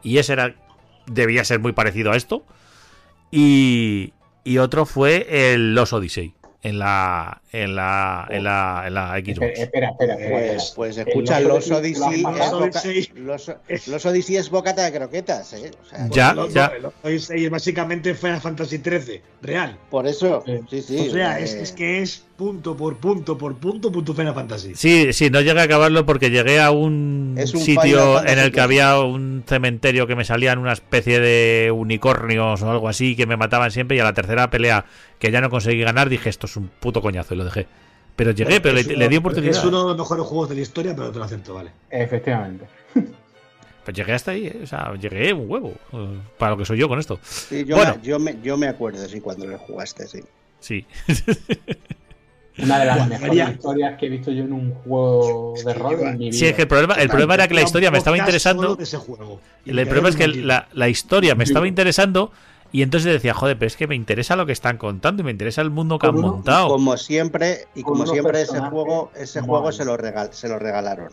Y 0.03 0.19
ese 0.19 0.33
era. 0.33 0.57
Debía 1.07 1.45
ser 1.45 1.61
muy 1.61 1.73
parecido 1.73 2.11
a 2.11 2.17
esto. 2.17 2.45
Y, 3.31 4.15
y 4.43 4.59
otro 4.59 4.87
fue 4.87 5.53
el 5.53 5.75
Los 5.75 5.93
Odyssey. 5.93 6.35
En 6.67 6.79
la. 6.79 7.41
En 7.53 7.77
la. 7.77 8.27
En 8.31 8.43
la, 8.45 8.85
en 8.87 8.95
la 8.95 9.15
Xbox. 9.19 9.59
Espera, 9.59 9.91
espera, 9.91 10.15
espera. 10.15 10.15
espera. 10.15 10.53
Pues, 10.53 10.73
pues 10.75 10.97
El 10.99 11.09
escucha, 11.09 11.41
Los 11.41 11.69
los 11.69 11.79
Odyssey 11.79 12.03
Odyssey 12.03 12.19
es 12.19 12.23
boca- 12.53 12.57
Odyssey. 12.57 13.13
los, 13.15 13.53
los 13.87 14.07
Odyssey 14.07 14.37
es 14.37 14.51
bocata 14.51 14.85
de 14.85 14.93
croquetas, 14.99 15.53
¿eh? 15.55 15.71
O 15.83 15.85
sea, 15.89 16.09
Ya, 16.11 16.35
ya. 16.51 16.73
lo- 16.81 16.93
lo- 17.03 17.11
es 17.11 17.51
básicamente 17.51 18.15
Final 18.15 18.41
Fantasy 18.41 18.79
XIII, 18.79 19.23
real. 19.43 19.79
por 19.91 20.07
eso, 20.07 20.43
Sí. 20.45 20.61
sí, 20.71 20.83
sí. 20.83 21.09
o 21.09 21.13
sea, 21.13 21.39
eh, 21.39 21.45
es, 21.45 21.55
es 21.55 21.73
que 21.73 22.03
es 22.03 22.26
punto 22.37 22.77
por 22.77 22.97
punto 22.99 23.39
por 23.39 23.57
punto, 23.57 23.91
punto 23.91 24.15
Final 24.15 24.35
Fantasy. 24.35 24.75
Sí, 24.75 25.13
sí, 25.13 25.31
no 25.31 25.41
llegué 25.41 25.61
a 25.61 25.65
acabarlo 25.65 26.05
porque 26.05 26.31
llegué 26.31 26.61
a 26.61 26.71
un, 26.71 27.39
sitio 27.45 28.25
en 28.25 28.39
el 28.39 28.53
que 28.53 28.61
había 28.61 29.01
un 29.01 29.43
cementerio 29.47 30.07
que 30.07 30.17
me 30.17 30.25
salían 30.25 30.59
una 30.59 30.73
especie 30.73 31.19
de 31.19 31.71
unicornios 31.71 32.63
o 32.63 32.71
algo 32.71 32.89
así 32.89 33.17
que 33.17 33.27
me 33.27 33.37
mataban 33.37 33.71
siempre 33.71 33.97
y 33.97 34.01
a 34.01 34.05
la 34.05 34.13
tercera 34.13 34.51
pelea 34.51 34.85
que 35.19 35.31
ya 35.31 35.41
no 35.41 35.49
conseguí 35.49 35.81
ganar 35.81 36.09
dije 36.09 36.29
esto 36.29 36.47
es 36.47 36.57
un 36.57 36.69
puto 36.69 37.01
coñazo 37.01 37.35
y 37.35 37.39
lo 37.39 37.45
dejé. 37.45 37.67
Pero 38.17 38.31
llegué, 38.31 38.61
pero 38.61 38.75
le, 38.75 38.81
Es 38.81 38.87
uno- 38.87 38.99
le 38.99 39.09
di 39.09 39.17
oportunidad. 39.17 39.57
Es 39.57 39.65
uno 39.65 39.83
de 39.83 39.89
los 39.89 39.99
mejores 39.99 40.25
juegos 40.25 40.49
de 40.49 40.55
la 40.55 40.61
historia, 40.63 40.95
pero 40.97 41.13
te 41.13 41.19
lo 41.19 41.25
acepto, 41.25 41.55
vale. 41.55 41.71
Efectivamente. 41.91 42.67
Pues 43.85 43.97
llegué 43.97 44.15
hasta 44.15 44.33
ahí, 44.33 44.47
¿eh? 44.47 44.61
o 44.63 44.67
sea, 44.67 44.95
llegué 44.95 45.33
un 45.33 45.49
huevo 45.49 45.73
eh, 45.93 46.19
para 46.39 46.53
lo 46.53 46.57
que 46.57 46.65
soy 46.65 46.79
yo 46.79 46.89
con 46.89 46.99
esto. 46.99 47.19
sí, 47.23 47.65
yo, 47.65 47.77
bueno. 47.77 47.95
me, 47.97 48.03
yo, 48.03 48.19
me, 48.19 48.37
yo 48.43 48.57
me 48.57 48.69
acuerdo, 48.69 49.07
sí, 49.07 49.21
cuando 49.21 49.47
le 49.47 49.59
jugaste, 49.59 50.07
sí. 50.09 50.21
Sí. 50.59 50.87
Una 52.59 52.79
de 52.79 52.87
las 52.87 53.09
mejores 53.09 53.51
historias 53.51 53.99
que 53.99 54.07
he 54.07 54.09
visto 54.09 54.31
yo 54.31 54.45
en 54.45 54.53
un 54.53 54.73
juego 54.75 55.55
de 55.63 55.75
rol 55.75 56.01
en 56.01 56.19
mi 56.19 56.31
vida. 56.31 56.39
Sí, 56.39 56.47
es 56.47 56.55
que 56.55 56.63
el 56.63 56.69
problema, 56.69 56.95
el 56.95 57.09
problema 57.09 57.35
era 57.35 57.49
que 57.49 57.55
la 57.55 57.63
historia 57.63 57.91
me 57.91 57.99
estaba 57.99 58.17
interesando. 58.17 58.79
ese 58.81 58.97
juego. 58.97 59.41
El 59.65 59.87
problema 59.87 60.09
es 60.09 60.17
que 60.17 60.29
la, 60.29 60.69
la 60.73 60.89
historia 60.89 61.35
me 61.35 61.45
estaba 61.45 61.69
interesando 61.69 62.33
y 62.73 62.83
entonces 62.83 63.13
decía, 63.13 63.35
joder, 63.35 63.59
pero 63.59 63.69
es 63.69 63.77
que 63.77 63.87
me 63.87 63.95
interesa 63.95 64.37
lo 64.37 64.47
que 64.47 64.53
están 64.53 64.77
contando 64.77 65.23
y 65.23 65.25
me 65.25 65.31
interesa 65.31 65.63
el 65.63 65.71
mundo 65.71 65.99
que 65.99 66.09
han 66.09 66.17
montado. 66.17 66.69
Como 66.69 66.97
siempre, 66.97 67.67
y 67.75 67.83
como 67.83 68.07
siempre 68.07 68.43
ese 68.43 68.61
juego, 68.61 69.11
ese 69.17 69.41
juego 69.41 69.73
se 69.73 69.85
lo, 69.85 69.97
regal, 69.97 70.31
se 70.33 70.49
lo 70.49 70.59
regalaron. 70.59 71.13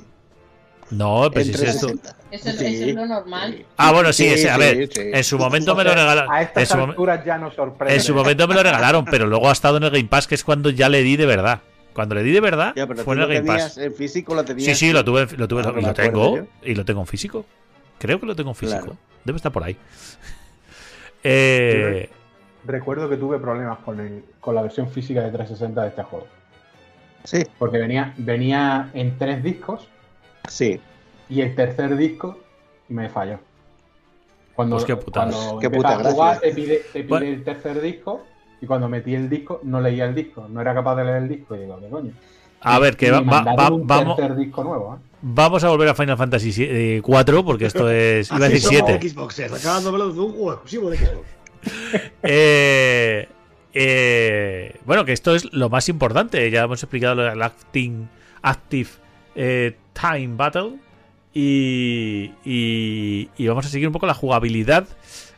No, 0.92 1.30
pero 1.32 1.42
en 1.42 1.46
si 1.46 1.52
es 1.54 1.62
esto. 1.76 1.88
360. 1.88 2.16
Eso, 2.32 2.52
Sí. 2.60 2.66
eso 2.76 2.86
es 2.90 2.96
lo 2.96 3.06
normal. 3.06 3.66
Ah, 3.78 3.92
bueno, 3.92 4.12
sí, 4.14 4.24
Sí, 4.26 4.34
ese, 4.34 4.50
a 4.50 4.58
ver, 4.58 4.88
sí. 4.92 5.02
en 5.14 5.24
su 5.24 5.38
momento 5.38 5.76
me 5.76 5.84
lo 5.84 5.92
A 5.92 5.96
regalaron. 5.96 6.36
En 6.36 6.42
estas 6.42 6.68
su, 6.70 6.78
alturas 6.78 7.26
ya 7.26 7.38
no 7.38 7.52
sorprende. 7.52 7.96
en 7.96 8.02
su 8.02 8.14
momento 8.16 8.48
me 8.48 8.56
lo 8.56 8.64
regalaron, 8.64 9.06
pero 9.06 9.26
luego 9.28 9.50
ha 9.50 9.54
estado 9.54 9.78
en 9.78 9.84
el 9.84 9.92
Game 9.92 10.06
Pass, 10.06 10.28
que 10.28 10.36
es 10.36 10.44
cuando 10.44 10.70
ya 10.70 10.90
le 10.90 11.02
di 11.04 11.16
de 11.16 11.26
verdad. 11.26 11.62
Cuando 11.94 12.16
le 12.16 12.24
di 12.24 12.32
de 12.32 12.40
verdad, 12.42 12.74
Ya, 12.76 12.88
pero 12.88 13.04
fue 13.04 13.16
en 13.16 13.22
el 13.22 13.28
Game 13.34 13.48
Pass. 13.48 13.78
en 13.78 13.94
físico, 13.94 14.34
lo 14.36 14.44
tenías. 14.44 14.66
Sí, 14.66 14.88
sí, 14.88 14.92
lo 14.94 15.06
tuve, 15.06 15.28
lo 15.38 15.48
tuve 15.48 15.62
Ah, 15.66 15.72
lo 15.72 15.94
tengo. 15.94 16.38
yo. 16.38 16.46
Y 16.64 16.74
lo 16.76 16.84
tengo 16.86 17.02
en 17.02 17.08
físico. 17.08 17.46
Creo 18.00 18.20
que 18.20 18.26
lo 18.26 18.36
tengo 18.36 18.50
en 18.52 18.56
físico. 18.56 18.80
Claro. 18.82 18.98
Debe 19.24 19.36
estar 19.38 19.52
por 19.52 19.64
ahí. 19.64 19.78
Eh, 21.24 22.10
Recuerdo 22.66 23.10
que 23.10 23.18
tuve 23.18 23.40
problemas 23.40 23.80
con, 23.80 24.00
el- 24.00 24.24
con 24.40 24.56
la 24.56 24.62
versión 24.62 24.90
física 24.90 25.22
de 25.22 25.32
360 25.32 25.82
de 25.84 25.88
este 25.90 26.04
juego. 26.04 26.28
Sí, 27.26 27.44
Porque 27.60 27.78
venía, 27.78 28.14
venía 28.18 28.90
en 28.94 29.18
tres 29.18 29.44
discos 29.44 29.88
sí. 30.48 30.80
y 31.30 31.42
el 31.42 31.56
tercer 31.56 31.96
disco 31.98 32.38
me 32.90 33.10
falló. 33.10 33.40
Cuando, 34.56 34.76
Pues 34.76 34.86
qué 34.86 34.96
putada. 34.96 35.32
cuando 35.32 35.60
Qué 35.60 35.70
puta 35.70 35.90
a 35.90 36.04
jugar, 36.12 36.34
gracia. 36.36 36.40
te 36.42 36.56
pide, 36.56 36.76
te 36.78 37.00
pide 37.00 37.08
Bueno. 37.08 37.26
el 37.28 37.44
tercer 37.44 37.82
disco 37.82 38.24
y 38.62 38.66
cuando 38.68 38.88
metí 38.88 39.16
el 39.16 39.30
disco 39.30 39.60
no 39.64 39.82
leía 39.82 40.06
el 40.06 40.14
disco. 40.14 40.48
No 40.48 40.62
era 40.62 40.74
capaz 40.76 40.96
de 40.98 41.06
leer 41.06 41.18
el 41.24 41.30
disco 41.30 41.56
y 41.56 41.60
digo, 41.60 41.80
¿qué 41.80 41.90
coño? 41.90 42.12
a 42.66 42.80
ver, 42.80 42.96
que 42.96 43.12
va- 43.12 43.20
va- 43.20 43.44
vamos, 43.84 44.16
tercer 44.16 44.38
disco 44.38 44.64
nuevo, 44.64 44.96
¿eh? 44.96 45.00
vamos 45.22 45.64
a 45.66 45.70
volver 45.70 45.90
a 45.90 45.96
Final 45.96 46.16
Fantasy 46.18 47.02
4, 47.02 47.44
porque 47.44 47.66
esto 47.66 47.90
es. 47.92 48.32
Iba 48.32 48.46
a 48.46 48.50
decir 48.50 48.62
somos 48.80 48.92
7. 48.94 49.10
Xboxers, 49.10 49.54
acabándomelo 49.54 50.14
de 50.14 50.20
un 50.22 50.32
juego 50.32 50.52
exclusivo 50.54 50.90
de 50.90 50.98
Xbox. 50.98 51.28
Eh, 52.24 53.28
eh, 53.74 54.76
bueno, 54.86 55.04
que 55.06 55.12
esto 55.14 55.36
es 55.36 55.52
lo 55.54 55.70
más 55.70 55.90
importante. 55.90 56.50
Ya 56.52 56.64
hemos 56.64 56.82
explicado 56.84 57.16
lo 57.16 57.24
del 57.24 57.42
acting, 57.42 58.08
Active 58.42 58.90
eh, 59.36 59.76
Time 59.94 60.36
Battle. 60.36 60.76
Y, 61.34 62.32
y, 62.46 63.30
y 63.38 63.48
vamos 63.48 63.66
a 63.66 63.70
seguir 63.70 63.88
un 63.88 63.94
poco 63.94 64.06
la 64.06 64.14
jugabilidad 64.14 64.88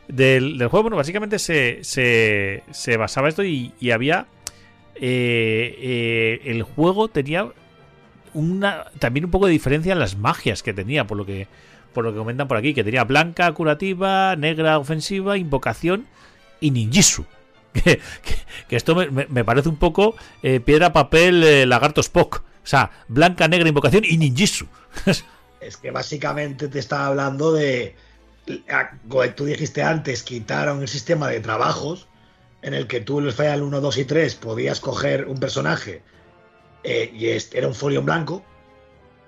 del, 0.08 0.58
del 0.58 0.68
juego. 0.68 0.84
Bueno, 0.84 0.96
básicamente 0.96 1.38
se, 1.38 1.82
se, 1.84 2.62
se 2.70 2.96
basaba 2.98 3.28
esto 3.28 3.42
y, 3.44 3.72
había. 3.92 4.26
eh, 4.96 5.74
eh, 5.80 6.40
el 6.50 6.62
juego 6.62 7.08
tenía 7.08 7.48
una 8.34 8.84
también 8.98 9.24
un 9.24 9.30
poco 9.30 9.46
de 9.46 9.52
diferencia 9.52 9.92
en 9.94 9.98
las 9.98 10.16
magias 10.18 10.62
que 10.62 10.74
tenía, 10.74 11.06
por 11.06 11.16
lo 11.16 11.24
que 11.24 11.46
por 11.94 12.04
lo 12.04 12.12
que 12.12 12.18
comentan 12.18 12.46
por 12.46 12.58
aquí, 12.58 12.74
que 12.74 12.84
tenía 12.84 13.04
blanca 13.04 13.50
curativa, 13.52 14.36
negra 14.36 14.78
ofensiva, 14.78 15.38
invocación 15.38 16.06
y 16.60 16.70
ninjitsu. 16.70 17.24
Que, 18.68 18.76
esto 18.76 18.94
me, 18.94 19.08
me- 19.28 19.44
parece 19.44 19.68
un 19.68 19.76
poco 19.76 20.14
eh, 20.42 20.60
piedra, 20.60 20.92
papel, 20.92 21.68
lagarto 21.68 22.00
Spock. 22.02 22.42
O 22.66 22.68
sea, 22.68 22.90
blanca, 23.06 23.46
negra, 23.46 23.68
invocación 23.68 24.04
y 24.04 24.16
ninjitsu. 24.18 24.66
Es 25.60 25.76
que 25.76 25.92
básicamente 25.92 26.66
te 26.66 26.80
estaba 26.80 27.06
hablando 27.06 27.52
de. 27.52 27.94
tú 29.36 29.44
dijiste 29.44 29.82
antes, 29.84 30.24
quitaron 30.24 30.82
el 30.82 30.88
sistema 30.88 31.28
de 31.28 31.38
trabajos 31.40 32.08
en 32.62 32.74
el 32.74 32.88
que 32.88 33.00
tú 33.00 33.20
en 33.20 33.26
el 33.26 33.32
Final 33.32 33.62
1, 33.62 33.80
2 33.80 33.98
y 33.98 34.04
3 34.04 34.34
podías 34.34 34.80
coger 34.80 35.26
un 35.26 35.38
personaje 35.38 36.02
eh, 36.82 37.12
y 37.14 37.28
este 37.28 37.58
era 37.58 37.68
un 37.68 37.74
folio 37.74 38.00
en 38.00 38.06
blanco, 38.06 38.44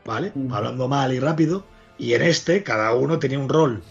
¿vale? 0.04 0.32
Mm. 0.34 0.52
Hablando 0.52 0.88
mal 0.88 1.12
y 1.14 1.20
rápido. 1.20 1.64
Y 1.96 2.14
en 2.14 2.22
este, 2.22 2.64
cada 2.64 2.92
uno 2.94 3.20
tenía 3.20 3.38
un 3.38 3.48
rol. 3.48 3.82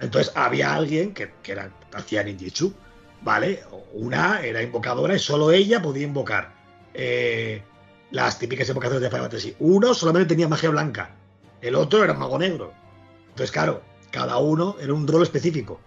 Entonces 0.00 0.32
había 0.34 0.74
alguien 0.74 1.12
que, 1.12 1.32
que 1.42 1.52
era, 1.52 1.70
hacía 1.92 2.22
ninjitsu, 2.22 2.72
¿vale? 3.20 3.62
Una 3.92 4.40
era 4.40 4.62
invocadora 4.62 5.14
y 5.14 5.18
solo 5.18 5.50
ella 5.50 5.82
podía 5.82 6.04
invocar. 6.04 6.54
eh, 6.94 7.62
las 8.10 8.38
típicas 8.38 8.68
invocaciones 8.68 9.02
de 9.02 9.08
Final 9.08 9.22
Fantasy. 9.22 9.56
Uno 9.58 9.94
solamente 9.94 10.28
tenía 10.28 10.48
magia 10.48 10.70
blanca, 10.70 11.14
el 11.60 11.74
otro 11.74 12.04
era 12.04 12.14
mago 12.14 12.38
negro. 12.38 12.72
Entonces, 13.30 13.50
claro, 13.50 13.82
cada 14.10 14.38
uno 14.38 14.76
era 14.80 14.92
un 14.94 15.06
rol 15.06 15.22
específico. 15.22 15.80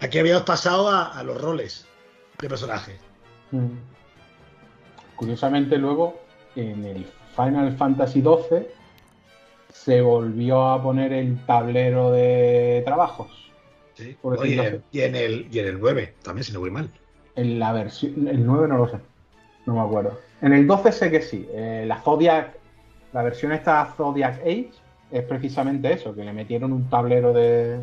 Aquí 0.00 0.18
habíamos 0.18 0.42
pasado 0.42 0.88
a, 0.88 1.18
a 1.18 1.22
los 1.22 1.40
roles 1.40 1.86
de 2.40 2.48
personaje. 2.48 2.98
Mm. 3.50 3.76
Curiosamente 5.16 5.78
luego, 5.78 6.20
en 6.56 6.84
el 6.84 7.06
Final 7.36 7.76
Fantasy 7.76 8.20
XII 8.20 8.66
se 9.72 10.00
volvió 10.00 10.68
a 10.68 10.82
poner 10.82 11.12
el 11.12 11.38
tablero 11.46 12.10
de 12.12 12.82
trabajos. 12.84 13.50
Sí. 13.94 14.16
Por 14.20 14.44
y, 14.46 14.58
en 14.58 14.82
y, 14.90 15.00
en 15.00 15.14
el, 15.14 15.48
y 15.50 15.58
en 15.58 15.66
el 15.66 15.80
9 15.80 16.14
también, 16.22 16.44
si 16.44 16.52
no 16.52 16.60
voy 16.60 16.70
mal. 16.70 16.90
En 17.36 17.58
la 17.58 17.72
versión. 17.72 18.26
El 18.28 18.44
9 18.44 18.68
no 18.68 18.78
lo 18.78 18.88
sé. 18.88 18.98
No 19.66 19.74
me 19.74 19.80
acuerdo. 19.80 20.20
En 20.42 20.52
el 20.52 20.66
12 20.66 20.92
sé 20.92 21.10
que 21.10 21.22
sí. 21.22 21.48
Eh, 21.52 21.84
la 21.86 22.00
Zodiac. 22.00 22.52
La 23.12 23.22
versión 23.22 23.52
esta 23.52 23.86
Zodiac 23.96 24.40
Age 24.40 24.70
es 25.12 25.22
precisamente 25.24 25.92
eso, 25.92 26.14
que 26.14 26.24
le 26.24 26.32
metieron 26.32 26.72
un 26.72 26.90
tablero 26.90 27.32
de, 27.32 27.78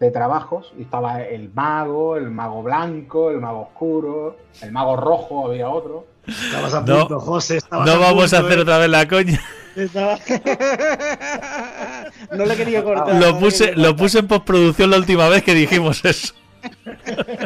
de 0.00 0.10
trabajos 0.10 0.72
y 0.78 0.82
estaba 0.82 1.20
el 1.22 1.50
mago, 1.52 2.16
el 2.16 2.30
mago 2.30 2.62
blanco, 2.62 3.30
el 3.30 3.38
mago 3.40 3.62
oscuro, 3.70 4.38
el 4.62 4.72
mago 4.72 4.96
rojo, 4.96 5.46
había 5.48 5.68
otro. 5.68 6.06
Estabas 6.26 6.74
a 6.74 6.80
No, 6.80 7.20
José. 7.20 7.58
estabas 7.58 7.86
No 7.86 8.00
vamos 8.00 8.32
a 8.32 8.38
hacer 8.38 8.58
¿eh? 8.58 8.62
otra 8.62 8.78
vez 8.78 8.88
la 8.88 9.06
coña. 9.06 9.38
Estaba- 9.76 10.18
no 12.32 12.44
le 12.46 12.56
quería 12.56 12.82
cortar. 12.84 13.14
no 13.14 13.20
Lo 13.20 13.38
puse, 13.38 13.64
quería 13.66 13.82
lo 13.82 13.88
cortar. 13.90 14.04
puse 14.04 14.18
en 14.20 14.26
postproducción 14.28 14.90
la 14.90 14.96
última 14.98 15.28
vez 15.28 15.42
que 15.42 15.54
dijimos 15.54 16.04
eso. 16.04 16.34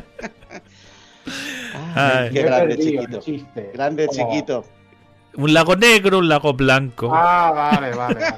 Ay. 1.96 2.30
Qué 2.32 2.42
grande, 2.42 2.76
perdido 2.76 3.02
chiquito. 3.02 3.20
chiste. 3.20 3.70
Grande, 3.74 4.06
Oh. 4.08 4.12
chiquito. 4.12 4.64
Un 5.34 5.52
lago 5.52 5.76
negro, 5.76 6.18
un 6.18 6.28
lago 6.28 6.54
blanco. 6.54 7.10
Ah, 7.14 7.52
vale, 7.54 7.94
vale, 7.94 8.20
vale. 8.20 8.36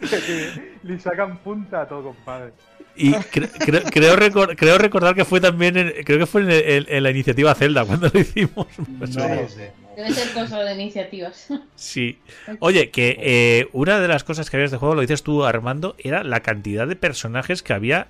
Le 0.82 1.00
sacan 1.00 1.38
punta 1.38 1.82
a 1.82 1.88
todo, 1.88 2.02
compadre. 2.04 2.52
Y 2.96 3.12
cre- 3.12 3.50
cre- 3.52 3.90
creo, 3.92 4.16
recor- 4.16 4.54
creo 4.56 4.78
recordar 4.78 5.14
que 5.14 5.24
fue 5.24 5.40
también 5.40 5.76
en, 5.76 5.92
creo 6.04 6.18
que 6.18 6.26
fue 6.26 6.42
en, 6.42 6.50
el- 6.50 6.86
en 6.88 7.02
la 7.02 7.10
iniciativa 7.10 7.54
Zelda 7.54 7.84
cuando 7.84 8.08
lo 8.12 8.20
hicimos. 8.20 8.66
No, 8.88 9.06
sé. 9.06 9.72
Debe 9.96 10.12
ser 10.12 10.32
cosa 10.32 10.60
de 10.60 10.74
iniciativas. 10.74 11.48
Sí. 11.74 12.18
Oye, 12.60 12.90
que 12.90 13.16
eh, 13.20 13.68
una 13.72 13.98
de 14.00 14.08
las 14.08 14.24
cosas 14.24 14.48
que 14.50 14.56
había 14.56 14.62
de 14.62 14.66
este 14.66 14.76
juego, 14.78 14.94
lo 14.94 15.00
dices 15.00 15.22
tú, 15.22 15.44
Armando, 15.44 15.94
era 15.98 16.22
la 16.24 16.40
cantidad 16.40 16.86
de 16.86 16.96
personajes 16.96 17.62
que 17.62 17.72
había 17.72 18.08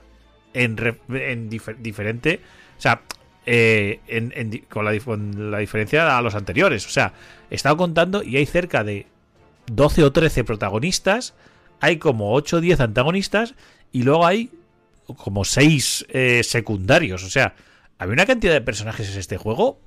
en, 0.54 0.76
re- 0.76 0.98
en 1.08 1.48
difer- 1.50 1.76
diferente. 1.78 2.40
O 2.78 2.80
sea, 2.80 3.02
eh, 3.46 4.00
en- 4.08 4.32
en 4.36 4.50
di- 4.50 4.60
con, 4.62 4.84
la, 4.84 4.92
dif- 4.92 5.04
con 5.04 5.50
la 5.50 5.58
diferencia 5.58 6.18
a 6.18 6.20
los 6.22 6.34
anteriores. 6.34 6.84
O 6.86 6.90
sea, 6.90 7.12
he 7.50 7.54
estado 7.54 7.76
contando 7.76 8.22
y 8.22 8.36
hay 8.36 8.46
cerca 8.46 8.82
de 8.84 9.06
12 9.72 10.02
o 10.04 10.12
13 10.12 10.44
protagonistas, 10.44 11.34
hay 11.80 11.98
como 11.98 12.32
8 12.34 12.56
o 12.56 12.60
10 12.60 12.80
antagonistas 12.80 13.54
y 13.92 14.02
luego 14.02 14.26
hay 14.26 14.50
como 15.16 15.44
6 15.44 16.06
secundarios. 16.42 17.22
O 17.24 17.30
sea, 17.30 17.54
había 17.98 18.12
una 18.14 18.26
cantidad 18.26 18.52
de 18.52 18.60
personajes 18.60 19.12
en 19.12 19.18
este 19.20 19.36
juego 19.36 19.78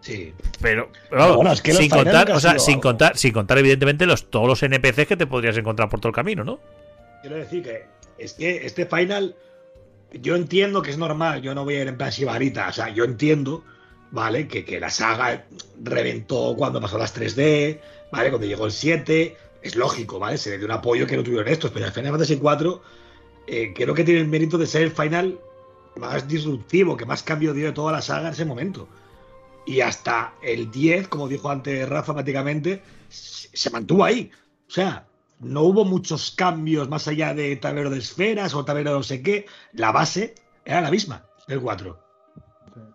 Sí. 0.00 0.32
pero, 0.60 0.90
pero 1.10 1.20
vamos, 1.22 1.36
Bueno, 1.36 1.52
es 1.52 1.62
que 1.62 1.72
los 1.72 1.80
sin 1.80 1.90
contar, 1.90 2.30
o 2.30 2.38
sea, 2.38 2.58
sin 2.60 2.78
contar, 2.80 3.16
sin 3.16 3.32
contar 3.32 3.58
evidentemente 3.58 4.06
los 4.06 4.30
todos 4.30 4.46
los 4.46 4.62
NPCs 4.62 5.06
que 5.08 5.16
te 5.16 5.26
podrías 5.26 5.56
encontrar 5.56 5.88
por 5.88 5.98
todo 6.00 6.10
el 6.10 6.14
camino, 6.14 6.44
¿no? 6.44 6.60
Quiero 7.22 7.36
decir 7.36 7.62
que 7.64 7.86
es 8.18 8.34
que 8.34 8.64
este 8.66 8.86
final, 8.86 9.34
yo 10.12 10.36
entiendo 10.36 10.82
que 10.82 10.90
es 10.90 10.98
normal, 10.98 11.42
yo 11.42 11.54
no 11.54 11.64
voy 11.64 11.74
a 11.74 11.82
ir 11.82 11.88
en 11.88 11.96
plan 11.96 12.12
sibarita, 12.12 12.68
o 12.68 12.72
sea, 12.72 12.88
yo 12.90 13.04
entiendo, 13.04 13.64
¿vale? 14.10 14.48
Que, 14.48 14.64
que 14.64 14.80
la 14.80 14.90
saga 14.90 15.46
reventó 15.82 16.54
cuando 16.56 16.80
pasó 16.80 16.98
las 16.98 17.14
3D, 17.16 17.80
¿vale? 18.12 18.30
Cuando 18.30 18.46
llegó 18.46 18.66
el 18.66 18.72
7, 18.72 19.36
es 19.62 19.76
lógico, 19.76 20.18
¿vale? 20.18 20.38
Se 20.38 20.50
le 20.50 20.58
dio 20.58 20.66
un 20.66 20.72
apoyo 20.72 21.06
que 21.06 21.16
no 21.16 21.22
tuvieron 21.22 21.48
estos, 21.48 21.70
pero 21.70 21.86
el 21.86 21.92
Final 21.92 22.12
Fantasy 22.12 22.36
4 22.36 22.82
eh, 23.46 23.72
creo 23.74 23.94
que 23.94 24.04
tiene 24.04 24.20
el 24.20 24.28
mérito 24.28 24.58
de 24.58 24.66
ser 24.66 24.82
el 24.82 24.90
final 24.90 25.38
más 25.96 26.26
disruptivo, 26.28 26.96
que 26.96 27.06
más 27.06 27.22
cambio 27.22 27.54
dio 27.54 27.66
de 27.66 27.72
toda 27.72 27.92
la 27.92 28.02
saga 28.02 28.28
en 28.28 28.34
ese 28.34 28.44
momento. 28.44 28.88
Y 29.66 29.80
hasta 29.80 30.34
el 30.42 30.70
10, 30.70 31.08
como 31.08 31.28
dijo 31.28 31.50
antes 31.50 31.88
Rafa, 31.88 32.14
prácticamente, 32.14 32.82
se 33.08 33.46
se 33.56 33.70
mantuvo 33.70 34.04
ahí. 34.04 34.30
O 34.68 34.70
sea, 34.70 35.06
no 35.40 35.62
hubo 35.62 35.84
muchos 35.84 36.30
cambios 36.30 36.88
más 36.88 37.08
allá 37.08 37.34
de 37.34 37.56
tablero 37.56 37.90
de 37.90 37.98
esferas 37.98 38.54
o 38.54 38.64
tablero 38.64 38.90
de 38.92 38.96
no 38.98 39.02
sé 39.02 39.22
qué. 39.22 39.46
La 39.72 39.92
base 39.92 40.34
era 40.64 40.80
la 40.80 40.90
misma 40.90 41.24
del 41.48 41.60
4. 41.60 41.98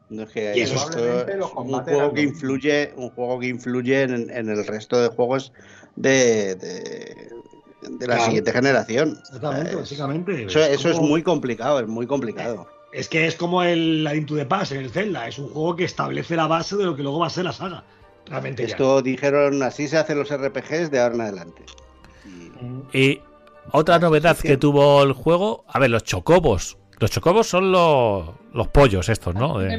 No, 0.10 0.23
es 0.23 0.30
que 0.32 0.54
Y 0.58 0.62
eso 0.62 0.75
es- 0.75 1.38
los 1.38 1.51
un 1.56 1.71
juego 1.84 2.13
que 2.13 2.21
influye, 2.21 2.93
un 2.97 3.10
juego 3.12 3.39
que 3.39 3.47
influye 3.47 4.01
en, 4.04 4.30
en 4.30 4.49
el 4.49 4.65
resto 4.67 5.01
de 5.01 5.08
juegos 5.10 5.54
de, 5.95 6.56
de, 6.56 7.30
de 7.82 8.08
la 8.08 8.15
Claro. 8.15 8.25
siguiente 8.25 8.51
generación. 8.51 9.17
Exactamente, 9.19 9.69
Es- 9.71 9.75
básicamente. 9.77 10.43
Eso, 10.45 10.60
eso 10.60 10.89
es 10.89 10.99
muy 10.99 11.23
complicado, 11.23 11.80
es 11.80 11.88
muy 11.88 12.08
complicado. 12.08 12.67
Es 12.91 13.08
que 13.08 13.25
es 13.25 13.36
como 13.36 13.63
el 13.63 14.06
Into 14.13 14.36
the 14.36 14.45
Pass 14.45 14.73
en 14.73 14.80
el 14.82 14.89
Zelda. 14.89 15.25
Es 15.27 15.39
un 15.39 15.47
juego 15.47 15.77
que 15.77 15.86
establece 15.86 16.36
la 16.36 16.47
base 16.47 16.75
de 16.75 16.84
lo 16.84 16.93
que 16.95 17.04
luego 17.04 17.19
va 17.19 17.27
a 17.27 17.30
ser 17.30 17.45
la 17.45 17.54
saga. 17.54 17.86
Realmente 18.25 18.63
ya. 18.63 18.69
Esto 18.71 19.01
dijeron, 19.01 19.63
así 19.63 19.88
se 19.88 19.97
hacen 19.97 20.19
los 20.19 20.30
RPGs 20.30 20.91
de 20.91 20.99
ahora 20.99 21.15
en 21.15 21.21
adelante. 21.21 21.63
Y- 22.93 23.21
otra 23.71 24.00
novedad 24.00 24.38
que 24.38 24.58
tuvo 24.58 25.04
el 25.04 25.13
juego, 25.13 25.63
a 25.67 25.80
ver, 25.80 25.91
los 25.91 26.04
chocobos. 26.04 26.78
Los 27.00 27.12
chocobos 27.12 27.47
son 27.47 27.71
los, 27.71 28.30
los 28.54 28.67
pollos 28.69 29.08
estos, 29.10 29.34
¿no? 29.36 29.60
De- 29.60 29.69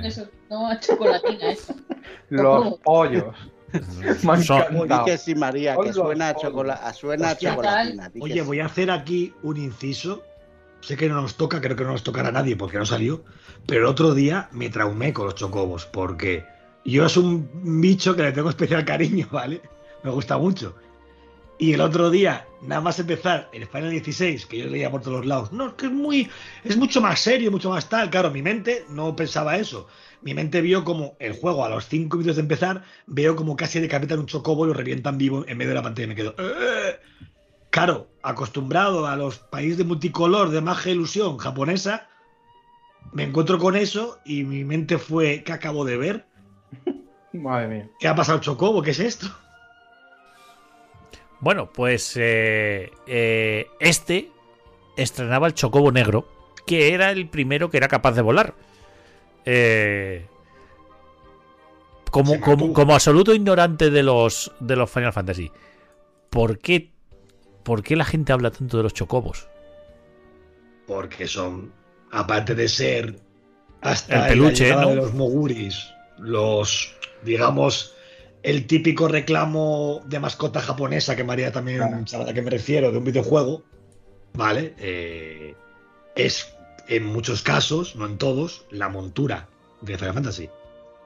No, 0.51 0.68
chocolatina 0.81 1.51
eso. 1.51 1.75
Los 2.31 2.79
pollos. 2.81 3.35
Son- 4.45 4.64
dice 5.07 5.18
sí, 5.18 5.35
María, 5.35 5.75
que 5.77 5.92
suena 6.07 6.29
a, 6.29 6.35
chocola- 6.37 6.92
suena 6.95 7.31
a 7.31 7.37
chocolatina. 7.37 8.11
Oye, 8.21 8.42
voy 8.42 8.61
a 8.61 8.66
hacer 8.66 8.90
aquí 8.90 9.33
un 9.42 9.57
inciso. 9.57 10.23
Sé 10.81 10.97
que 10.97 11.09
no 11.09 11.21
nos 11.23 11.37
toca, 11.37 11.61
creo 11.61 11.77
que 11.77 11.85
no 11.85 11.92
nos 11.92 12.03
tocará 12.03 12.29
a 12.29 12.33
nadie 12.33 12.57
porque 12.57 12.77
no 12.79 12.85
salió. 12.85 13.25
Pero 13.66 13.81
el 13.83 13.87
otro 13.87 14.14
día 14.14 14.49
me 14.53 14.68
traumé 14.68 15.12
con 15.12 15.27
los 15.27 15.35
chocobos 15.37 15.87
porque 15.87 16.45
yo 16.85 17.07
es 17.07 17.16
un 17.16 17.49
bicho 17.81 18.14
que 18.16 18.23
le 18.23 18.33
tengo 18.33 18.51
especial 18.51 18.85
cariño, 18.85 19.29
¿vale? 19.33 19.62
Me 20.03 20.11
gusta 20.11 20.37
mucho. 20.38 20.75
Y 21.62 21.75
el 21.75 21.81
otro 21.81 22.11
día, 22.11 22.48
nada 22.62 22.81
más 22.81 22.98
empezar 22.98 23.48
el 23.53 23.68
Final 23.68 23.90
16, 23.90 24.46
que 24.46 24.59
yo 24.59 24.66
leía 24.66 24.90
por 24.90 25.01
todos 25.01 25.25
lados, 25.25 25.53
no, 25.53 25.68
es 25.68 25.75
que 25.75 25.87
es 25.87 25.92
muy, 25.92 26.29
es 26.64 26.77
mucho 26.77 27.01
más 27.01 27.20
serio, 27.20 27.53
mucho 27.53 27.70
más 27.70 27.88
tal. 27.88 28.11
Claro, 28.11 28.33
mi 28.33 28.42
mente 28.42 28.85
no 28.88 29.14
pensaba 29.14 29.57
eso. 29.57 29.87
Mi 30.22 30.35
mente 30.35 30.61
vio 30.61 30.83
como 30.83 31.14
el 31.20 31.35
juego 31.35 31.64
a 31.64 31.68
los 31.68 31.87
5 31.87 32.16
minutos 32.16 32.35
de 32.35 32.42
empezar, 32.42 32.83
veo 33.07 33.37
como 33.37 33.55
casi 33.55 33.79
decapitan 33.79 34.18
un 34.18 34.27
chocobo 34.27 34.64
y 34.64 34.68
lo 34.70 34.75
revientan 34.75 35.18
vivo 35.18 35.44
en 35.46 35.57
medio 35.57 35.68
de 35.68 35.77
la 35.77 35.83
pantalla 35.85 36.07
y 36.07 36.09
me 36.09 36.14
quedo. 36.16 36.35
"Eh". 36.37 36.98
Claro, 37.70 38.11
acostumbrado 38.25 39.07
a 39.07 39.14
los 39.14 39.38
países 39.38 39.79
de 39.79 39.85
multicolor, 39.85 40.51
de 40.51 40.62
magia 40.62 40.90
e 40.90 40.96
ilusión 40.96 41.38
japonesa, 41.38 42.09
me 43.13 43.23
encuentro 43.23 43.58
con 43.58 43.77
eso 43.77 44.19
y 44.25 44.42
mi 44.42 44.65
mente 44.65 44.98
fue, 44.98 45.44
¿qué 45.44 45.52
acabo 45.52 45.85
de 45.85 45.96
ver? 45.96 46.27
Madre 47.33 47.69
mía. 47.69 47.88
¿Qué 48.00 48.08
ha 48.08 48.17
pasado 48.17 48.40
chocobo? 48.40 48.83
¿Qué 48.83 48.90
es 48.90 48.98
esto? 48.98 49.29
Bueno, 51.43 51.73
pues 51.73 52.17
eh, 52.17 52.93
eh, 53.09 53.67
este 53.81 54.31
estrenaba 54.97 55.49
el 55.49 55.55
chocobo 55.55 55.90
negro, 55.90 56.29
que 56.65 56.95
era 56.95 57.11
el 57.11 57.29
primero 57.29 57.69
que 57.69 57.79
era 57.79 57.88
capaz 57.88 58.13
de 58.13 58.23
volar. 58.23 58.55
Eh, 59.45 60.25
como, 62.13 62.40
como, 62.40 62.73
como 62.73 62.95
absoluto 62.95 63.35
ignorante 63.35 63.90
de 63.90 64.05
los, 64.05 64.53
de 64.61 64.77
los 64.77 64.88
Final 64.88 65.13
Fantasy, 65.13 65.51
¿por 66.31 66.61
qué, 66.61 66.93
¿por 67.65 67.83
qué 67.83 67.97
la 67.97 68.05
gente 68.05 68.33
habla 68.33 68.53
tanto 68.53 68.77
de 68.77 68.85
los 68.85 68.95
chocobos? 68.95 69.49
Porque 70.87 71.27
son, 71.27 71.73
aparte 72.13 72.55
de 72.55 72.69
ser 72.69 73.19
hasta 73.81 74.29
El 74.29 74.35
peluche, 74.35 74.73
¿no? 74.77 74.90
de 74.90 74.95
los 74.95 75.13
moguris, 75.13 75.90
los, 76.19 76.95
digamos, 77.25 77.97
el 78.43 78.67
típico 78.67 79.09
reclamo 79.09 80.01
de 80.07 80.19
mascota 80.21 80.61
japonesa 80.61 81.15
que 81.17 81.25
María 81.25 81.53
también 81.53 81.79
Claro. 81.79 82.07
sabe 82.07 82.31
a 82.31 82.35
qué 82.35 82.43
me 82.43 82.51
refiero, 82.51 82.90
de 82.90 82.99
un 82.99 83.05
videojuego, 83.05 83.63
¿vale? 84.35 84.75
Eh, 84.79 85.55
es 86.17 86.55
en 86.88 87.07
muchos 87.07 87.43
casos, 87.43 87.95
no 87.97 88.07
en 88.07 88.19
todos, 88.19 88.65
la 88.71 88.88
montura 88.88 89.49
de 89.81 89.97
Final 89.99 90.15
Fantasy. 90.15 90.49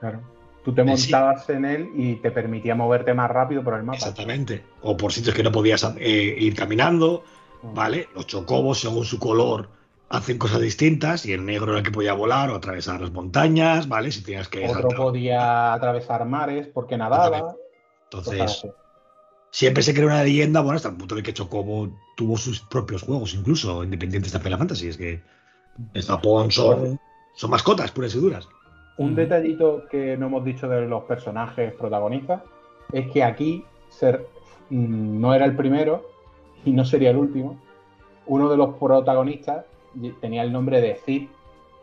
Claro. 0.00 0.20
Tú 0.64 0.74
te 0.74 0.82
sí. 0.82 0.88
montabas 1.12 1.48
en 1.50 1.64
él 1.64 1.88
y 1.96 2.14
te 2.16 2.30
permitía 2.32 2.74
moverte 2.74 3.14
más 3.14 3.30
rápido 3.30 3.62
por 3.62 3.74
el 3.74 3.82
mapa. 3.84 3.98
Exactamente. 3.98 4.64
O 4.82 4.96
por 4.96 5.12
sitios 5.12 5.34
que 5.34 5.42
no 5.44 5.52
podías 5.52 5.84
eh, 5.98 6.36
ir 6.38 6.54
caminando, 6.56 7.22
Mm. 7.62 7.74
¿vale? 7.74 8.08
Los 8.14 8.26
chocobos, 8.26 8.80
según 8.80 9.04
su 9.06 9.18
color, 9.18 9.70
hacen 10.08 10.38
cosas 10.38 10.60
distintas 10.60 11.26
y 11.26 11.32
el 11.32 11.44
negro 11.44 11.70
era 11.72 11.78
el 11.78 11.84
que 11.84 11.90
podía 11.90 12.12
volar 12.14 12.50
o 12.50 12.54
atravesar 12.56 13.00
las 13.00 13.10
montañas, 13.12 13.88
¿vale? 13.88 14.12
Si 14.12 14.22
tenías 14.22 14.48
que 14.48 14.64
Otro 14.64 14.82
saltar. 14.82 14.96
podía 14.96 15.72
atravesar 15.72 16.24
mares 16.26 16.68
porque 16.68 16.96
nadaba. 16.96 17.54
Entonces, 18.04 18.66
siempre 19.50 19.82
se 19.82 19.94
creó 19.94 20.06
una 20.06 20.22
leyenda, 20.22 20.60
bueno, 20.60 20.76
hasta 20.76 20.90
el 20.90 20.96
punto 20.96 21.14
de 21.16 21.22
que 21.22 21.34
Chocobo 21.34 21.88
tuvo 22.16 22.36
sus 22.36 22.60
propios 22.60 23.02
juegos, 23.02 23.34
incluso 23.34 23.82
independientes 23.82 24.32
de 24.32 24.38
Final 24.38 24.58
Fantasy. 24.58 24.88
Es 24.88 24.96
que 24.96 25.22
en 25.92 26.02
Japón 26.02 26.50
son, 26.52 27.00
son 27.34 27.50
mascotas 27.50 27.90
puras 27.90 28.14
y 28.14 28.20
duras. 28.20 28.48
Un 28.98 29.12
Mm. 29.12 29.16
detallito 29.16 29.84
que 29.90 30.16
no 30.16 30.26
hemos 30.26 30.44
dicho 30.44 30.68
de 30.68 30.86
los 30.86 31.04
personajes 31.04 31.74
protagonistas 31.74 32.42
es 32.92 33.10
que 33.10 33.22
aquí 33.24 33.64
ser, 33.90 34.26
mm, 34.70 35.20
no 35.20 35.34
era 35.34 35.44
el 35.44 35.56
primero 35.56 36.08
y 36.64 36.70
no 36.70 36.84
sería 36.84 37.10
el 37.10 37.16
último. 37.16 37.60
Uno 38.26 38.48
de 38.48 38.56
los 38.56 38.76
protagonistas 38.76 39.64
tenía 40.20 40.42
el 40.42 40.52
nombre 40.52 40.80
de 40.80 40.96
Cid, 41.04 41.28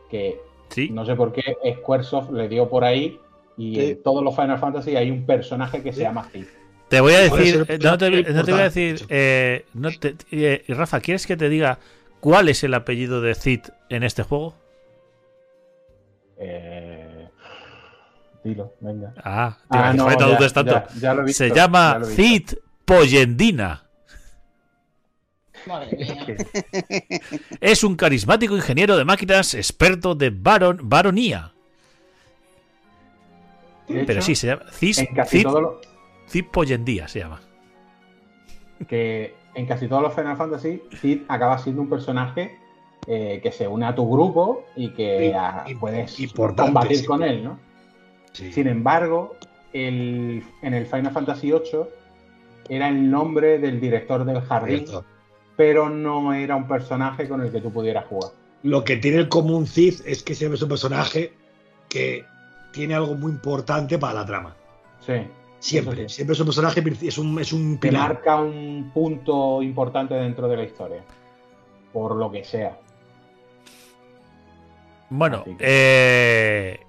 que 0.10 0.40
Sí. 0.70 0.90
no 0.90 1.06
sé 1.06 1.16
por 1.16 1.32
qué 1.34 1.56
Squaresoft 1.80 2.32
le 2.32 2.48
dio 2.48 2.68
por 2.70 2.84
ahí 2.84 3.20
y 3.58 3.76
Sí. 3.76 3.82
en 3.92 4.04
todos 4.04 4.24
los 4.24 4.36
Final 4.36 4.58
Fantasy 4.60 4.96
hay 4.96 5.12
un 5.12 5.26
personaje 5.26 5.82
que 5.84 5.94
se 5.94 6.02
llama 6.02 6.24
Cid. 6.32 6.46
Te 6.90 7.00
voy 7.02 7.14
a 7.14 7.20
decir, 7.22 7.66
eh, 7.68 7.80
no 7.82 7.98
te, 7.98 8.06
importante. 8.08 8.34
no 8.34 8.44
te 8.44 8.52
voy 8.52 8.62
a 8.62 8.64
decir, 8.66 9.06
eh, 9.10 9.66
no 9.74 9.90
te- 9.92 10.16
eh, 10.32 10.64
Rafa, 10.70 11.00
¿quieres 11.00 11.26
que 11.26 11.36
te 11.38 11.50
diga 11.50 11.80
cuál 12.20 12.50
es 12.50 12.64
el 12.64 12.74
apellido 12.74 13.22
de 13.22 13.34
Cid 13.36 13.62
en 13.90 14.04
este 14.04 14.24
juego? 14.24 14.56
Eh, 16.38 17.30
Dilo, 18.44 18.74
venga. 18.82 19.14
Ah, 19.24 19.58
Ah, 19.70 19.92
tío, 19.94 20.04
no 20.04 20.20
ya- 20.20 20.26
dudes 20.38 20.54
tanto. 20.54 20.74
ya- 20.74 20.88
ya 21.00 21.14
lo 21.14 21.22
he 21.22 21.26
visto, 21.26 21.44
Se 21.46 21.52
llama. 21.54 22.02
Cid 22.04 22.50
Poyendina. 22.84 23.86
Madre 25.68 25.98
mía. 25.98 26.26
Es 27.62 27.84
un 27.84 27.96
carismático 27.96 28.56
ingeniero 28.56 28.98
de 28.98 29.06
máquinas, 29.06 29.54
experto 29.54 30.16
de 30.16 30.30
baron, 30.30 30.80
baronía. 30.84 31.52
De 33.88 34.04
Pero 34.06 34.20
hecho, 34.20 34.28
sí, 34.28 34.36
se 34.36 34.48
llama 34.48 34.64
Cid, 34.72 35.00
en 35.00 35.16
casi 35.16 35.40
Cid, 35.40 35.48
Cid 36.28 36.46
Poyendía 36.52 37.08
se 37.08 37.20
llama. 37.20 37.42
que 38.88 39.36
en 39.56 39.66
casi 39.66 39.88
todos 39.88 40.02
los 40.02 40.14
Final 40.14 40.38
Fantasy, 40.38 40.82
Cid 41.00 41.22
acaba 41.28 41.58
siendo 41.58 41.82
un 41.82 41.90
personaje 41.90 42.58
eh, 43.08 43.40
que 43.44 43.52
se 43.52 43.68
une 43.68 43.86
a 43.86 43.94
tu 43.94 44.10
grupo 44.10 44.66
y 44.76 44.90
que 44.94 45.36
puedes 45.80 46.16
combatir 46.56 46.98
sí. 46.98 47.06
con 47.06 47.22
él, 47.24 47.44
¿no? 47.44 47.60
Sí. 48.32 48.52
Sin 48.54 48.68
embargo, 48.68 49.36
el- 49.74 50.44
en 50.62 50.74
el 50.74 50.86
Final 50.88 51.12
Fantasy 51.12 51.52
VIII 51.52 51.84
era 52.70 52.88
el 52.88 53.12
nombre 53.12 53.60
del 53.60 53.80
director 53.82 54.24
del 54.26 54.42
jardín, 54.42 54.88
Cierto. 54.88 55.06
Pero 55.56 55.90
no 55.90 56.34
era 56.34 56.56
un 56.56 56.68
personaje 56.68 57.28
con 57.28 57.42
el 57.42 57.52
que 57.52 57.62
tú 57.62 57.72
pudieras 57.72 58.06
jugar. 58.06 58.32
Lo 58.64 58.84
que 58.84 58.98
tiene 58.98 59.18
el 59.18 59.30
común 59.30 59.68
Cid 59.68 60.02
es 60.06 60.24
que 60.24 60.36
siempre 60.36 60.56
es 60.56 60.62
un 60.64 60.70
personaje 60.70 61.34
que 61.90 62.26
tiene 62.72 62.96
algo 62.96 63.16
muy 63.16 63.32
importante 63.32 64.00
para 64.00 64.14
la 64.16 64.26
trama. 64.26 64.56
Sí. 65.06 65.14
Siempre, 65.60 66.10
sí. 66.10 66.16
siempre 66.16 66.34
es 66.34 66.40
un 66.40 66.46
personaje, 66.48 66.84
princi- 66.84 67.08
es 67.08 67.18
un, 67.18 67.40
es 67.40 67.54
un 67.54 67.78
Que 67.78 67.92
marca 67.92 68.36
un 68.38 68.92
punto 68.94 69.62
importante 69.62 70.14
dentro 70.16 70.48
de 70.48 70.58
la 70.58 70.64
historia. 70.64 71.04
Por 71.94 72.16
lo 72.16 72.32
que 72.32 72.44
sea. 72.44 72.78
Bueno, 75.10 75.44
que- 75.44 75.56
eh, 75.60 76.80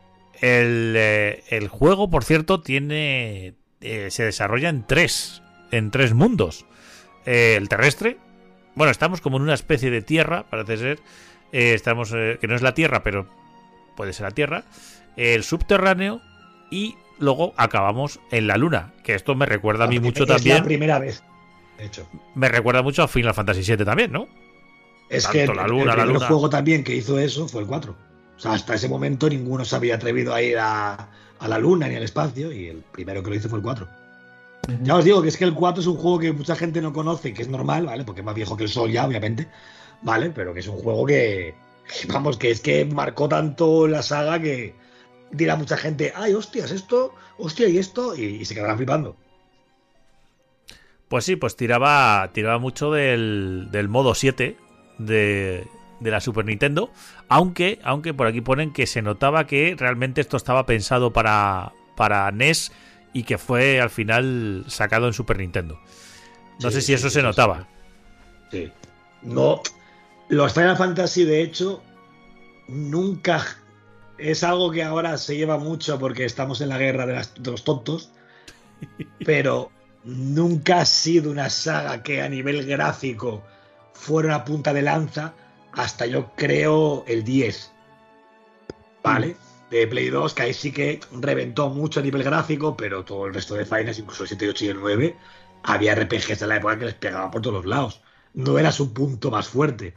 el, 0.41 0.95
eh, 0.97 1.43
el 1.51 1.69
juego, 1.69 2.09
por 2.09 2.25
cierto, 2.25 2.63
tiene 2.63 3.55
eh, 3.81 4.11
se 4.11 4.25
desarrolla 4.25 4.71
en 4.71 4.87
tres, 4.87 5.43
en 5.71 5.91
tres 5.91 6.15
mundos. 6.15 6.65
Eh, 7.27 7.55
el 7.57 7.69
terrestre, 7.69 8.17
bueno, 8.75 8.91
estamos 8.91 9.21
como 9.21 9.37
en 9.37 9.43
una 9.45 9.55
especie 9.55 9.91
de 9.91 10.03
tierra, 10.03 10.45
parece 10.51 10.77
ser. 10.77 10.99
Eh, 11.53 11.75
estamos, 11.75 12.13
eh, 12.15 12.39
que 12.41 12.47
no 12.49 12.55
es 12.57 12.63
la 12.63 12.75
tierra, 12.75 13.03
pero 13.03 13.27
puede 13.97 14.13
ser 14.13 14.25
la 14.25 14.33
tierra. 14.33 14.65
El 15.17 15.45
subterráneo 15.45 16.21
y 16.71 16.97
luego 17.19 17.55
acabamos 17.57 18.19
en 18.33 18.47
la 18.49 18.57
luna, 18.57 18.93
que 19.05 19.15
esto 19.15 19.35
me 19.37 19.47
recuerda 19.47 19.85
a 19.85 19.87
mí 19.89 19.97
La 19.97 20.01
mucho 20.03 20.25
es 20.25 20.29
la 20.29 20.37
también. 20.37 20.65
primera 20.65 20.99
vez, 20.99 21.23
de 21.79 21.85
hecho. 21.87 22.09
Me 22.35 22.49
recuerda 22.49 22.83
mucho 22.83 23.03
a 23.05 23.09
Final 23.09 23.35
Fantasy 23.35 23.63
VII 23.63 23.85
también, 23.85 24.11
¿no? 24.11 24.27
Es 25.09 25.23
Tanto 25.25 25.33
que 25.33 25.45
el, 25.45 25.57
la 25.57 25.65
el 25.67 25.87
la 25.99 26.07
luna. 26.07 26.27
juego 26.27 26.51
también 26.51 26.83
que 26.83 26.97
hizo 26.97 27.19
eso 27.19 27.47
fue 27.47 27.61
el 27.63 27.69
4. 27.69 27.95
O 28.37 28.41
sea, 28.41 28.53
hasta 28.55 28.75
ese 28.75 28.89
momento 28.89 29.29
ninguno 29.29 29.65
se 29.65 29.77
había 29.77 29.95
atrevido 29.95 30.35
a 30.35 30.43
ir 30.43 30.59
a, 30.59 31.09
a 31.39 31.49
la 31.49 31.59
luna 31.59 31.87
ni 31.87 31.95
al 31.95 32.03
espacio 32.03 32.51
y 32.51 32.67
el 32.67 32.79
primero 32.91 33.23
que 33.23 33.31
lo 33.31 33.37
hizo 33.37 33.49
fue 33.49 33.59
el 33.59 33.63
4. 33.63 33.87
Ya 34.83 34.97
os 34.97 35.05
digo 35.05 35.23
que 35.23 35.29
es 35.29 35.37
que 35.37 35.45
el 35.45 35.55
4 35.55 35.81
es 35.81 35.87
un 35.87 35.97
juego 35.97 36.19
que 36.19 36.33
mucha 36.33 36.57
gente 36.57 36.81
no 36.81 36.93
conoce, 36.93 37.33
que 37.33 37.43
es 37.43 37.49
normal, 37.49 37.87
¿vale? 37.87 38.05
Porque 38.05 38.21
es 38.21 38.25
más 38.25 38.35
viejo 38.35 38.57
que 38.57 38.65
el 38.65 38.69
Sol 38.69 38.91
ya, 38.91 39.07
obviamente, 39.07 39.49
¿vale? 40.03 40.31
Pero 40.31 40.55
que 40.55 40.61
es 40.61 40.69
un 40.69 40.79
juego 40.79 41.07
que, 41.07 41.55
vamos, 42.09 42.37
que 42.37 42.51
es 42.51 42.61
que 42.61 42.85
marcó 42.85 43.29
tanto 43.29 43.87
la 43.89 44.03
saga 44.03 44.41
que 44.41 44.75
dirá 45.31 45.57
mucha 45.57 45.77
gente, 45.77 46.13
ay, 46.15 46.35
hostias, 46.35 46.71
esto, 46.71 47.15
hostia, 47.39 47.69
y 47.69 47.79
esto, 47.79 48.17
y, 48.17 48.25
y 48.25 48.45
se 48.45 48.55
quedarán 48.55 48.77
flipando. 48.77 49.17
Pues 51.09 51.25
sí, 51.25 51.37
pues 51.37 51.57
tiraba, 51.57 52.31
tiraba 52.33 52.59
mucho 52.59 52.91
del, 52.91 53.69
del 53.71 53.89
modo 53.89 54.15
7 54.15 54.57
de, 54.99 55.65
de 56.01 56.11
la 56.11 56.21
Super 56.21 56.45
Nintendo. 56.45 56.91
Aunque, 57.29 57.79
aunque 57.85 58.15
por 58.15 58.27
aquí 58.27 58.41
ponen 58.41 58.73
que 58.73 58.87
se 58.87 59.03
notaba 59.03 59.47
que 59.47 59.75
realmente 59.79 60.21
esto 60.21 60.37
estaba 60.37 60.67
pensado 60.67 61.13
para, 61.13 61.73
para 61.97 62.31
NES 62.33 62.73
y 63.15 63.25
que 63.25 63.39
fue 63.39 63.81
al 63.81 63.91
final 63.91 64.67
sacado 64.69 65.07
en 65.07 65.15
Super 65.15 65.39
Nintendo. 65.39 65.81
No 66.61 66.71
Sí, 66.71 66.73
sé 66.73 66.83
si 66.83 66.89
sí, 66.89 66.95
eso 66.95 67.11
sí, 67.11 67.15
se 67.15 67.23
notaba. 67.23 67.69
Sí. 68.51 68.73
No. 69.23 69.63
Los 70.29 70.53
Final 70.55 70.77
Fantasy, 70.77 71.25
de 71.25 71.43
hecho, 71.43 71.83
nunca. 72.69 73.45
Es 74.19 74.45
algo 74.45 74.71
que 74.71 74.83
ahora 74.85 75.19
se 75.19 75.37
lleva 75.37 75.59
mucho 75.59 75.99
porque 75.99 76.25
estamos 76.25 76.61
en 76.61 76.69
la 76.71 76.79
guerra 76.79 77.07
de, 77.07 77.15
las- 77.15 77.35
de 77.35 77.51
los 77.51 77.65
tontos. 77.65 78.13
Pero 79.25 79.73
nunca 80.05 80.81
ha 80.83 80.87
sido 80.87 81.31
una 81.31 81.51
saga 81.51 82.03
que 82.03 82.23
a 82.23 82.29
nivel 82.29 82.67
gráfico 82.67 83.43
fuera 83.95 84.29
una 84.29 84.45
punta 84.45 84.73
de 84.75 84.83
lanza 84.83 85.35
hasta 85.73 86.07
yo 86.07 86.33
creo 86.37 87.05
el 87.09 87.25
10. 87.25 87.73
¿Vale? 89.03 89.37
De 89.71 89.87
Play 89.87 90.11
2, 90.11 90.35
que 90.35 90.43
ahí 90.43 90.55
sí 90.55 90.71
que 90.73 91.01
reventó 91.21 91.69
mucho 91.71 92.01
a 92.01 92.03
nivel 92.03 92.23
gráfico, 92.23 92.77
pero 92.77 93.05
todo 93.05 93.27
el 93.27 93.35
resto 93.35 93.55
de 93.55 93.65
Finals, 93.65 93.99
incluso 93.99 94.23
el 94.25 94.29
7, 94.29 94.49
8 94.51 94.65
y 94.65 94.69
el 94.69 94.81
9, 94.81 95.17
había 95.65 95.95
RPGs 95.95 96.43
en 96.43 96.49
la 96.49 96.57
época 96.57 96.79
que 96.79 96.85
les 96.85 96.95
pegaban 96.95 97.31
por 97.31 97.41
todos 97.43 97.57
los 97.57 97.67
lados. 97.67 98.03
No 98.35 98.59
era 98.59 98.71
su 98.73 98.93
punto 98.93 99.31
más 99.31 99.49
fuerte. 99.49 99.95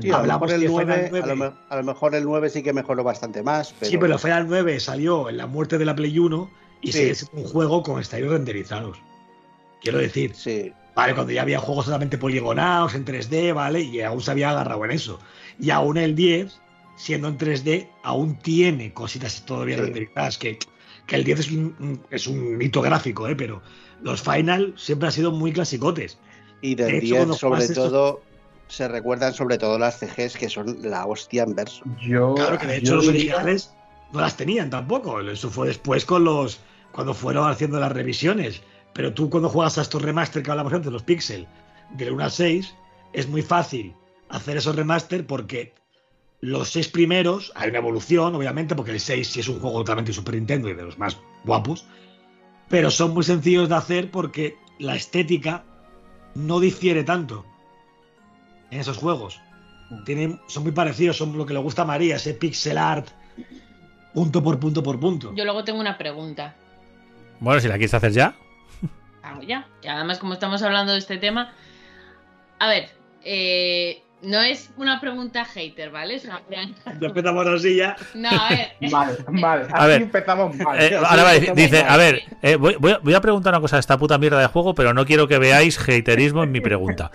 Sí, 0.00 0.10
Hablamos 0.10 0.48
mejor 0.48 0.54
el 0.54 0.60
de 0.60 0.68
9, 0.68 1.08
Final 1.08 1.22
a, 1.22 1.26
lo, 1.26 1.36
9. 1.36 1.54
a 1.68 1.76
lo 1.76 1.82
mejor 1.82 2.14
el 2.14 2.24
9 2.24 2.50
sí 2.50 2.62
que 2.62 2.72
mejoró 2.72 3.04
bastante 3.04 3.42
más. 3.42 3.74
Pero... 3.78 3.90
Sí, 3.90 3.98
pero 3.98 4.18
Final 4.18 4.46
9 4.48 4.80
salió 4.80 5.28
en 5.28 5.36
la 5.36 5.46
muerte 5.46 5.76
de 5.78 5.84
la 5.84 5.94
Play 5.94 6.18
1 6.18 6.50
y 6.80 6.92
Sí. 6.92 6.98
sigue 6.98 7.14
siendo 7.14 7.42
un 7.42 7.52
juego 7.52 7.82
con 7.82 8.00
estilos 8.00 8.30
renderizados. 8.32 8.98
Quiero 9.82 9.98
decir, 9.98 10.34
Sí, 10.34 10.72
vale, 10.94 11.14
cuando 11.14 11.32
ya 11.32 11.42
había 11.42 11.58
juegos 11.58 11.84
totalmente 11.86 12.18
poligonados 12.18 12.94
en 12.94 13.04
3D, 13.04 13.52
¿vale? 13.52 13.80
Y 13.80 14.00
aún 14.02 14.20
se 14.22 14.30
había 14.30 14.50
agarrado 14.50 14.84
en 14.84 14.92
eso. 14.92 15.18
Y 15.58 15.70
aún 15.70 15.96
el 15.98 16.14
10, 16.14 16.58
siendo 17.02 17.28
en 17.28 17.38
3D, 17.38 17.88
aún 18.02 18.36
tiene 18.38 18.92
cositas 18.92 19.44
todavía 19.46 19.76
Sí. 19.76 19.82
renderizadas. 19.82 20.38
Que, 20.38 20.58
que 21.06 21.16
el 21.16 21.24
10 21.24 21.40
es 21.40 21.50
un, 21.50 22.02
es 22.10 22.26
un 22.26 22.56
mito 22.56 22.80
gráfico, 22.82 23.26
¿eh? 23.28 23.34
Pero 23.36 23.62
los 24.02 24.22
Final 24.22 24.74
siempre 24.76 25.06
han 25.08 25.12
sido 25.12 25.30
muy 25.32 25.52
clasicotes. 25.52 26.18
y 26.62 26.74
De 26.74 26.84
del 26.84 26.94
hecho, 26.96 27.04
10 27.06 27.16
cuando 27.16 27.34
sobre 27.34 27.64
estos- 27.64 27.90
todo 27.90 28.22
se 28.68 28.86
recuerdan 28.86 29.32
sobre 29.34 29.56
todo 29.58 29.78
las 29.78 29.98
CGs 29.98 30.36
que 30.36 30.48
son 30.50 30.76
la 30.82 31.06
hostia 31.06 31.42
en 31.42 31.54
verso. 31.54 31.82
Yo, 32.06 32.34
Claro 32.34 32.58
que 32.58 32.66
de 32.66 32.76
hecho 32.76 32.96
los 32.96 33.06
diría- 33.06 33.34
originales 33.36 33.72
no 34.12 34.20
las 34.20 34.36
tenían 34.36 34.68
tampoco. 34.70 35.20
Eso 35.22 35.48
fue 35.50 35.68
después 35.68 36.04
con 36.04 36.24
los. 36.24 36.60
cuando 36.92 37.14
fueron 37.14 37.48
haciendo 37.48 37.78
las 37.80 37.92
revisiones. 37.92 38.62
Pero 38.92 39.14
tú 39.14 39.30
cuando 39.30 39.48
juegas 39.48 39.78
a 39.78 39.82
estos 39.82 40.02
remaster 40.02 40.42
que 40.42 40.50
hablamos 40.50 40.72
antes, 40.72 40.90
los 40.92 41.02
Pixel, 41.04 41.46
del 41.96 42.12
1 42.12 42.24
al 42.24 42.30
6, 42.32 42.74
es 43.12 43.26
muy 43.28 43.42
fácil 43.42 43.94
hacer 44.28 44.56
esos 44.56 44.74
remaster 44.76 45.24
porque 45.26 45.72
los 46.40 46.70
seis 46.70 46.88
primeros, 46.88 47.52
hay 47.54 47.68
una 47.68 47.78
evolución, 47.78 48.34
obviamente, 48.34 48.74
porque 48.74 48.92
el 48.92 49.00
6 49.00 49.28
sí 49.28 49.40
es 49.40 49.48
un 49.48 49.60
juego 49.60 49.78
totalmente 49.80 50.12
Super 50.12 50.34
Nintendo 50.34 50.68
y 50.68 50.74
de 50.74 50.82
los 50.82 50.98
más 50.98 51.18
guapos, 51.44 51.84
pero 52.68 52.90
son 52.90 53.12
muy 53.12 53.24
sencillos 53.24 53.68
de 53.68 53.74
hacer 53.74 54.10
porque 54.10 54.56
la 54.78 54.96
estética 54.96 55.64
no 56.34 56.60
difiere 56.60 57.04
tanto 57.04 57.44
en 58.70 58.80
esos 58.80 58.96
juegos. 58.96 59.40
Tienen, 60.06 60.40
son 60.46 60.62
muy 60.62 60.72
parecidos, 60.72 61.16
son 61.16 61.36
lo 61.36 61.44
que 61.44 61.52
le 61.52 61.58
gusta 61.58 61.82
a 61.82 61.84
María, 61.84 62.16
ese 62.16 62.32
pixel 62.32 62.78
art, 62.78 63.08
punto 64.14 64.42
por 64.42 64.58
punto 64.58 64.82
por 64.82 64.98
punto. 64.98 65.34
Yo 65.34 65.44
luego 65.44 65.64
tengo 65.64 65.80
una 65.80 65.98
pregunta. 65.98 66.54
Bueno, 67.40 67.60
si 67.60 67.68
la 67.68 67.74
quieres 67.74 67.94
hacer 67.94 68.12
ya. 68.12 68.34
Hago 69.22 69.42
ya. 69.42 69.66
Y 69.82 69.88
además, 69.88 70.18
como 70.18 70.34
estamos 70.34 70.62
hablando 70.62 70.92
de 70.92 70.98
este 70.98 71.18
tema. 71.18 71.52
A 72.58 72.68
ver, 72.68 72.90
eh, 73.24 74.02
no 74.22 74.40
es 74.42 74.70
una 74.76 75.00
pregunta 75.00 75.44
hater, 75.44 75.90
¿vale? 75.90 76.16
Es 76.16 76.24
una 76.24 76.40
pregunta- 76.40 76.82
empezamos 77.00 77.46
así 77.46 77.76
ya. 77.76 77.96
No, 78.14 78.28
a 78.30 78.48
ver. 78.50 78.68
Vale, 78.90 79.16
vale. 79.28 79.64
A 79.64 79.76
Así 79.76 79.86
ver. 79.88 80.02
empezamos 80.02 80.56
mal. 80.56 80.80
Eh, 80.80 80.96
ahora 80.96 81.22
va, 81.24 81.32
dice, 81.34 81.80
a 81.82 81.96
ver, 81.96 82.22
eh, 82.42 82.56
voy, 82.56 82.76
voy 82.78 83.14
a- 83.14 83.16
a 83.16 83.20
preguntar 83.20 83.52
una 83.52 83.60
cosa 83.60 83.76
de 83.76 83.80
esta 83.80 83.98
puta 83.98 84.18
mierda 84.18 84.40
de 84.40 84.46
juego, 84.46 84.74
pero 84.74 84.92
no 84.94 85.04
quiero 85.06 85.26
que 85.28 85.38
veáis 85.38 85.78
haterismo 85.78 86.42
en 86.44 86.52
mi 86.52 86.60
pregunta. 86.60 87.10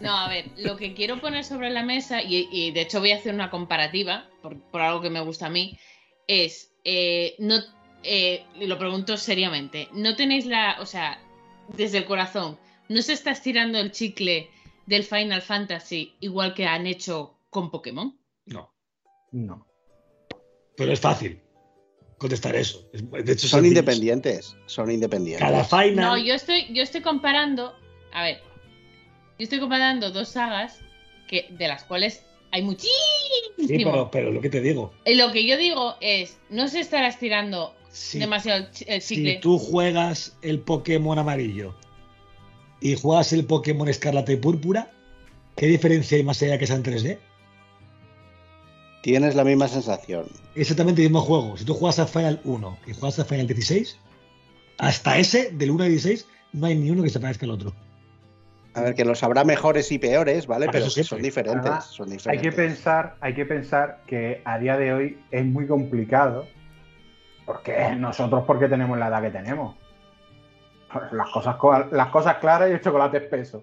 No, 0.00 0.16
a 0.16 0.28
ver, 0.28 0.46
lo 0.58 0.76
que 0.76 0.92
quiero 0.94 1.20
poner 1.20 1.42
sobre 1.44 1.70
la 1.70 1.82
mesa, 1.82 2.22
y, 2.22 2.48
y 2.52 2.70
de 2.72 2.82
hecho 2.82 3.00
voy 3.00 3.12
a 3.12 3.16
hacer 3.16 3.34
una 3.34 3.50
comparativa, 3.50 4.26
por, 4.42 4.56
por 4.70 4.80
algo 4.82 5.00
que 5.00 5.10
me 5.10 5.20
gusta 5.20 5.46
a 5.46 5.50
mí, 5.50 5.78
es, 6.28 6.70
eh, 6.84 7.34
no, 7.38 7.56
eh, 8.02 8.44
lo 8.60 8.78
pregunto 8.78 9.16
seriamente, 9.16 9.88
¿no 9.92 10.14
tenéis 10.16 10.44
la, 10.46 10.76
o 10.80 10.86
sea, 10.86 11.18
desde 11.76 11.98
el 11.98 12.04
corazón, 12.04 12.58
¿no 12.88 13.00
se 13.02 13.14
está 13.14 13.30
estirando 13.32 13.78
el 13.78 13.90
chicle 13.90 14.50
del 14.86 15.04
Final 15.04 15.42
Fantasy 15.42 16.14
igual 16.20 16.54
que 16.54 16.66
han 16.66 16.86
hecho 16.86 17.38
con 17.50 17.70
Pokémon? 17.70 18.18
No. 18.46 18.72
No. 19.32 19.66
Pero 20.76 20.92
es 20.92 21.00
fácil 21.00 21.40
contestar 22.18 22.54
eso. 22.56 22.88
Es- 22.92 23.08
De 23.10 23.32
hecho, 23.32 23.48
Son 23.48 23.64
independientes. 23.66 24.56
Son 24.66 24.90
independientes. 24.90 25.46
Cada 25.46 25.64
final. 25.64 25.94
No, 25.96 26.16
yo 26.18 26.34
estoy, 26.34 26.72
yo 26.72 26.82
estoy 26.82 27.00
comparando, 27.02 27.74
a 28.12 28.22
ver, 28.22 28.38
yo 29.38 29.44
estoy 29.44 29.58
comparando 29.60 30.10
dos 30.10 30.28
sagas 30.30 30.80
que, 31.28 31.46
de 31.50 31.68
las 31.68 31.84
cuales 31.84 32.22
hay 32.52 32.62
muchísimo. 32.62 32.94
Sí, 33.58 33.84
pero, 33.84 34.10
pero 34.10 34.30
lo 34.30 34.40
que 34.40 34.48
te 34.50 34.60
digo. 34.60 34.92
Lo 35.04 35.32
que 35.32 35.46
yo 35.46 35.56
digo 35.56 35.96
es, 36.00 36.38
no 36.48 36.68
se 36.68 36.80
estará 36.80 37.08
estirando 37.08 37.74
Si, 37.90 38.18
demasiado 38.18 38.66
el 38.86 39.00
chicle. 39.02 39.34
si 39.34 39.40
tú 39.40 39.58
juegas 39.58 40.36
el 40.42 40.60
Pokémon 40.60 41.18
amarillo 41.18 41.74
y 42.80 42.96
juegas 42.96 43.32
el 43.32 43.44
Pokémon 43.46 43.88
escarlata 43.88 44.32
y 44.32 44.36
púrpura, 44.36 44.90
¿qué 45.56 45.66
diferencia 45.66 46.16
hay 46.16 46.24
más 46.24 46.42
allá 46.42 46.58
que 46.58 46.66
sea 46.66 46.76
en 46.76 46.82
3D? 46.84 47.18
Tienes 49.02 49.34
la 49.34 49.44
misma 49.44 49.68
sensación. 49.68 50.26
Exactamente 50.54 51.02
el 51.02 51.08
mismo 51.08 51.20
juego. 51.20 51.56
Si 51.56 51.64
tú 51.64 51.74
juegas 51.74 51.98
a 51.98 52.06
Final 52.06 52.40
1 52.44 52.78
y 52.86 52.92
juegas 52.92 53.18
a 53.18 53.24
Final 53.24 53.46
16, 53.46 53.98
hasta 54.78 55.18
ese, 55.18 55.50
del 55.52 55.70
1 55.70 55.84
al 55.84 55.90
16, 55.90 56.26
no 56.52 56.66
hay 56.66 56.74
ni 56.74 56.90
uno 56.90 57.02
que 57.02 57.10
se 57.10 57.20
parezca 57.20 57.46
al 57.46 57.52
otro. 57.52 57.72
A 58.74 58.82
ver, 58.82 58.94
que 58.94 59.04
los 59.04 59.22
habrá 59.22 59.44
mejores 59.44 59.90
y 59.90 59.98
peores, 59.98 60.46
¿vale? 60.46 60.66
Ah, 60.66 60.70
Pero 60.70 60.90
son 60.90 61.22
diferentes. 61.22 61.62
Además, 61.62 61.86
son 61.86 62.08
Hay 62.08 62.16
diferentes. 62.16 62.42
que 62.42 62.56
pensar, 62.56 63.16
hay 63.20 63.34
que 63.34 63.46
pensar 63.46 64.02
que 64.06 64.42
a 64.44 64.58
día 64.58 64.76
de 64.76 64.92
hoy 64.92 65.18
es 65.30 65.46
muy 65.46 65.66
complicado. 65.66 66.46
Porque 67.46 67.94
nosotros 67.96 68.44
porque 68.46 68.68
tenemos 68.68 68.98
la 68.98 69.06
edad 69.06 69.22
que 69.22 69.30
tenemos. 69.30 69.76
Las 71.12 71.30
cosas, 71.30 71.56
co- 71.56 71.84
las 71.90 72.08
cosas 72.08 72.36
claras 72.38 72.70
y 72.70 72.72
el 72.74 72.80
chocolate 72.80 73.18
espeso. 73.18 73.62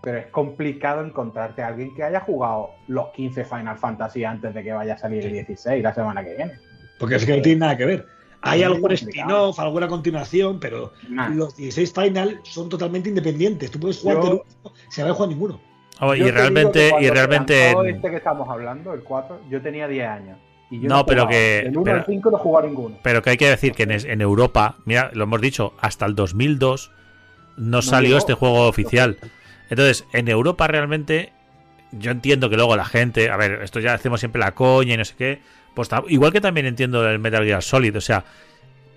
Pero 0.00 0.18
es 0.18 0.26
complicado 0.26 1.04
encontrarte 1.04 1.60
a 1.62 1.66
alguien 1.68 1.92
que 1.94 2.04
haya 2.04 2.20
jugado 2.20 2.70
los 2.86 3.08
15 3.08 3.44
Final 3.44 3.76
Fantasy 3.78 4.24
antes 4.24 4.54
de 4.54 4.62
que 4.62 4.72
vaya 4.72 4.94
a 4.94 4.98
salir 4.98 5.24
el 5.26 5.32
16 5.32 5.82
la 5.82 5.92
semana 5.92 6.22
que 6.24 6.34
viene. 6.36 6.52
Porque 7.00 7.16
es 7.16 7.26
que 7.26 7.36
no 7.36 7.42
tiene 7.42 7.60
nada 7.60 7.76
que 7.76 7.84
ver. 7.84 8.06
Hay 8.42 8.62
algún 8.62 8.92
spin-off, 8.92 9.58
alguna 9.58 9.88
continuación, 9.88 10.60
pero 10.60 10.92
Nah. 11.08 11.28
los 11.30 11.56
16 11.56 11.92
Final 11.92 12.40
son 12.44 12.68
totalmente 12.68 13.08
independientes. 13.08 13.70
Tú 13.72 13.80
puedes 13.80 13.98
jugar 13.98 14.18
último 14.18 14.44
sin 14.88 15.02
haber 15.02 15.14
jugado 15.14 15.32
ninguno. 15.32 15.60
Oh, 16.00 16.14
y 16.14 16.30
realmente, 16.30 16.92
y 17.00 17.10
realmente. 17.10 17.72
este 17.90 18.10
que 18.10 18.16
estamos 18.18 18.48
hablando, 18.48 18.94
el 18.94 19.02
4, 19.02 19.40
yo 19.50 19.60
tenía 19.60 19.88
10 19.88 20.06
años. 20.08 20.38
Y 20.70 20.80
yo 20.80 20.88
No, 20.88 21.06
pero 21.06 21.26
que- 21.26 21.60
El 21.60 21.76
1 21.76 21.84
pero- 21.84 21.98
al 21.98 22.06
5 22.06 22.30
no 22.30 22.36
he 22.36 22.40
jugado 22.40 22.66
ninguno. 22.68 22.96
Pero 23.02 23.22
que 23.22 23.30
hay 23.30 23.36
que 23.36 23.48
decir 23.48 23.72
que 23.72 23.84
en, 23.84 24.20
Europa, 24.20 24.76
mira, 24.84 25.10
lo 25.14 25.24
hemos 25.24 25.40
dicho, 25.40 25.72
hasta 25.80 26.04
el 26.06 26.14
2002 26.14 26.90
no, 27.56 27.82
salió 27.82 28.08
llegó. 28.10 28.18
este 28.18 28.34
juego 28.34 28.68
oficial. 28.68 29.18
Entonces, 29.70 30.04
en 30.12 30.28
Europa 30.28 30.66
realmente, 30.66 31.32
yo 31.92 32.10
entiendo 32.10 32.50
que 32.50 32.56
luego 32.56 32.76
la 32.76 32.84
gente, 32.84 33.30
a 33.30 33.36
ver, 33.36 33.60
esto 33.62 33.80
ya 33.80 33.94
hacemos 33.94 34.20
siempre 34.20 34.40
la 34.40 34.54
coña 34.54 34.94
y 34.94 34.96
no 34.96 35.04
sé 35.04 35.14
qué, 35.16 35.40
pues 35.74 35.88
igual 36.08 36.32
que 36.32 36.40
también 36.40 36.66
entiendo 36.66 37.08
el 37.08 37.18
Metal 37.18 37.44
Gear 37.44 37.62
Solid, 37.62 37.96
o 37.96 38.00
sea, 38.00 38.24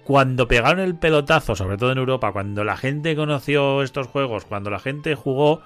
cuando 0.03 0.47
pegaron 0.47 0.79
el 0.79 0.95
pelotazo, 0.95 1.55
sobre 1.55 1.77
todo 1.77 1.91
en 1.91 1.97
Europa, 1.99 2.31
cuando 2.31 2.63
la 2.63 2.75
gente 2.75 3.15
conoció 3.15 3.81
estos 3.83 4.07
juegos, 4.07 4.45
cuando 4.45 4.69
la 4.69 4.79
gente 4.79 5.15
jugó 5.15 5.61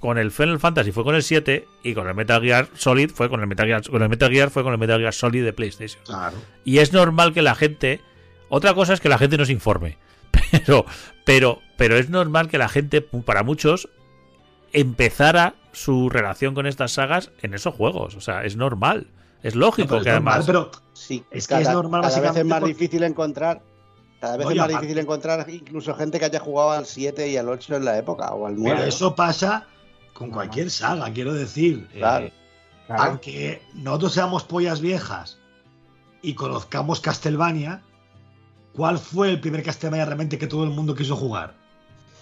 con 0.00 0.18
el 0.18 0.30
Final 0.30 0.58
Fantasy 0.58 0.92
fue 0.92 1.04
con 1.04 1.14
el 1.14 1.22
7 1.22 1.68
y 1.82 1.94
con 1.94 2.08
el 2.08 2.14
Metal 2.14 2.42
Gear 2.42 2.68
Solid 2.74 3.10
fue 3.10 3.28
con 3.28 3.40
el 3.40 3.46
Metal 3.46 3.66
Gear, 3.66 3.82
con 3.88 4.02
el 4.02 4.08
Metal 4.08 4.30
Gear 4.32 4.50
fue 4.50 4.62
con 4.62 4.72
el 4.72 4.78
Metal 4.78 4.98
Gear 4.98 5.12
Solid 5.14 5.44
de 5.44 5.52
PlayStation. 5.52 6.02
Claro. 6.04 6.36
Y 6.64 6.78
es 6.78 6.92
normal 6.92 7.32
que 7.34 7.42
la 7.42 7.54
gente. 7.54 8.00
Otra 8.48 8.74
cosa 8.74 8.94
es 8.94 9.00
que 9.00 9.08
la 9.08 9.18
gente 9.18 9.36
no 9.36 9.44
se 9.44 9.52
informe. 9.52 9.96
Pero, 10.50 10.84
pero, 11.24 11.60
pero 11.76 11.96
es 11.96 12.08
normal 12.10 12.48
que 12.48 12.58
la 12.58 12.68
gente, 12.68 13.02
para 13.02 13.44
muchos, 13.44 13.88
empezara 14.72 15.54
su 15.72 16.08
relación 16.08 16.54
con 16.54 16.66
estas 16.66 16.92
sagas 16.92 17.30
en 17.42 17.54
esos 17.54 17.74
juegos. 17.74 18.14
O 18.16 18.20
sea, 18.20 18.44
es 18.44 18.56
normal. 18.56 19.06
Es 19.42 19.54
lógico 19.54 19.88
pero 19.88 19.98
es 20.00 20.04
que 20.04 20.12
normal, 20.12 20.34
además. 20.42 20.46
pero 20.46 20.70
Sí, 20.92 21.24
Es 21.30 21.46
que 21.46 21.54
cada, 21.54 21.62
es 21.62 21.68
normal, 21.70 22.02
cada 22.02 22.20
vez 22.20 22.36
es 22.36 22.44
más 22.44 22.64
difícil 22.64 23.02
encontrar. 23.04 23.62
Cada 24.20 24.36
vez 24.36 24.48
es 24.50 24.56
más 24.56 24.64
aparte- 24.66 24.74
difícil 24.80 24.98
encontrar 24.98 25.46
incluso 25.48 25.94
gente 25.94 26.18
que 26.18 26.24
haya 26.26 26.40
jugado 26.40 26.72
al 26.72 26.84
7 26.86 27.28
y 27.28 27.36
al 27.36 27.48
8 27.48 27.76
en 27.76 27.84
la 27.84 27.96
época 27.98 28.30
o 28.34 28.46
al 28.46 28.56
9. 28.56 28.76
Pero 28.76 28.88
eso 28.88 29.14
pasa 29.14 29.66
con 30.20 30.30
cualquier 30.30 30.70
saga, 30.70 31.10
quiero 31.14 31.32
decir. 31.32 31.88
Eh, 31.94 31.98
Claro. 31.98 32.30
Aunque 32.88 33.62
nosotros 33.72 34.12
seamos 34.12 34.42
pollas 34.44 34.80
viejas 34.82 35.38
y 36.22 36.34
conozcamos 36.34 37.00
Castlevania, 37.00 37.80
¿cuál 38.74 38.98
fue 38.98 39.30
el 39.30 39.40
primer 39.40 39.62
Castlevania 39.62 40.04
realmente 40.04 40.36
que 40.38 40.46
todo 40.46 40.64
el 40.64 40.70
mundo 40.70 40.94
quiso 40.94 41.16
jugar? 41.16 41.54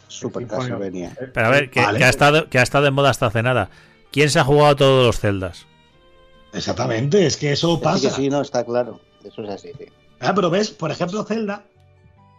Super 0.09 0.43
Sí. 0.45 0.49
Castlevania. 0.49 1.17
Pero 1.35 1.47
a 1.47 1.51
ver, 1.51 1.71
que, 1.71 1.81
Vale. 1.81 1.99
que 1.99 2.05
ha 2.05 2.09
estado, 2.11 2.49
que 2.49 2.59
ha 2.59 2.63
estado 2.63 2.87
en 2.87 2.95
moda 2.95 3.11
hasta 3.11 3.27
hace 3.27 3.43
nada. 3.43 3.71
¿Quién 4.13 4.31
se 4.31 4.39
ha 4.39 4.45
jugado 4.45 4.77
todos 4.77 5.07
los 5.07 5.19
celdas? 5.19 5.67
Exactamente, 6.53 7.27
es 7.27 7.37
que 7.37 7.51
eso 7.53 7.77
Sí, 7.77 7.81
pasa. 7.83 8.09
que 8.09 8.15
sí, 8.15 8.29
no, 8.29 8.41
está 8.43 8.65
claro. 8.65 9.01
Eso 9.25 9.43
es 9.43 9.51
así, 9.51 9.71
sí. 9.77 9.87
Ah, 10.21 10.33
pero 10.35 10.51
ves, 10.51 10.71
por 10.71 10.91
ejemplo, 10.91 11.25
Zelda, 11.25 11.65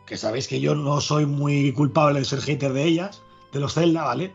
que 0.06 0.18
sabéis 0.18 0.48
que 0.48 0.60
yo 0.62 0.76
no 0.76 1.02
soy 1.02 1.26
muy 1.26 1.72
culpable 1.74 2.20
de 2.20 2.26
ser 2.26 2.42
hater 2.42 2.74
de 2.74 2.84
ellas, 2.84 3.22
de 3.54 3.60
los 3.60 3.74
Zelda, 3.74 4.04
¿vale? 4.04 4.34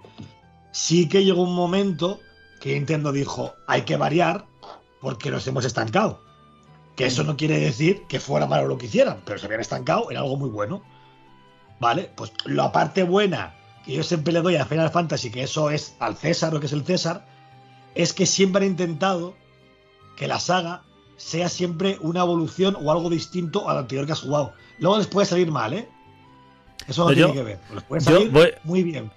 Sí 0.75 1.09
que 1.09 1.25
llegó 1.25 1.43
un 1.43 1.55
momento 1.55 2.19
que 2.61 2.75
Nintendo 2.75 3.13
dijo, 3.13 3.53
hay 3.69 3.83
que 3.83 3.97
variar 3.97 4.47
porque 5.01 5.31
nos 5.31 5.47
hemos 5.47 5.65
estancado. 5.65 6.21
Que 6.97 7.07
eso 7.07 7.23
no 7.23 7.37
quiere 7.37 7.61
decir 7.61 8.03
que 8.09 8.19
fuera 8.19 8.47
malo 8.47 8.67
lo 8.67 8.77
que 8.77 8.87
hicieran, 8.87 9.23
pero 9.25 9.39
se 9.39 9.47
habían 9.47 9.61
estancado 9.61 10.11
en 10.11 10.17
algo 10.17 10.37
muy 10.37 10.51
bueno. 10.51 10.83
¿Vale? 11.79 12.11
Pues 12.17 12.33
la 12.45 12.73
parte 12.73 13.05
buena 13.05 13.55
que 13.85 13.93
yo 13.93 14.03
siempre 14.03 14.33
le 14.33 14.41
doy 14.43 14.57
a 14.57 14.65
Final 14.67 14.91
Fantasy, 14.91 15.31
que 15.31 15.45
eso 15.45 15.71
es 15.71 15.95
al 16.01 16.17
César, 16.17 16.53
lo 16.53 16.59
que 16.59 16.67
es 16.67 16.73
el 16.73 16.85
César, 16.85 17.25
es 17.95 18.13
que 18.13 18.27
siempre 18.27 18.65
han 18.65 18.71
intentado 18.73 19.35
que 20.17 20.27
la 20.27 20.41
saga 20.41 20.83
sea 21.17 21.49
siempre 21.49 21.99
una 22.01 22.21
evolución 22.23 22.77
o 22.83 22.91
algo 22.91 23.11
distinto 23.11 23.69
al 23.69 23.79
anterior 23.79 24.07
que 24.07 24.13
has 24.13 24.23
jugado. 24.23 24.53
Luego 24.81 24.99
les 24.99 25.07
puede 25.07 25.27
salir 25.27 25.53
mal, 25.53 25.73
¿eh? 25.73 25.89
Eso 26.89 27.05
no 27.05 27.13
Yo- 27.13 27.27
tiene 27.27 27.33
que 27.41 27.43
ver. 27.45 27.61
Les 27.73 27.83
puede 27.85 28.01
salir 28.01 28.31
voy- 28.33 28.55
muy 28.65 28.83
bien. 28.83 29.13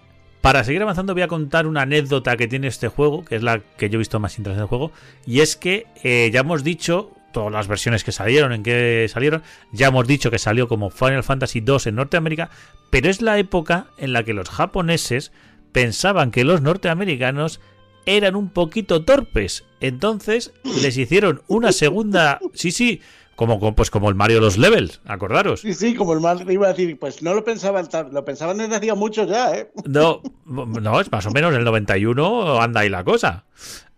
Para 0.48 0.64
seguir 0.64 0.82
avanzando 0.82 1.14
voy 1.14 1.24
a 1.24 1.28
contar 1.28 1.68
una 1.68 1.82
anécdota 1.82 2.38
que 2.38 2.48
tiene 2.48 2.68
este 2.68 2.88
juego, 2.88 3.26
que 3.26 3.36
es 3.36 3.44
la 3.44 3.60
que 3.60 3.90
yo 3.90 3.96
he 3.96 3.98
visto 3.98 4.18
más 4.22 4.38
interesante 4.38 4.62
del 4.62 4.70
juego, 4.70 4.94
y 5.26 5.42
es 5.42 5.58
que 5.58 5.88
eh, 6.04 6.30
ya 6.32 6.40
hemos 6.40 6.64
dicho 6.64 7.12
todas 7.34 7.52
las 7.52 7.68
versiones 7.68 8.06
que 8.06 8.14
salieron, 8.14 8.54
en 8.54 8.64
que 8.64 9.08
salieron, 9.10 9.44
ya 9.74 9.88
hemos 9.88 10.08
dicho 10.08 10.32
que 10.32 10.40
salió 10.40 10.70
como 10.70 10.90
Final 10.90 11.26
Fantasy 11.26 11.60
II 11.68 11.76
en 11.88 11.96
Norteamérica, 11.96 12.50
pero 12.90 13.10
es 13.10 13.22
la 13.22 13.38
época 13.38 13.88
en 13.98 14.14
la 14.14 14.24
que 14.24 14.34
los 14.34 14.48
japoneses 14.48 15.34
pensaban 15.74 16.32
que 16.32 16.46
los 16.46 16.62
norteamericanos 16.62 17.60
eran 18.06 18.38
un 18.38 18.50
poquito 18.50 19.04
torpes, 19.04 19.66
entonces 19.82 20.54
les 20.82 20.98
hicieron 20.98 21.42
una 21.50 21.74
segunda, 21.74 22.40
sí, 22.54 22.72
sí, 22.72 23.02
como, 23.38 23.76
pues 23.76 23.92
como 23.92 24.10
el 24.10 24.16
Mario 24.16 24.42
los 24.42 24.58
Levels, 24.58 25.00
acordaros. 25.06 25.62
Sí, 25.62 25.76
sí, 25.76 25.94
como 25.94 26.14
el 26.14 26.22
mal 26.22 26.52
iba 26.52 26.66
a 26.66 26.74
decir, 26.74 26.98
pues 26.98 27.22
no 27.22 27.36
lo 27.36 27.44
pensaban, 27.44 27.88
lo 28.12 28.26
pensaban 28.26 28.58
desde 28.58 28.76
hacía 28.76 28.96
mucho 28.96 29.26
ya, 29.26 29.56
¿eh? 29.56 29.72
No, 29.86 30.24
no, 30.48 31.00
es 31.00 31.12
más 31.12 31.28
o 31.28 31.32
menos 31.32 31.54
el 31.54 31.64
91 31.64 32.60
anda 32.60 32.80
ahí 32.80 32.90
la 32.90 33.04
cosa. 33.04 33.46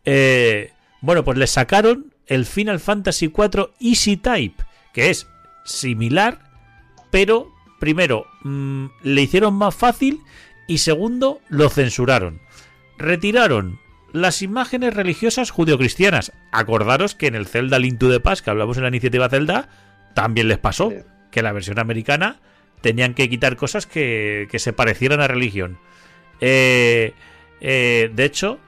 Eh, 0.04 0.74
bueno, 1.00 1.24
pues 1.24 1.38
le 1.38 1.48
sacaron 1.48 2.14
el 2.28 2.46
Final 2.46 2.82
Fantasy 2.82 3.28
IV 3.28 3.70
Easy 3.80 4.18
Type, 4.18 4.62
que 4.92 5.10
es 5.10 5.26
similar, 5.64 6.40
pero 7.10 7.50
primero 7.80 8.26
mm, 8.44 8.88
le 9.04 9.22
hicieron 9.22 9.54
más 9.54 9.74
fácil 9.74 10.20
y 10.68 10.80
segundo 10.80 11.40
lo 11.48 11.70
censuraron. 11.70 12.42
Retiraron 12.98 13.80
las 14.14 14.42
imágenes 14.42 14.94
religiosas 14.94 15.52
judeocristianas. 15.52 16.32
Acordaros 16.52 17.16
que 17.16 17.28
en 17.28 17.36
el 17.36 17.48
Zelda 17.48 17.80
Link 17.80 18.00
to 18.00 18.10
the 18.10 18.20
Past, 18.20 18.44
que 18.44 18.50
hablamos 18.50 18.78
en 18.78 18.84
la 18.84 18.90
iniciativa 18.90 19.30
Zelda, 19.30 19.70
también 20.14 20.48
les 20.48 20.58
pasó 20.58 20.92
que 21.32 21.42
la 21.42 21.52
versión 21.52 21.80
americana 21.80 22.40
tenían 22.82 23.14
que 23.14 23.30
quitar 23.30 23.56
cosas 23.56 23.86
que, 23.86 24.48
que 24.50 24.60
se 24.60 24.74
parecieran 24.74 25.22
a 25.22 25.28
religión. 25.28 25.78
Eh, 26.42 27.14
eh, 27.62 28.10
de 28.14 28.26
hecho, 28.26 28.60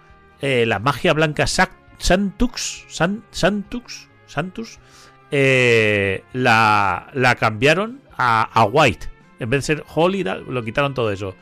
eh, 0.42 0.66
la 0.68 0.80
magia 0.80 1.14
blanca 1.14 1.46
Sac- 1.46 1.72
Santux, 1.98 2.86
San- 2.89 3.24
Santux, 3.32 4.10
Santus, 4.28 4.80
eh, 5.32 6.24
la, 6.34 7.10
la 7.14 7.36
cambiaron 7.36 8.02
a, 8.18 8.44
a 8.44 8.66
White. 8.66 9.08
En 9.39 9.50
vez 9.50 9.60
de 9.66 9.76
ser 9.76 9.84
Holly, 9.88 10.24
tal, 10.24 10.46
lo 10.48 10.64
quitaron 10.64 10.94
todo 10.94 11.12
eso. 11.12 11.36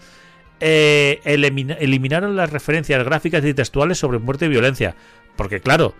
Eh, 0.59 1.21
elimina- 1.23 1.77
eliminaron 1.79 2.35
las 2.35 2.51
referencias 2.51 3.03
gráficas 3.03 3.43
y 3.45 3.53
textuales 3.53 3.97
sobre 3.97 4.19
muerte 4.19 4.45
y 4.45 4.49
violencia. 4.49 4.95
Porque, 5.35 5.61
claro, 5.61 5.93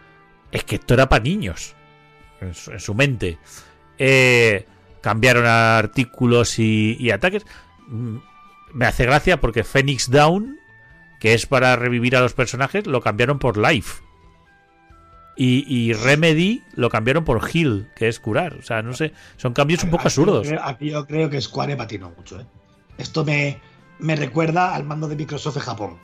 es 0.51 0.63
que 0.63 0.75
esto 0.75 0.93
era 0.93 1.07
para 1.09 1.23
niños. 1.23 1.75
En 2.41 2.53
su, 2.53 2.71
en 2.71 2.79
su 2.79 2.93
mente. 2.93 3.37
Eh, 3.97 4.65
cambiaron 5.01 5.45
artículos 5.45 6.59
y, 6.59 6.95
y 6.99 7.11
ataques. 7.11 7.45
Mm, 7.87 8.17
Me 8.73 8.85
hace 8.85 9.05
gracia 9.05 9.39
porque 9.41 9.63
Phoenix 9.63 10.09
Down, 10.11 10.57
que 11.19 11.33
es 11.33 11.45
para 11.45 11.75
revivir 11.75 12.15
a 12.15 12.21
los 12.21 12.33
personajes, 12.33 12.85
lo 12.87 13.01
cambiaron 13.01 13.39
por 13.39 13.57
Life. 13.57 14.01
Y, 15.37 15.63
y 15.73 15.93
Remedy 15.93 16.63
lo 16.75 16.89
cambiaron 16.89 17.23
por 17.23 17.41
Heal, 17.49 17.89
que 17.95 18.09
es 18.09 18.19
curar. 18.19 18.55
O 18.55 18.61
sea, 18.61 18.81
no 18.81 18.91
sé, 18.93 19.13
son 19.37 19.53
cambios 19.53 19.83
un 19.85 19.89
poco 19.89 20.03
absurdos. 20.03 20.47
Aquí 20.63 20.89
yo 20.89 21.07
creo 21.07 21.29
que 21.29 21.39
Square 21.41 21.77
patinó 21.77 22.11
mucho. 22.17 22.41
¿eh? 22.41 22.45
Esto 22.97 23.23
me, 23.23 23.57
me 23.99 24.15
recuerda 24.15 24.73
al 24.75 24.83
mando 24.83 25.07
de 25.07 25.15
Microsoft 25.15 25.57
en 25.57 25.63
Japón, 25.63 25.97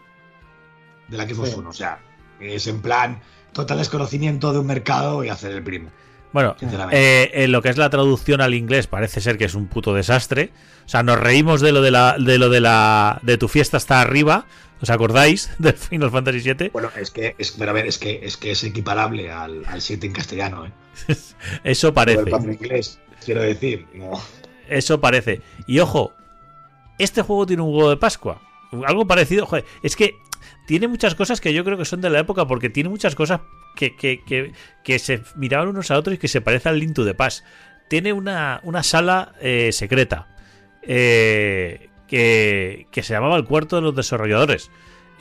de 1.07 1.17
la 1.17 1.25
que 1.27 1.35
fue 1.35 1.47
Sí. 1.49 1.55
uno. 1.57 1.69
O 1.69 1.73
sea, 1.73 1.99
es 2.39 2.67
en 2.67 2.81
plan 2.81 3.21
total 3.53 3.77
desconocimiento 3.77 4.51
de 4.53 4.59
un 4.59 4.67
mercado 4.67 5.23
y 5.23 5.29
hacer 5.29 5.51
el 5.51 5.63
primo. 5.63 5.89
Bueno, 6.33 6.55
eh, 6.91 7.31
en 7.33 7.53
lo 7.53 7.61
que 7.61 7.69
es 7.69 7.77
la 7.77 7.89
traducción 7.89 8.41
al 8.41 8.53
inglés 8.53 8.87
parece 8.87 9.21
ser 9.21 9.37
que 9.37 9.45
es 9.45 9.55
un 9.55 9.67
puto 9.67 9.93
desastre. 9.93 10.51
O 10.85 10.89
sea, 10.89 11.01
nos 11.01 11.17
reímos 11.17 11.61
de 11.61 11.71
lo 11.71 11.81
de 11.81 11.91
la 11.91 12.17
de 12.19 12.37
lo 12.37 12.49
de 12.49 12.59
la 12.59 13.19
de 13.23 13.37
tu 13.37 13.47
fiesta 13.47 13.77
está 13.77 14.01
arriba. 14.01 14.45
¿Os 14.81 14.89
acordáis 14.89 15.49
del 15.59 15.75
Final 15.75 16.11
Fantasy 16.11 16.39
VII? 16.53 16.69
Bueno, 16.73 16.89
es 16.97 17.09
que, 17.11 17.35
es, 17.37 17.53
pero 17.53 17.71
a 17.71 17.73
ver, 17.73 17.85
es 17.87 17.97
que 17.97 18.19
es, 18.21 18.35
que 18.35 18.51
es 18.51 18.61
equiparable 18.65 19.31
al, 19.31 19.63
al 19.65 19.81
7 19.81 20.07
en 20.07 20.11
castellano. 20.11 20.65
¿eh? 20.65 20.71
Eso 21.63 21.93
Pero 21.93 22.25
parece. 22.25 22.29
en 22.35 22.53
inglés, 22.53 22.99
quiero 23.23 23.41
decir. 23.41 23.87
No. 23.93 24.11
Eso 24.67 24.99
parece. 24.99 25.41
Y 25.67 25.79
ojo, 25.79 26.11
este 26.97 27.21
juego 27.21 27.45
tiene 27.45 27.61
un 27.63 27.73
huevo 27.73 27.89
de 27.89 27.97
Pascua. 27.97 28.41
Algo 28.85 29.05
parecido. 29.07 29.47
Es 29.83 29.95
que 29.95 30.15
tiene 30.67 30.87
muchas 30.87 31.15
cosas 31.15 31.41
que 31.41 31.53
yo 31.53 31.63
creo 31.63 31.77
que 31.77 31.85
son 31.85 32.01
de 32.01 32.09
la 32.09 32.19
época 32.19 32.47
porque 32.47 32.69
tiene 32.69 32.89
muchas 32.89 33.15
cosas 33.15 33.41
que, 33.75 33.95
que, 33.95 34.23
que, 34.23 34.53
que 34.83 34.99
se 34.99 35.21
miraban 35.35 35.67
unos 35.67 35.91
a 35.91 35.97
otros 35.97 36.15
y 36.15 36.17
que 36.17 36.27
se 36.27 36.41
parece 36.41 36.69
al 36.69 36.79
Link 36.79 36.95
the 36.95 37.13
Past. 37.13 37.45
Tiene 37.89 38.13
una, 38.13 38.59
una 38.63 38.83
sala 38.83 39.33
eh, 39.41 39.71
secreta 39.71 40.27
eh, 40.81 41.89
que, 42.07 42.87
que 42.91 43.03
se 43.03 43.13
llamaba 43.13 43.35
el 43.37 43.45
cuarto 43.45 43.75
de 43.75 43.81
los 43.83 43.95
desarrolladores. 43.95 44.71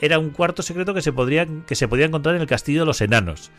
Era 0.01 0.19
un 0.19 0.31
cuarto 0.31 0.61
secreto 0.63 0.93
que 0.93 1.01
se, 1.01 1.13
podría, 1.13 1.47
que 1.67 1.75
se 1.75 1.87
podía 1.87 2.05
encontrar 2.05 2.35
en 2.35 2.41
el 2.41 2.47
castillo 2.47 2.81
de 2.81 2.85
los 2.85 3.01
enanos. 3.01 3.51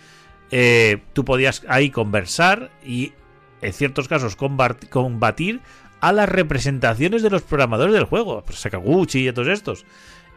Eh, 0.50 0.98
tú 1.12 1.24
podías 1.24 1.62
ahí 1.68 1.90
conversar 1.90 2.70
y 2.84 3.12
en 3.62 3.72
ciertos 3.72 4.06
casos 4.06 4.36
combat- 4.36 4.88
combatir 4.88 5.60
a 6.00 6.12
las 6.12 6.28
representaciones 6.28 7.22
de 7.22 7.30
los 7.30 7.42
programadores 7.42 7.94
del 7.94 8.04
juego, 8.04 8.42
pues 8.46 8.58
Sakaguchi 8.60 9.28
y 9.28 9.32
todos 9.32 9.48
estos. 9.48 9.84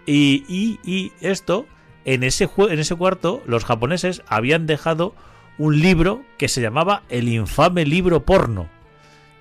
Y, 0.06 0.44
y- 0.48 0.80
y 0.84 1.12
esto, 1.22 1.66
en 2.06 2.24
ese, 2.24 2.50
en 2.58 2.80
ese 2.80 2.96
cuarto, 2.96 3.42
los 3.46 3.66
japoneses 3.66 4.24
habían 4.28 4.66
dejado 4.68 5.14
un 5.58 5.80
libro 5.82 6.24
que 6.38 6.48
se 6.48 6.62
llamaba 6.62 7.04
El 7.10 7.28
infame 7.30 7.86
libro 7.86 8.24
porno. 8.26 8.70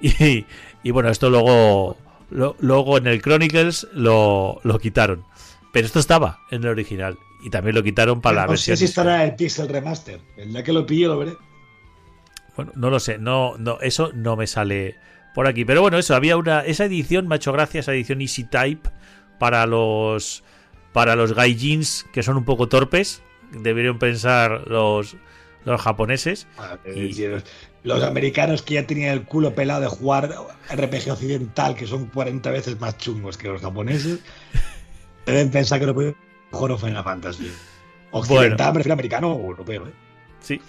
Y, 0.00 0.46
y 0.84 0.90
bueno, 0.92 1.08
esto 1.08 1.28
luego, 1.30 1.96
lo- 2.30 2.54
luego 2.60 2.98
en 2.98 3.06
el 3.08 3.20
Chronicles 3.22 3.88
lo, 3.92 4.60
lo 4.62 4.78
quitaron. 4.78 5.24
Pero 5.72 5.86
esto 5.86 5.98
estaba 5.98 6.40
en 6.50 6.62
el 6.62 6.68
original. 6.70 7.16
Y 7.44 7.50
también 7.50 7.74
lo 7.76 7.82
quitaron 7.82 8.20
para 8.20 8.36
la 8.36 8.42
no 8.42 8.48
sé 8.48 8.70
versión. 8.72 8.76
si 8.78 8.84
estará 8.86 9.24
el 9.24 9.34
Pixel 9.36 9.68
Remaster. 9.68 10.20
El 10.36 10.52
día 10.52 10.62
que 10.64 10.72
lo 10.72 10.84
pille 10.86 11.06
lo 11.06 11.18
veré. 11.18 11.36
Bueno, 12.56 12.72
no 12.74 12.90
lo 12.90 12.98
sé, 13.00 13.18
no, 13.18 13.56
no, 13.58 13.78
eso 13.80 14.10
no 14.14 14.34
me 14.36 14.46
sale 14.48 14.96
por 15.38 15.46
aquí. 15.46 15.64
Pero 15.64 15.82
bueno, 15.82 15.98
eso, 15.98 16.16
había 16.16 16.36
una. 16.36 16.62
Esa 16.62 16.86
edición 16.86 17.28
me 17.28 17.34
ha 17.34 17.36
hecho 17.36 17.52
gracia, 17.52 17.78
esa 17.78 17.92
edición 17.92 18.20
Easy 18.20 18.42
Type 18.42 18.90
para 19.38 19.64
los. 19.66 20.42
Para 20.92 21.14
los 21.14 21.32
gaijins 21.32 22.06
que 22.12 22.24
son 22.24 22.36
un 22.38 22.44
poco 22.44 22.68
torpes. 22.68 23.22
Deberían 23.52 24.00
pensar 24.00 24.66
los. 24.66 25.16
Los 25.64 25.80
japoneses. 25.80 26.48
Ah, 26.58 26.76
Y- 26.84 27.14
Los 27.84 28.02
americanos 28.02 28.62
que 28.62 28.74
ya 28.74 28.86
tenían 28.86 29.12
el 29.12 29.22
culo 29.24 29.54
pelado 29.54 29.80
de 29.82 29.86
jugar 29.86 30.34
RPG 30.74 31.10
occidental, 31.12 31.76
que 31.76 31.86
son 31.86 32.06
40 32.06 32.50
veces 32.50 32.80
más 32.80 32.98
chungos 32.98 33.38
que 33.38 33.46
los 33.48 33.60
japoneses, 33.62 34.18
deben 35.26 35.50
pensar 35.52 35.78
que 35.78 35.86
no 35.86 35.94
pueden 35.94 36.16
o 36.50 36.78
Final 36.78 37.04
Fantasy. 37.04 37.52
Occidental, 38.10 38.56
Bueno. 38.56 38.72
me 38.72 38.78
refiero 38.78 38.92
americano 38.94 39.32
o 39.32 39.50
europeo, 39.50 39.86
¿eh? 39.86 39.92
Sí. 40.40 40.60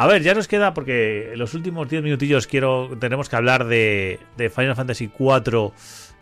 A 0.00 0.06
ver, 0.06 0.22
ya 0.22 0.32
nos 0.32 0.46
queda 0.46 0.74
porque 0.74 1.32
en 1.32 1.40
los 1.40 1.54
últimos 1.54 1.88
10 1.88 2.04
minutillos 2.04 2.46
quiero 2.46 2.96
tenemos 3.00 3.28
que 3.28 3.34
hablar 3.34 3.64
de, 3.66 4.20
de 4.36 4.48
Final 4.48 4.76
Fantasy 4.76 5.10
IV 5.18 5.72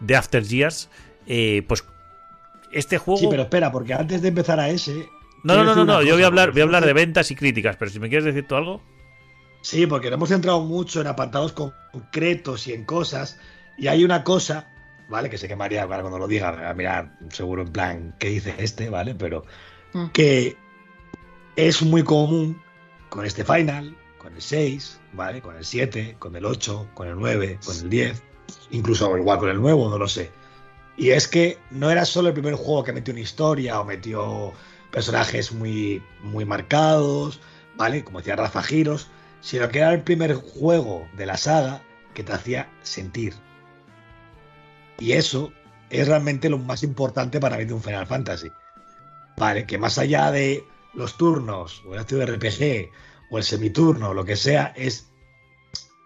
de 0.00 0.16
After 0.16 0.42
Years. 0.42 0.88
Eh, 1.26 1.62
pues 1.68 1.84
este 2.72 2.96
juego. 2.96 3.20
Sí, 3.20 3.26
pero 3.28 3.42
espera, 3.42 3.70
porque 3.70 3.92
antes 3.92 4.22
de 4.22 4.28
empezar 4.28 4.58
a 4.60 4.70
ese. 4.70 5.06
no, 5.44 5.56
no, 5.56 5.62
no, 5.64 5.74
no, 5.74 5.84
no, 5.84 6.02
yo 6.02 6.14
voy 6.14 6.22
a 6.22 6.26
hablar, 6.26 6.52
voy 6.52 6.62
a 6.62 6.64
hablar 6.64 6.86
de 6.86 6.94
ventas 6.94 7.30
y 7.30 7.36
críticas, 7.36 7.76
pero 7.76 7.90
si 7.90 8.00
me 8.00 8.08
quieres 8.08 8.24
decir 8.24 8.48
tú 8.48 8.56
algo. 8.56 8.82
Sí, 9.60 9.86
porque 9.86 10.08
nos 10.08 10.14
hemos 10.16 10.28
centrado 10.30 10.60
mucho 10.62 11.02
en 11.02 11.08
apartados 11.08 11.52
concretos 11.52 12.66
y 12.68 12.72
en 12.72 12.84
cosas. 12.86 13.38
Y 13.76 13.88
hay 13.88 14.04
una 14.04 14.24
cosa, 14.24 14.68
¿vale? 15.10 15.28
Que 15.28 15.36
sé 15.36 15.48
que 15.48 15.56
María, 15.56 15.82
ahora 15.82 16.00
cuando 16.00 16.18
lo 16.18 16.26
diga, 16.28 16.50
va 16.50 16.70
a 16.70 16.74
mirar 16.74 17.18
seguro 17.28 17.60
en 17.60 17.72
plan, 17.72 18.14
¿qué 18.18 18.28
dice 18.30 18.54
este? 18.56 18.88
¿Vale? 18.88 19.14
Pero 19.14 19.44
Mm. 19.92 20.06
que 20.14 20.56
es 21.56 21.82
muy 21.82 22.02
común 22.02 22.60
con 23.16 23.24
este 23.24 23.44
final, 23.44 23.96
con 24.18 24.34
el 24.34 24.42
6, 24.42 25.00
¿vale? 25.14 25.40
Con 25.40 25.56
el 25.56 25.64
7, 25.64 26.16
con 26.18 26.36
el 26.36 26.44
8, 26.44 26.90
con 26.92 27.08
el 27.08 27.16
9, 27.16 27.60
con 27.64 27.74
el 27.74 27.88
10, 27.88 28.22
incluso 28.72 29.16
igual 29.16 29.38
con 29.38 29.48
el 29.48 29.58
nuevo, 29.58 29.88
no 29.88 29.96
lo 29.96 30.06
sé. 30.06 30.30
Y 30.98 31.10
es 31.10 31.26
que 31.26 31.58
no 31.70 31.90
era 31.90 32.04
solo 32.04 32.28
el 32.28 32.34
primer 32.34 32.56
juego 32.56 32.84
que 32.84 32.92
metió 32.92 33.14
una 33.14 33.22
historia 33.22 33.80
o 33.80 33.86
metió 33.86 34.52
personajes 34.90 35.50
muy, 35.50 36.02
muy 36.22 36.44
marcados, 36.44 37.40
¿vale? 37.78 38.04
Como 38.04 38.18
decía 38.18 38.36
Rafa 38.36 38.62
Giros, 38.62 39.08
sino 39.40 39.66
que 39.70 39.78
era 39.78 39.94
el 39.94 40.02
primer 40.02 40.34
juego 40.34 41.08
de 41.16 41.24
la 41.24 41.38
saga 41.38 41.82
que 42.12 42.22
te 42.22 42.34
hacía 42.34 42.68
sentir. 42.82 43.32
Y 44.98 45.12
eso 45.12 45.54
es 45.88 46.06
realmente 46.06 46.50
lo 46.50 46.58
más 46.58 46.82
importante 46.82 47.40
para 47.40 47.56
mí 47.56 47.64
de 47.64 47.72
un 47.72 47.82
Final 47.82 48.06
Fantasy. 48.06 48.52
Vale, 49.38 49.64
que 49.64 49.78
más 49.78 49.96
allá 49.96 50.30
de 50.30 50.66
los 50.92 51.16
turnos, 51.16 51.82
o 51.86 51.94
el 51.94 52.00
acto 52.00 52.16
de 52.16 52.26
RPG, 52.26 52.90
o 53.30 53.38
el 53.38 53.44
semiturno, 53.44 54.10
o 54.10 54.14
lo 54.14 54.24
que 54.24 54.36
sea, 54.36 54.72
es 54.76 55.06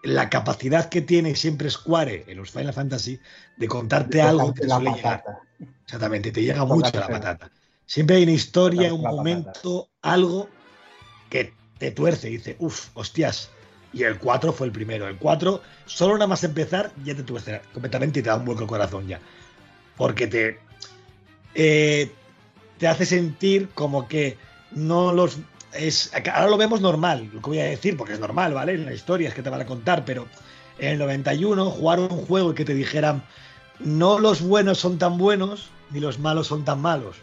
la 0.03 0.31
capacidad 0.31 0.89
que 0.89 1.03
tiene 1.03 1.35
siempre 1.35 1.71
Square 1.71 2.25
en 2.27 2.39
los 2.39 2.51
Final 2.51 2.73
Fantasy 2.73 3.21
de 3.57 3.69
contarte 3.69 4.23
algo 4.23 4.55
que 4.55 4.63
te 4.63 4.69
suele 4.69 4.93
llegar. 4.95 5.25
Exactamente, 5.85 6.33
te 6.33 6.43
llega 6.43 6.65
mucho 6.65 6.91
la 6.95 7.01
la- 7.01 7.07
patata. 7.09 7.51
Siempre 7.85 8.17
hay 8.17 8.23
una 8.23 8.33
historia, 8.33 8.95
un 8.95 9.03
la 9.03 9.11
momento, 9.11 9.91
algo 10.01 10.49
que 11.29 11.53
te 11.79 11.91
tuerce 11.91 12.29
y 12.31 12.37
dice, 12.37 12.57
uff, 12.61 12.89
hostias. 12.95 13.51
Y 13.93 14.05
el 14.05 14.19
4 14.19 14.53
fue 14.53 14.69
el 14.69 14.73
primero. 14.73 15.09
El 15.09 15.17
4, 15.19 15.61
solo 15.87 16.15
nada 16.15 16.29
más 16.29 16.45
empezar, 16.45 16.93
ya 17.05 17.15
te 17.17 17.25
tuerce 17.25 17.61
completamente 17.73 18.21
y 18.21 18.23
te 18.23 18.29
da 18.29 18.37
un 18.37 18.45
vuelco 18.45 18.63
el 18.63 18.69
corazón 18.69 19.09
ya. 19.09 19.21
Porque 19.97 20.29
te, 20.29 20.61
eh, 21.55 22.13
te 22.79 22.87
hace 22.89 23.05
sentir 23.05 23.69
como 23.75 24.07
que 24.09 24.39
no 24.71 25.13
los. 25.13 25.39
Es, 25.73 26.11
ahora 26.35 26.49
lo 26.51 26.57
vemos 26.57 26.81
normal, 26.81 27.29
lo 27.33 27.41
que 27.41 27.47
voy 27.51 27.61
a 27.61 27.65
decir, 27.65 27.97
porque 27.97 28.15
es 28.15 28.21
normal, 28.21 28.53
¿vale? 28.55 28.73
En 28.75 28.87
las 28.87 28.95
historias 28.95 29.35
que 29.35 29.43
te 29.43 29.51
van 29.51 29.61
a 29.61 29.67
contar, 29.67 30.05
pero 30.05 30.27
en 30.79 30.89
el 30.93 30.99
91 30.99 31.67
jugar 31.71 32.01
un 32.01 32.09
juego 32.09 32.51
y 32.53 32.55
que 32.55 32.65
te 32.65 32.75
dijeran 32.75 33.23
no 33.79 34.19
los 34.19 34.43
buenos 34.43 34.79
son 34.79 34.99
tan 34.99 35.17
buenos 35.17 35.71
ni 35.91 36.01
los 36.01 36.19
malos 36.19 36.49
son 36.49 36.65
tan 36.65 36.81
malos. 36.81 37.17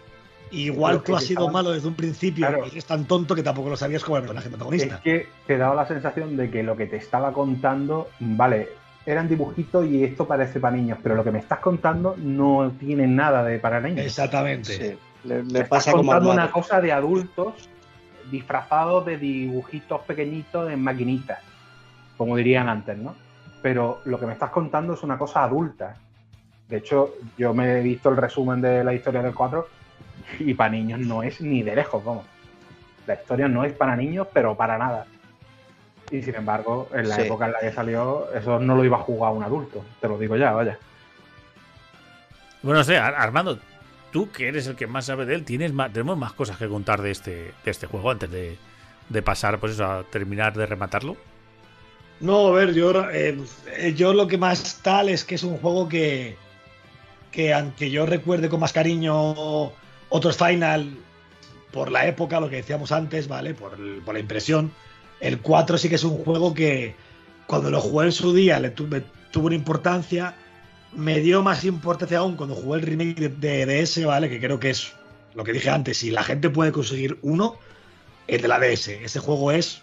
Igual 0.50 1.04
tú 1.04 1.12
es 1.12 1.18
has 1.18 1.28
sido 1.28 1.42
estaban- 1.42 1.54
malo 1.54 1.72
desde 1.72 1.88
un 1.90 1.96
principio 1.96 2.48
Claro. 2.48 2.66
y 2.66 2.70
eres 2.70 2.86
tan 2.86 3.06
tonto 3.06 3.36
que 3.36 3.44
tampoco 3.44 3.70
lo 3.70 3.76
sabías 3.78 4.02
como 4.04 4.16
el 4.18 4.24
personaje 4.24 4.48
Es 4.48 4.52
protagonista. 4.52 5.02
que 5.04 5.28
te 5.46 5.58
daba 5.58 5.76
la 5.76 5.88
sensación 5.88 6.38
de 6.38 6.50
que 6.50 6.64
lo 6.64 6.78
que 6.78 6.86
te 6.88 6.96
estaba 6.96 7.34
contando, 7.34 8.10
vale, 8.20 8.70
eran 9.06 9.28
dibujitos 9.28 9.86
y 9.88 10.04
esto 10.06 10.26
parece 10.26 10.60
para 10.62 10.76
niños, 10.78 11.00
pero 11.04 11.16
lo 11.16 11.24
que 11.24 11.32
me 11.32 11.40
estás 11.40 11.60
contando 11.60 12.16
no 12.18 12.72
tiene 12.80 13.08
nada 13.08 13.44
de 13.44 13.60
para 13.60 13.82
niños. 13.82 14.06
Exactamente. 14.06 14.74
Sí, 14.78 14.98
le, 15.28 15.40
estás 15.42 15.68
pasa 15.68 15.92
como 15.92 16.04
contando 16.04 16.32
una 16.32 16.50
cosa 16.52 16.80
de 16.80 16.92
adultos 16.94 17.54
disfrazados 18.32 19.06
de 19.06 19.18
dibujitos 19.18 20.02
pequeñitos 20.02 20.70
en 20.72 20.82
maquinitas, 20.84 21.40
como 22.18 22.36
dirían 22.36 22.68
antes, 22.70 22.98
¿no? 22.98 23.16
Pero 23.62 24.02
lo 24.06 24.20
que 24.20 24.26
me 24.26 24.34
estás 24.34 24.52
contando 24.52 24.94
es 24.94 25.04
una 25.04 25.18
cosa 25.18 25.44
adulta. 25.44 25.96
De 26.70 26.78
hecho, 26.78 27.14
yo 27.38 27.54
me 27.54 27.80
he 27.80 27.82
visto 27.82 28.10
el 28.10 28.18
resumen 28.18 28.62
de 28.62 28.84
la 28.84 28.94
historia 28.94 29.22
del 29.22 29.34
4 29.34 29.68
y 30.40 30.54
para 30.54 30.70
niños 30.72 31.00
no 31.00 31.24
es 31.24 31.40
ni 31.42 31.64
de 31.64 31.76
lejos, 31.76 32.04
vamos. 32.04 32.26
La 33.06 33.14
historia 33.16 33.48
no 33.48 33.64
es 33.64 33.74
para 33.74 33.96
niños, 33.96 34.28
pero 34.34 34.56
para 34.56 34.78
nada. 34.78 35.06
Y 36.12 36.22
sin 36.22 36.36
embargo, 36.36 36.90
en 36.94 37.08
la 37.10 37.16
Sí. 37.16 37.22
época 37.24 37.46
en 37.46 37.52
la 37.54 37.60
que 37.60 37.72
salió, 37.72 38.28
eso 38.34 38.60
no 38.60 38.76
lo 38.76 38.84
iba 38.84 38.98
a 38.98 39.02
jugar 39.02 39.32
un 39.34 39.44
adulto. 39.44 39.84
Te 40.02 40.08
lo 40.08 40.18
digo 40.18 40.36
ya, 40.36 40.52
vaya. 40.52 40.78
Bueno, 42.62 42.80
no 42.80 42.84
sé, 42.84 42.98
Ar- 42.98 43.16
Armando, 43.16 43.60
tú 44.12 44.32
que 44.32 44.48
eres 44.48 44.68
el 44.68 44.76
que 44.76 44.88
más 44.88 45.06
sabe 45.06 45.26
de 45.26 45.36
él, 45.36 45.44
tienes 45.44 45.74
más, 45.74 45.92
tenemos 45.92 46.18
más 46.18 46.34
cosas 46.34 46.58
que 46.58 46.68
contar 46.68 47.02
de 47.02 47.12
este, 47.12 47.54
de 47.64 47.72
este 47.72 47.88
juego 47.88 48.12
antes 48.12 48.30
de, 48.30 48.58
de 49.10 49.22
pasar, 49.22 49.60
pues 49.60 49.74
eso, 49.74 49.86
a 49.86 50.04
terminar 50.04 50.56
de 50.56 50.66
rematarlo. 50.66 51.18
No, 52.20 52.48
a 52.48 52.52
ver, 52.52 52.74
yo, 52.74 53.10
eh, 53.12 53.38
eh, 53.78 53.94
yo 53.96 54.14
lo 54.14 54.28
que 54.28 54.38
más 54.38 54.82
tal 54.82 55.10
es 55.10 55.24
que 55.24 55.36
es 55.36 55.44
un 55.44 55.58
juego 55.58 55.88
que, 55.88 56.36
que 57.32 57.54
aunque 57.54 57.92
yo 57.92 58.06
recuerde 58.06 58.50
con 58.50 58.60
más 58.60 58.74
cariño 58.74 59.72
otros 60.10 60.38
Final 60.38 60.98
por 61.72 61.92
la 61.92 62.08
época, 62.08 62.40
lo 62.40 62.50
que 62.50 62.56
decíamos 62.58 62.92
antes, 62.92 63.28
¿vale? 63.28 63.54
Por, 63.54 63.78
por 64.04 64.16
la 64.16 64.20
impresión, 64.20 64.72
el 65.20 65.40
4 65.40 65.78
sí 65.78 65.90
que 65.90 65.96
es 65.96 66.04
un 66.04 66.18
juego 66.24 66.54
que 66.54 66.96
cuando 67.46 67.70
lo 67.70 67.80
jugué 67.82 68.08
en 68.08 68.12
su 68.12 68.34
día 68.34 68.60
le 68.60 68.72
tuve, 68.72 69.04
tuvo 69.32 69.48
una 69.48 69.56
importancia, 69.56 70.36
me 70.94 71.20
dio 71.20 71.44
más 71.44 71.64
importancia 71.64 72.20
aún 72.20 72.36
cuando 72.36 72.56
jugué 72.56 72.80
el 72.80 72.86
remake 72.86 73.30
de, 73.30 73.66
DS, 73.66 74.06
¿vale? 74.06 74.30
Que 74.30 74.40
creo 74.40 74.60
que 74.60 74.70
es 74.70 74.94
lo 75.36 75.44
que 75.44 75.54
dije 75.54 75.70
antes, 75.70 75.98
si 75.98 76.12
la 76.12 76.24
gente 76.24 76.50
puede 76.50 76.72
conseguir 76.72 77.20
uno, 77.22 77.58
el 78.28 78.42
de 78.42 78.48
la 78.48 78.60
DS. 78.60 78.88
Ese 78.90 79.20
juego 79.20 79.52
es 79.52 79.82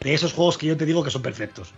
de 0.00 0.14
esos 0.14 0.32
juegos 0.32 0.58
que 0.58 0.66
yo 0.66 0.76
te 0.76 0.86
digo 0.86 1.02
que 1.02 1.10
son 1.10 1.22
perfectos. 1.22 1.72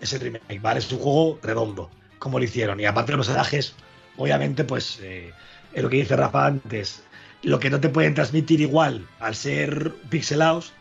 Ese 0.00 0.18
remake, 0.18 0.60
¿vale? 0.60 0.80
Es 0.80 0.90
un 0.92 0.98
juego 0.98 1.38
redondo, 1.42 1.90
como 2.18 2.38
lo 2.38 2.44
hicieron. 2.44 2.80
Y 2.80 2.86
aparte 2.86 3.12
de 3.12 3.18
los 3.18 3.26
personajes, 3.26 3.74
obviamente, 4.16 4.64
pues, 4.64 4.98
eh, 5.02 5.32
es 5.72 5.82
lo 5.82 5.88
que 5.88 5.96
dice 5.96 6.16
Rafa 6.16 6.46
antes, 6.46 7.02
lo 7.42 7.58
que 7.58 7.70
no 7.70 7.80
te 7.80 7.88
pueden 7.88 8.14
transmitir 8.14 8.60
igual 8.60 9.06
al 9.20 9.34
ser 9.34 9.92
pixelados, 10.08 10.72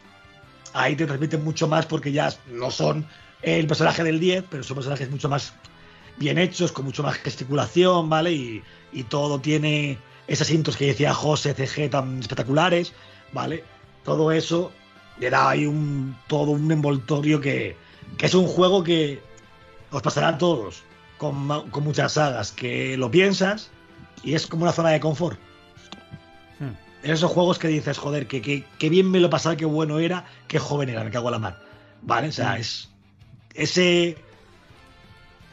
ahí 0.73 0.95
te 0.95 1.05
transmiten 1.05 1.43
mucho 1.43 1.67
más 1.67 1.86
porque 1.86 2.11
ya 2.11 2.33
no 2.51 2.71
son 2.71 3.05
el 3.41 3.67
personaje 3.67 4.03
del 4.03 4.19
10, 4.19 4.45
pero 4.49 4.63
son 4.63 4.75
personajes 4.75 5.09
mucho 5.09 5.29
más 5.29 5.53
bien 6.18 6.38
hechos, 6.38 6.72
con 6.72 6.86
mucho 6.86 7.03
más 7.03 7.16
gesticulación, 7.18 8.09
¿vale? 8.09 8.32
Y, 8.32 8.63
y 8.91 9.03
todo 9.03 9.39
tiene 9.39 9.97
esas 10.28 10.49
intros 10.51 10.78
que 10.78 10.88
decía 10.88 11.13
José 11.13 11.53
CG 11.53 11.89
tan 11.89 12.20
espectaculares, 12.20 12.93
¿vale? 13.34 13.63
Todo 14.03 14.32
eso 14.32 14.72
le 15.20 15.30
da 15.30 15.49
ahí 15.49 15.66
un, 15.66 16.16
todo 16.28 16.51
un 16.51 16.72
envoltorio 16.72 17.39
que, 17.39 17.76
que 18.18 18.26
es 18.26 18.34
un 18.34 18.47
juego 18.47 18.84
que 18.84 19.22
os 19.91 20.01
pasará 20.01 20.30
a 20.30 20.38
todos 20.38 20.84
con, 21.18 21.70
con 21.70 21.84
muchas 21.84 22.13
sagas, 22.13 22.51
que 22.51 22.97
lo 22.97 23.09
piensas 23.11 23.70
y 24.24 24.34
es 24.34 24.47
como 24.47 24.63
una 24.63 24.72
zona 24.72 24.89
de 24.89 24.99
confort. 24.99 25.39
Hmm. 26.59 26.74
Esos 27.03 27.32
juegos 27.32 27.59
que 27.59 27.68
dices, 27.68 27.97
joder, 27.97 28.28
que, 28.28 28.41
que, 28.41 28.66
que 28.80 28.89
bien 28.89 29.09
me 29.09 29.20
lo 29.20 29.30
pasaba, 29.30 29.55
qué 29.55 29.66
bueno 29.66 29.99
era, 29.99 30.26
qué 30.47 30.59
joven 30.59 30.89
era, 30.89 31.03
me 31.03 31.11
cago 31.11 31.28
en 31.28 31.34
la 31.34 31.39
mar. 31.39 31.59
¿Vale? 32.01 32.30
O 32.30 32.32
sea, 32.32 32.57
es 32.57 32.89
ese 33.53 34.18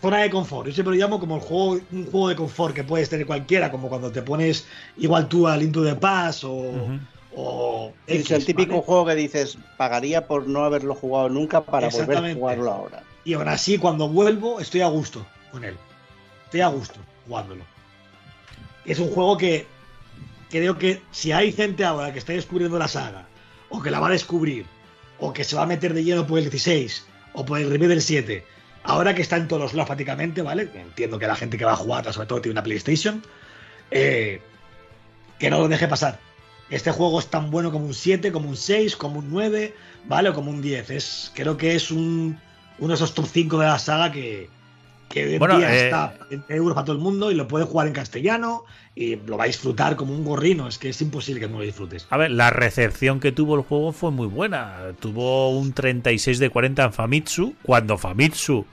zona 0.02 0.18
de 0.18 0.30
confort. 0.30 0.66
Yo 0.66 0.74
siempre 0.74 0.96
lo 0.96 1.00
llamo 1.00 1.20
como 1.20 1.36
el 1.36 1.40
juego, 1.40 1.80
un 1.92 2.04
juego 2.10 2.28
de 2.28 2.36
confort 2.36 2.74
que 2.74 2.84
puedes 2.84 3.08
tener 3.08 3.24
cualquiera, 3.24 3.70
como 3.70 3.88
cuando 3.88 4.10
te 4.10 4.20
pones 4.20 4.66
igual 4.98 5.28
tú 5.28 5.46
al 5.46 5.62
Into 5.62 5.84
the 5.84 5.94
Pass 5.94 6.42
o, 6.42 6.72
o 7.36 7.92
Es 8.08 8.30
el 8.32 8.44
típico 8.44 8.72
¿vale? 8.72 8.84
juego 8.84 9.06
que 9.06 9.14
dices, 9.14 9.56
pagaría 9.78 10.26
por 10.26 10.48
no 10.48 10.64
haberlo 10.64 10.94
jugado 10.96 11.28
nunca 11.28 11.62
para 11.62 11.88
volver 11.88 12.18
a 12.18 12.34
jugarlo 12.34 12.72
ahora. 12.72 13.04
Y 13.24 13.34
aún 13.34 13.48
así, 13.48 13.78
cuando 13.78 14.08
vuelvo, 14.08 14.58
estoy 14.58 14.80
a 14.80 14.88
gusto 14.88 15.24
con 15.52 15.64
él. 15.64 15.76
Estoy 16.46 16.60
a 16.62 16.68
gusto 16.68 16.98
jugándolo. 17.28 17.64
Es 18.84 18.98
un 18.98 19.08
juego 19.08 19.36
que 19.36 19.66
creo 20.50 20.76
que 20.76 21.00
si 21.12 21.30
hay 21.30 21.52
gente 21.52 21.84
ahora 21.84 22.12
que 22.12 22.18
está 22.18 22.32
descubriendo 22.32 22.76
la 22.76 22.88
saga, 22.88 23.26
o 23.70 23.80
que 23.80 23.92
la 23.92 24.00
va 24.00 24.08
a 24.08 24.10
descubrir, 24.10 24.66
o 25.20 25.32
que 25.32 25.44
se 25.44 25.54
va 25.54 25.62
a 25.62 25.66
meter 25.66 25.94
de 25.94 26.02
lleno 26.02 26.26
por 26.26 26.40
el 26.40 26.50
16, 26.50 27.06
o 27.34 27.44
por 27.44 27.60
el 27.60 27.70
remake 27.70 27.88
del 27.88 28.02
7, 28.02 28.44
ahora 28.84 29.14
que 29.14 29.22
está 29.22 29.36
en 29.36 29.48
todos 29.48 29.62
los 29.62 29.74
lados 29.74 29.88
prácticamente, 29.88 30.42
¿vale? 30.42 30.68
Entiendo 30.74 31.18
que 31.18 31.26
la 31.26 31.36
gente 31.36 31.58
que 31.58 31.64
va 31.64 31.72
a 31.72 31.76
jugar, 31.76 32.10
sobre 32.12 32.26
todo, 32.26 32.40
tiene 32.40 32.52
una 32.52 32.62
PlayStation, 32.62 33.22
eh, 33.90 34.40
que 35.38 35.50
no 35.50 35.58
lo 35.58 35.68
deje 35.68 35.88
pasar. 35.88 36.18
Este 36.70 36.90
juego 36.90 37.18
es 37.18 37.26
tan 37.26 37.50
bueno 37.50 37.70
como 37.70 37.86
un 37.86 37.94
7, 37.94 38.32
como 38.32 38.48
un 38.48 38.56
6, 38.56 38.96
como 38.96 39.18
un 39.18 39.30
9, 39.30 39.74
¿vale? 40.06 40.28
O 40.30 40.34
como 40.34 40.50
un 40.50 40.62
10. 40.62 40.90
Es, 40.90 41.32
creo 41.34 41.56
que 41.56 41.74
es 41.74 41.90
un, 41.90 42.38
uno 42.78 42.88
de 42.88 42.94
esos 42.94 43.14
top 43.14 43.26
5 43.30 43.58
de 43.58 43.66
la 43.66 43.78
saga 43.78 44.10
que, 44.10 44.48
que 45.12 45.24
hoy 45.26 45.32
en 45.34 45.38
Bueno, 45.38 45.58
día 45.58 45.72
eh, 45.74 45.84
está 45.84 46.14
en 46.30 46.44
euros 46.48 46.74
para 46.74 46.86
todo 46.86 46.96
el 46.96 47.02
mundo 47.02 47.30
y 47.30 47.34
lo 47.34 47.46
puede 47.46 47.64
jugar 47.64 47.86
en 47.86 47.92
castellano 47.92 48.64
y 48.94 49.16
lo 49.16 49.36
va 49.36 49.44
a 49.44 49.46
disfrutar 49.46 49.94
como 49.96 50.14
un 50.14 50.24
gorrino. 50.24 50.66
Es 50.68 50.78
que 50.78 50.88
es 50.88 51.00
imposible 51.02 51.40
que 51.40 51.48
no 51.48 51.58
lo 51.58 51.64
disfrutes. 51.64 52.06
A 52.10 52.16
ver, 52.16 52.30
la 52.30 52.50
recepción 52.50 53.20
que 53.20 53.30
tuvo 53.32 53.54
el 53.56 53.62
juego 53.62 53.92
fue 53.92 54.10
muy 54.10 54.26
buena. 54.26 54.78
Tuvo 55.00 55.50
un 55.50 55.72
36 55.72 56.38
de 56.38 56.50
40 56.50 56.84
en 56.84 56.92
Famitsu, 56.92 57.54
cuando 57.62 57.98
Famitsu 57.98 58.64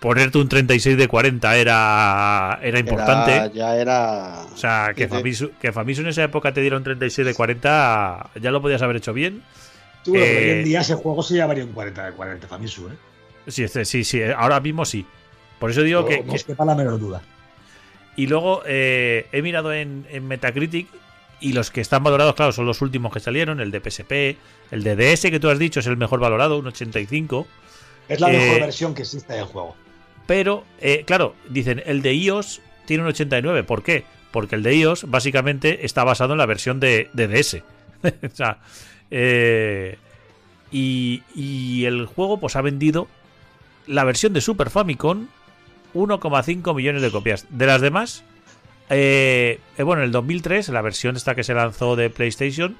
ponerte 0.00 0.36
un 0.38 0.48
36 0.48 0.96
de 0.98 1.08
40 1.08 1.56
era, 1.56 2.58
era 2.62 2.78
importante. 2.78 3.32
Era- 3.36 3.46
ya 3.52 3.76
era. 3.76 4.42
O 4.52 4.56
sea, 4.56 4.92
que. 4.94 5.08
Famitsu, 5.08 5.50
que 5.60 5.72
Famitsu 5.72 6.02
en 6.02 6.08
esa 6.08 6.22
época 6.24 6.52
te 6.52 6.60
diera 6.60 6.76
un 6.76 6.84
36 6.84 7.26
de 7.26 7.34
40 7.34 8.30
ya 8.40 8.50
lo 8.50 8.60
podías 8.62 8.82
haber 8.82 8.96
hecho 8.96 9.12
bien. 9.12 9.42
Tú, 10.04 10.14
Eh, 10.14 10.18
hoy 10.20 10.50
en 10.58 10.64
día 10.64 10.80
ese 10.82 10.94
juego 10.94 11.22
se 11.22 11.34
llevaría 11.34 11.64
un 11.64 11.72
40 11.72 12.04
de 12.06 12.12
40 12.12 12.46
Famitsu, 12.46 12.88
¿eh? 12.88 12.92
Sí, 13.46 13.62
este- 13.64 13.84
sí, 13.86 14.04
sí, 14.04 14.20
ahora 14.36 14.60
mismo 14.60 14.84
sí. 14.84 15.06
Por 15.58 15.70
eso 15.70 15.82
digo 15.82 16.04
que, 16.04 16.18
no 16.18 16.26
que- 16.30 16.36
os 16.36 16.44
quepa 16.44 16.64
la 16.64 16.74
menor 16.74 16.98
duda. 16.98 17.22
Y 18.16 18.26
luego 18.28 18.62
eh, 18.66 19.26
he 19.32 19.42
mirado 19.42 19.72
en, 19.72 20.06
en 20.10 20.26
Metacritic 20.28 20.86
y 21.40 21.52
los 21.52 21.70
que 21.70 21.80
están 21.80 22.04
valorados, 22.04 22.34
claro, 22.34 22.52
son 22.52 22.64
los 22.66 22.80
últimos 22.80 23.12
que 23.12 23.18
salieron, 23.20 23.60
el 23.60 23.70
de 23.72 23.80
PSP, 23.80 24.36
el 24.70 24.82
de 24.84 24.94
DS 24.96 25.22
que 25.30 25.40
tú 25.40 25.48
has 25.50 25.58
dicho 25.58 25.80
es 25.80 25.86
el 25.88 25.96
mejor 25.96 26.20
valorado, 26.20 26.58
un 26.58 26.66
85. 26.68 27.46
Es 28.08 28.20
la 28.20 28.28
mejor 28.28 28.56
Eh, 28.56 28.60
versión 28.60 28.94
que 28.94 29.02
existe 29.02 29.32
del 29.32 29.44
juego. 29.44 29.74
Pero, 30.26 30.64
eh, 30.80 31.02
claro, 31.06 31.34
dicen, 31.48 31.82
el 31.86 32.02
de 32.02 32.14
iOS 32.14 32.60
tiene 32.86 33.02
un 33.02 33.08
89. 33.08 33.64
¿Por 33.64 33.82
qué? 33.82 34.04
Porque 34.30 34.54
el 34.54 34.62
de 34.62 34.76
iOS 34.76 35.10
básicamente 35.10 35.84
está 35.84 36.04
basado 36.04 36.32
en 36.32 36.38
la 36.38 36.46
versión 36.46 36.78
de, 36.80 37.10
de 37.12 37.26
DS. 37.28 37.62
o 38.04 38.34
sea, 38.34 38.58
y, 40.70 41.22
y 41.34 41.84
el 41.84 42.06
juego 42.06 42.38
pues 42.38 42.56
ha 42.56 42.62
vendido 42.62 43.08
la 43.86 44.04
versión 44.04 44.32
de 44.32 44.40
Super 44.40 44.70
Famicom 44.70 45.26
1,5 45.94 46.74
millones 46.74 47.02
de 47.02 47.10
copias. 47.10 47.46
De 47.50 47.66
las 47.66 47.80
demás, 47.80 48.24
eh, 48.90 49.60
eh, 49.78 49.82
bueno, 49.82 50.02
en 50.02 50.06
el 50.06 50.12
2003, 50.12 50.68
la 50.70 50.82
versión 50.82 51.16
esta 51.16 51.34
que 51.34 51.44
se 51.44 51.54
lanzó 51.54 51.96
de 51.96 52.10
PlayStation, 52.10 52.76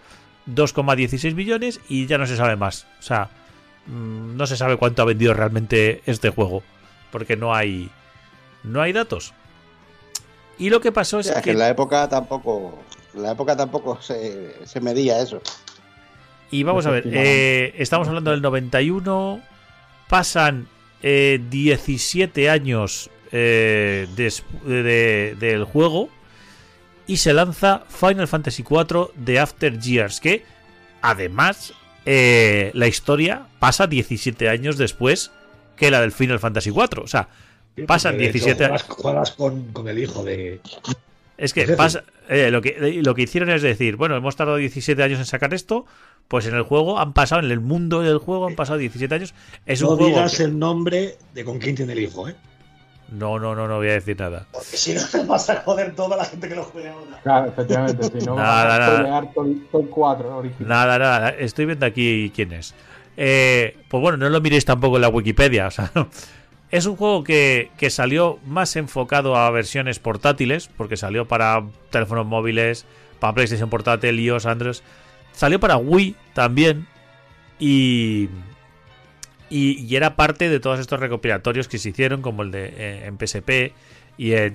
2,16 0.47 1.35
millones 1.35 1.81
y 1.89 2.07
ya 2.07 2.19
no 2.19 2.27
se 2.27 2.37
sabe 2.37 2.57
más. 2.57 2.87
O 2.99 3.03
sea, 3.03 3.31
mm, 3.87 4.37
no 4.37 4.47
se 4.47 4.57
sabe 4.57 4.77
cuánto 4.77 5.03
ha 5.03 5.07
vendido 5.07 5.35
realmente 5.35 6.03
este 6.07 6.31
juego 6.31 6.63
porque 7.15 7.37
no 7.37 7.55
hay 7.55 7.91
no 8.65 8.83
hay 8.83 8.93
datos. 8.93 9.33
Y 10.59 10.71
lo 10.71 10.81
que 10.81 10.91
pasó 10.91 11.21
es 11.21 11.29
O 11.29 11.33
sea, 11.33 11.41
que 11.41 11.45
que 11.45 11.51
en 11.53 11.59
la 11.59 11.69
época 11.69 12.09
tampoco. 12.09 12.79
En 13.15 13.23
la 13.23 13.33
época 13.33 13.57
tampoco 13.57 14.03
se, 14.03 14.67
se 14.67 14.81
medía 14.81 15.21
eso. 15.21 15.41
y 16.51 16.65
vamos 16.65 16.87
a 16.87 16.91
ver, 16.91 17.05
eh, 17.07 17.73
estamos 17.79 18.09
hablando 18.09 18.33
del 18.33 18.43
91, 18.43 19.41
pasan 20.09 20.67
eh, 21.07 21.39
17 21.51 22.49
años 22.49 23.11
eh, 23.31 24.07
des- 24.17 24.43
de- 24.65 25.37
del 25.39 25.65
juego 25.65 26.09
y 27.07 27.19
se 27.19 27.35
lanza 27.35 27.83
Final 27.91 28.27
Fantasy 28.27 28.63
IV 28.69 29.11
de 29.15 29.39
After 29.39 29.79
Years, 29.79 30.21
que 30.21 30.45
además 31.03 31.75
eh, 32.07 32.71
la 32.75 32.87
historia 32.87 33.47
pasa 33.59 33.87
17 33.87 34.49
años 34.49 34.79
después 34.79 35.31
que 35.77 35.91
la 35.91 36.01
del 36.01 36.13
Final 36.13 36.39
Fantasy 36.41 36.71
IV. 36.71 37.01
O 37.03 37.07
sea, 37.07 37.29
pasan 37.87 38.13
Porque, 38.15 38.31
de 38.33 38.39
hecho, 38.39 38.47
17 38.47 38.65
juegas, 38.65 38.83
juegas 38.89 39.31
con, 39.33 39.65
con 39.73 39.89
el 39.89 39.99
hijo 39.99 40.25
de. 40.25 40.61
Es 41.37 41.53
que 41.53 41.63
Es 41.63 41.73
pasa, 41.73 42.05
eh, 42.29 42.51
lo, 42.51 42.63
que, 42.63 43.01
lo 43.03 43.15
que 43.15 43.23
hicieron 43.23 43.51
es 43.51 43.63
decir, 43.63 43.97
bueno, 43.97 44.17
hemos 44.17 44.37
tardado 44.37 44.57
17 44.59 45.03
años 45.03 45.19
en 45.19 45.27
sacar 45.27 45.53
esto, 45.53 45.85
pues 46.29 46.47
en 46.47 46.55
el 46.55 46.63
juego 46.63 46.99
han 46.99 47.13
pasado, 47.13 47.43
en 47.43 47.51
el 47.51 47.61
mundo 47.61 48.03
del 48.03 48.19
juego 48.19 48.47
han 48.47 48.55
pasado 48.55 48.79
17 48.79 49.15
años. 49.15 49.35
Es 49.67 49.83
no 49.83 49.91
un 49.91 49.97
juego. 49.97 50.15
digas 50.17 50.37
que- 50.37 50.45
el 50.45 50.59
nombre 50.59 51.17
de 51.35 51.45
con 51.45 51.59
quién 51.59 51.75
tiene 51.75 51.93
el 51.95 51.99
hijo, 52.01 52.29
¿eh? 52.29 52.37
No, 53.11 53.39
no, 53.39 53.55
no, 53.55 53.69
no 53.69 53.77
voy 53.77 53.89
a 53.89 53.93
decir 53.93 54.19
nada. 54.19 54.47
Porque 54.51 54.77
si 54.77 54.95
no, 54.95 55.01
te 55.13 55.23
vas 55.25 55.51
a 55.51 55.57
joder 55.63 55.95
toda 55.95 56.17
la 56.17 56.25
gente 56.25 56.49
que 56.49 56.55
lo 56.55 56.65
juegue 56.65 56.89
ahora. 56.89 57.21
Claro, 57.23 57.49
efectivamente, 57.51 58.19
si 58.21 58.25
no 58.27 58.37
Nada, 58.37 58.65
vas 58.79 58.89
a 58.89 59.03
nada. 59.03 59.19
el 59.45 59.67
top 59.71 59.91
4 59.91 60.37
original. 60.39 60.69
Nada, 60.69 60.99
nada, 60.99 61.29
estoy 61.31 61.67
viendo 61.67 61.85
aquí 61.85 62.33
quién 62.35 62.53
es. 62.53 62.75
Eh, 63.17 63.77
pues 63.89 64.01
bueno, 64.01 64.17
no 64.17 64.29
lo 64.31 64.41
miréis 64.41 64.65
tampoco 64.65 64.97
en 64.97 65.03
la 65.03 65.09
Wikipedia. 65.09 65.67
O 65.67 65.71
sea, 65.71 65.91
es 66.77 66.87
un 66.87 66.97
juego 66.97 67.23
que, 67.25 67.71
que 67.79 67.89
salió 67.91 68.39
más 68.47 68.75
enfocado 68.77 69.37
a 69.37 69.49
versiones 69.51 69.99
portátiles, 69.99 70.69
porque 70.77 70.97
salió 70.97 71.27
para 71.27 71.63
teléfonos 71.91 72.27
móviles, 72.27 72.85
para 73.21 73.33
PlayStation 73.35 73.71
portátil, 73.71 74.19
iOS, 74.19 74.47
Android. 74.47 74.77
Salió 75.33 75.61
para 75.61 75.77
Wii 75.77 76.17
también. 76.33 76.87
Y, 77.61 78.29
y, 79.51 79.79
y 79.85 79.97
era 79.97 80.17
parte 80.17 80.49
de 80.49 80.59
todos 80.61 80.81
estos 80.81 80.99
recopilatorios 80.99 81.69
que 81.69 81.79
se 81.79 81.91
hicieron, 81.91 82.23
como 82.23 82.43
el 82.43 82.51
de 82.51 82.67
eh, 82.77 83.07
en 83.07 83.19
PSP. 83.19 83.73
Y 84.17 84.33
eh, 84.33 84.53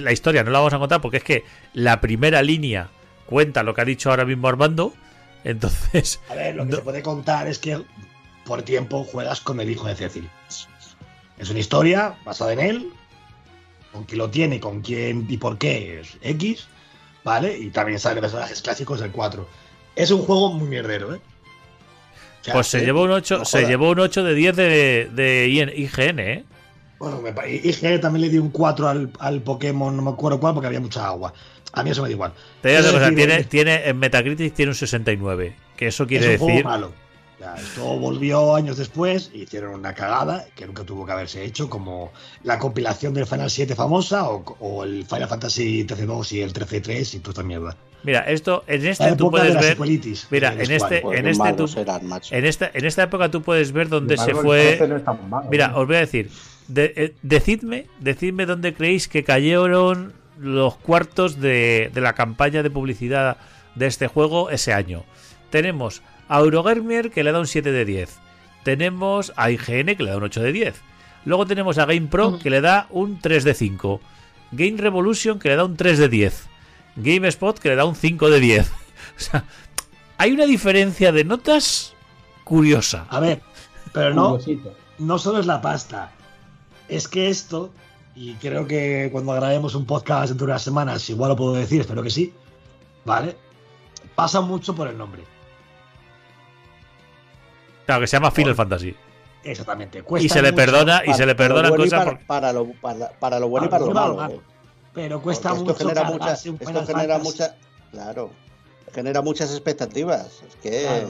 la 0.00 0.12
historia 0.12 0.44
no 0.44 0.50
la 0.50 0.58
vamos 0.58 0.72
a 0.74 0.78
contar 0.78 1.00
porque 1.00 1.18
es 1.18 1.24
que 1.24 1.44
la 1.74 2.00
primera 2.00 2.42
línea 2.42 2.88
cuenta 3.26 3.62
lo 3.62 3.74
que 3.74 3.80
ha 3.82 3.84
dicho 3.84 4.10
ahora 4.10 4.24
mismo 4.24 4.48
Armando. 4.48 4.94
Entonces, 5.44 6.20
A 6.30 6.34
ver, 6.34 6.56
lo 6.56 6.64
que 6.64 6.70
No. 6.70 6.76
se 6.76 6.82
puede 6.82 7.02
contar 7.02 7.46
es 7.46 7.58
que 7.58 7.80
por 8.44 8.62
tiempo 8.62 9.04
juegas 9.04 9.40
con 9.40 9.60
el 9.60 9.70
hijo 9.70 9.86
de 9.86 9.94
Cecil. 9.94 10.28
Es 11.38 11.50
una 11.50 11.60
historia 11.60 12.16
basada 12.24 12.52
en 12.52 12.60
él, 12.60 12.92
con 13.92 14.04
quién 14.04 14.18
lo 14.18 14.30
tiene, 14.30 14.60
con 14.60 14.80
quién 14.80 15.26
y 15.28 15.36
por 15.36 15.58
qué 15.58 16.00
es 16.00 16.18
X, 16.22 16.66
¿vale? 17.24 17.56
Y 17.58 17.70
también 17.70 17.98
salen 17.98 18.20
personajes 18.20 18.60
clásicos 18.62 19.00
del 19.00 19.10
4. 19.12 19.46
Es 19.96 20.10
un 20.10 20.22
juego 20.22 20.52
muy 20.52 20.68
mierdero, 20.68 21.14
¿eh? 21.14 21.20
O 22.40 22.44
sea, 22.44 22.54
Pues 22.54 22.66
se 22.68 22.78
¿eh? 22.78 22.84
llevó 22.84 23.02
un 23.02 23.10
8, 23.10 23.38
no 23.38 23.44
se 23.44 23.66
llevó 23.66 23.90
un 23.90 24.00
8 24.00 24.24
de 24.24 24.34
10 24.34 24.56
de, 24.56 25.10
de 25.12 25.72
IGN, 25.76 26.18
¿eh? 26.20 26.44
Bueno, 26.98 27.20
me, 27.20 27.30
IGN 27.50 28.00
también 28.00 28.22
le 28.22 28.28
di 28.30 28.38
un 28.38 28.50
4 28.50 28.88
al, 28.88 29.10
al 29.20 29.40
Pokémon, 29.42 29.96
no 29.96 30.02
me 30.02 30.10
acuerdo 30.10 30.40
cuál, 30.40 30.54
porque 30.54 30.66
había 30.66 30.80
mucha 30.80 31.06
agua. 31.06 31.32
A 31.72 31.82
mí 31.82 31.90
eso 31.90 32.02
me 32.02 32.08
da 32.08 32.12
igual. 32.12 32.32
Te 32.60 32.70
digo 32.82 32.98
tiene, 33.14 33.36
eh, 33.36 33.44
tiene, 33.44 33.88
en 33.88 33.98
Metacritic 33.98 34.54
tiene 34.54 34.70
un 34.70 34.74
69. 34.74 35.54
Que 35.76 35.88
eso 35.88 36.06
quiere 36.06 36.34
es 36.34 36.40
un 36.40 36.46
decir. 36.48 36.62
juego 36.62 36.68
malo. 36.68 36.92
Sea, 37.38 37.54
esto 37.54 37.84
volvió 37.98 38.54
años 38.56 38.78
después, 38.78 39.30
hicieron 39.32 39.74
una 39.74 39.94
cagada 39.94 40.46
que 40.56 40.66
nunca 40.66 40.82
tuvo 40.82 41.06
que 41.06 41.12
haberse 41.12 41.44
hecho, 41.44 41.70
como 41.70 42.10
la 42.42 42.58
compilación 42.58 43.14
del 43.14 43.26
Final 43.26 43.48
7 43.48 43.76
famosa 43.76 44.28
o, 44.28 44.44
o 44.58 44.82
el 44.84 45.04
Final 45.06 45.28
Fantasy 45.28 45.86
13-2 45.86 46.32
y 46.32 46.40
el 46.42 46.52
13-3 46.52 47.14
y 47.14 47.18
toda 47.20 47.30
esta 47.32 47.42
mierda. 47.44 47.76
Mira, 48.02 48.20
esto, 48.22 48.64
en 48.66 48.82
La 48.84 48.90
este 48.90 49.04
tú 49.16 49.26
época 49.28 49.42
de 49.44 49.50
puedes 49.50 49.54
la 49.54 49.60
ver. 49.60 49.76
Mira, 50.30 50.52
en 50.52 50.70
este, 50.70 50.98
en 51.00 51.26
este 51.28 51.52
tú- 51.52 51.78
eran, 51.78 52.06
macho. 52.06 52.34
en 52.34 52.44
esta, 52.44 52.70
en 52.74 52.84
esta 52.84 53.02
época 53.04 53.30
tú 53.30 53.42
puedes 53.42 53.70
ver 53.72 53.88
dónde 53.88 54.16
se 54.16 54.30
embargo, 54.30 54.54
el 54.54 54.78
13 54.78 55.04
fue. 55.04 55.42
Mira, 55.50 55.76
os 55.76 55.86
voy 55.86 55.96
a 55.96 56.00
decir. 56.00 56.30
de- 56.68 56.92
eh, 56.96 57.14
decidme, 57.22 57.86
decidme 58.00 58.46
dónde 58.46 58.74
creéis 58.74 59.08
que 59.08 59.22
cayeron 59.24 60.12
los 60.38 60.76
cuartos 60.76 61.40
de, 61.40 61.90
de 61.94 62.00
la 62.00 62.12
campaña 62.14 62.62
de 62.62 62.70
publicidad 62.70 63.36
de 63.74 63.86
este 63.86 64.06
juego 64.08 64.50
ese 64.50 64.72
año. 64.72 65.04
Tenemos 65.50 66.02
a 66.28 66.38
Eurogamer 66.40 67.10
que 67.10 67.24
le 67.24 67.32
da 67.32 67.40
un 67.40 67.46
7 67.46 67.72
de 67.72 67.84
10. 67.84 68.18
Tenemos 68.64 69.32
a 69.36 69.50
IGN 69.50 69.96
que 69.96 70.02
le 70.02 70.10
da 70.10 70.16
un 70.16 70.24
8 70.24 70.42
de 70.42 70.52
10. 70.52 70.82
Luego 71.24 71.46
tenemos 71.46 71.78
a 71.78 71.86
GamePro 71.86 72.38
que 72.38 72.50
le 72.50 72.60
da 72.60 72.86
un 72.90 73.20
3 73.20 73.44
de 73.44 73.54
5. 73.54 74.00
Game 74.52 74.76
Revolution 74.78 75.38
que 75.38 75.48
le 75.48 75.56
da 75.56 75.64
un 75.64 75.76
3 75.76 75.98
de 75.98 76.08
10. 76.08 76.46
GameSpot 76.96 77.58
que 77.58 77.68
le 77.70 77.76
da 77.76 77.84
un 77.84 77.94
5 77.94 78.30
de 78.30 78.40
10. 78.40 78.72
O 79.18 79.20
sea, 79.20 79.44
hay 80.16 80.30
una 80.30 80.46
diferencia 80.46 81.10
de 81.10 81.24
notas 81.24 81.94
curiosa. 82.44 83.06
A 83.08 83.18
ver, 83.18 83.42
pero 83.92 84.14
no, 84.14 84.38
no 84.98 85.18
solo 85.18 85.40
es 85.40 85.46
la 85.46 85.60
pasta, 85.60 86.12
es 86.88 87.08
que 87.08 87.28
esto, 87.28 87.72
y 88.14 88.34
creo 88.34 88.66
que 88.66 89.08
cuando 89.10 89.32
grabemos 89.32 89.74
un 89.74 89.86
podcast 89.86 90.28
dentro 90.28 90.46
de 90.46 90.52
unas 90.52 90.62
semanas, 90.62 91.10
igual 91.10 91.30
lo 91.30 91.36
puedo 91.36 91.54
decir, 91.54 91.80
espero 91.80 92.02
que 92.02 92.10
sí, 92.10 92.32
¿vale? 93.04 93.36
Pasa 94.14 94.40
mucho 94.40 94.74
por 94.74 94.88
el 94.88 94.96
nombre. 94.96 95.24
Claro, 97.88 98.02
que 98.02 98.06
se 98.06 98.16
llama 98.16 98.30
Final 98.30 98.54
Fantasy. 98.54 98.94
Exactamente. 99.42 100.00
Y 100.00 100.02
Cuesta 100.02 100.34
se 100.34 100.42
le 100.42 100.52
mucho, 100.52 100.56
perdona, 100.62 101.00
y 101.02 101.06
Para- 101.06 101.16
se 101.16 101.24
le 101.26 101.34
bueno 101.34 101.84
y 101.86 101.88
cosas 101.88 101.98
para, 102.00 102.10
porque- 102.10 102.24
para 102.26 102.52
lo, 102.52 102.66
para, 102.82 103.08
para 103.18 103.40
lo 103.40 103.48
bueno 103.48 103.66
y 103.66 103.70
Para 103.70 103.84
lo 103.86 103.90
y 103.90 103.94
para 103.94 104.06
malo. 104.08 104.14
lo 104.14 104.20
malo. 104.28 104.42
Pero 104.92 105.22
cuesta 105.22 105.54
mucho 105.54 105.70
esto 105.72 105.88
genera 105.88 106.04
muchas, 106.04 106.44
esto 106.44 106.58
Final 106.66 106.86
genera 106.86 107.18
muchas, 107.18 107.54
claro, 107.90 108.30
genera 108.92 109.22
muchas 109.22 109.50
expectativas. 109.52 110.42
Es 110.46 110.56
que 110.56 110.82
Claro. 110.82 111.08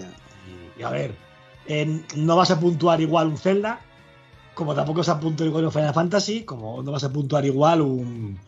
Y, 0.77 0.81
y 0.81 0.85
a 0.85 0.91
ver, 0.91 1.17
en- 1.67 2.07
no 2.15 2.37
vas 2.37 2.53
a 2.53 2.61
puntuar 2.61 3.01
igual 3.01 3.27
un 3.27 3.39
Zelda, 3.39 3.81
como 4.55 4.73
tampoco 4.73 4.99
vas 4.99 5.09
a 5.09 5.19
puntuar 5.19 5.49
igual 5.49 5.65
un 5.65 5.73
Final 5.73 5.95
Fantasy, 5.95 6.45
como 6.45 6.81
no 6.81 6.93
vas 6.93 7.03
a 7.03 7.11
puntuar 7.11 7.45
igual 7.45 7.81
un. 7.81 8.39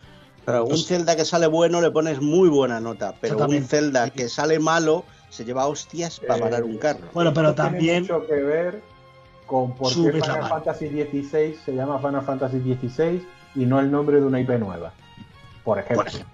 pero 0.45 0.63
un 0.63 0.77
Zelda 0.77 1.17
que 1.17 1.25
sale 1.25 1.47
bueno 1.47 1.81
le 1.81 1.91
pones 1.91 2.21
muy 2.21 2.47
buena 2.47 2.79
nota, 2.79 3.13
pero 3.19 3.35
un. 3.63 3.67
Zelda 3.67 4.09
que 4.09 4.29
sale 4.29 4.57
malo 4.57 5.03
se 5.31 5.43
lleva 5.45 5.65
hostias 5.65 6.19
para 6.19 6.35
Eh, 6.37 6.41
parar 6.41 6.63
un 6.63 6.77
carro. 6.77 7.07
Bueno, 7.13 7.33
pero 7.33 7.49
Esto 7.49 7.63
también. 7.63 8.05
Tiene 8.05 8.19
mucho 8.19 8.27
que 8.27 8.35
ver 8.35 8.81
con 9.47 9.73
por 9.75 9.89
qué 9.91 10.11
Final 10.11 10.29
mano. 10.41 10.47
Fantasy 10.49 10.87
XVI 10.89 11.55
se 11.65 11.73
llama 11.73 11.97
Final 11.97 12.21
Fantasy 12.23 12.59
XVI 12.59 13.25
y 13.55 13.65
no 13.65 13.79
el 13.79 13.89
nombre 13.89 14.19
de 14.19 14.25
una 14.27 14.39
IP 14.39 14.49
nueva. 14.59 14.93
Por 15.63 15.79
ejemplo. 15.79 15.97
Por 16.03 16.07
ejemplo. 16.07 16.29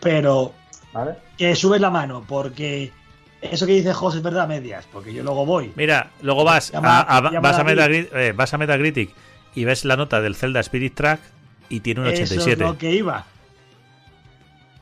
Pero 0.00 0.52
¿vale? 0.92 1.14
que 1.38 1.54
subes 1.56 1.80
la 1.80 1.90
mano, 1.90 2.24
porque 2.26 2.92
eso 3.40 3.66
que 3.66 3.72
dice 3.72 3.92
José 3.92 4.18
es 4.18 4.22
verdad 4.22 4.46
medias, 4.48 4.86
porque 4.92 5.12
yo 5.14 5.22
luego 5.22 5.46
voy. 5.46 5.72
Mira, 5.76 6.10
luego 6.22 6.44
vas, 6.44 6.70
Llama- 6.72 7.00
a, 7.00 7.18
a- 7.18 7.22
llama 7.30 7.40
vas, 7.40 7.58
a. 7.58 7.64
Metacritic, 7.64 8.12
eh, 8.14 8.32
vas 8.32 8.52
a 8.54 8.58
Metacritic 8.58 9.10
y 9.54 9.64
ves 9.64 9.84
la 9.84 9.96
nota 9.96 10.20
del 10.20 10.34
Zelda 10.34 10.60
Spirit 10.60 10.94
Track 10.94 11.20
y 11.68 11.80
tiene 11.80 12.00
un 12.00 12.06
Eso 12.08 12.22
es 12.24 12.30
87. 12.32 12.64
lo 12.64 12.76
que 12.78 12.90
iba. 12.92 13.24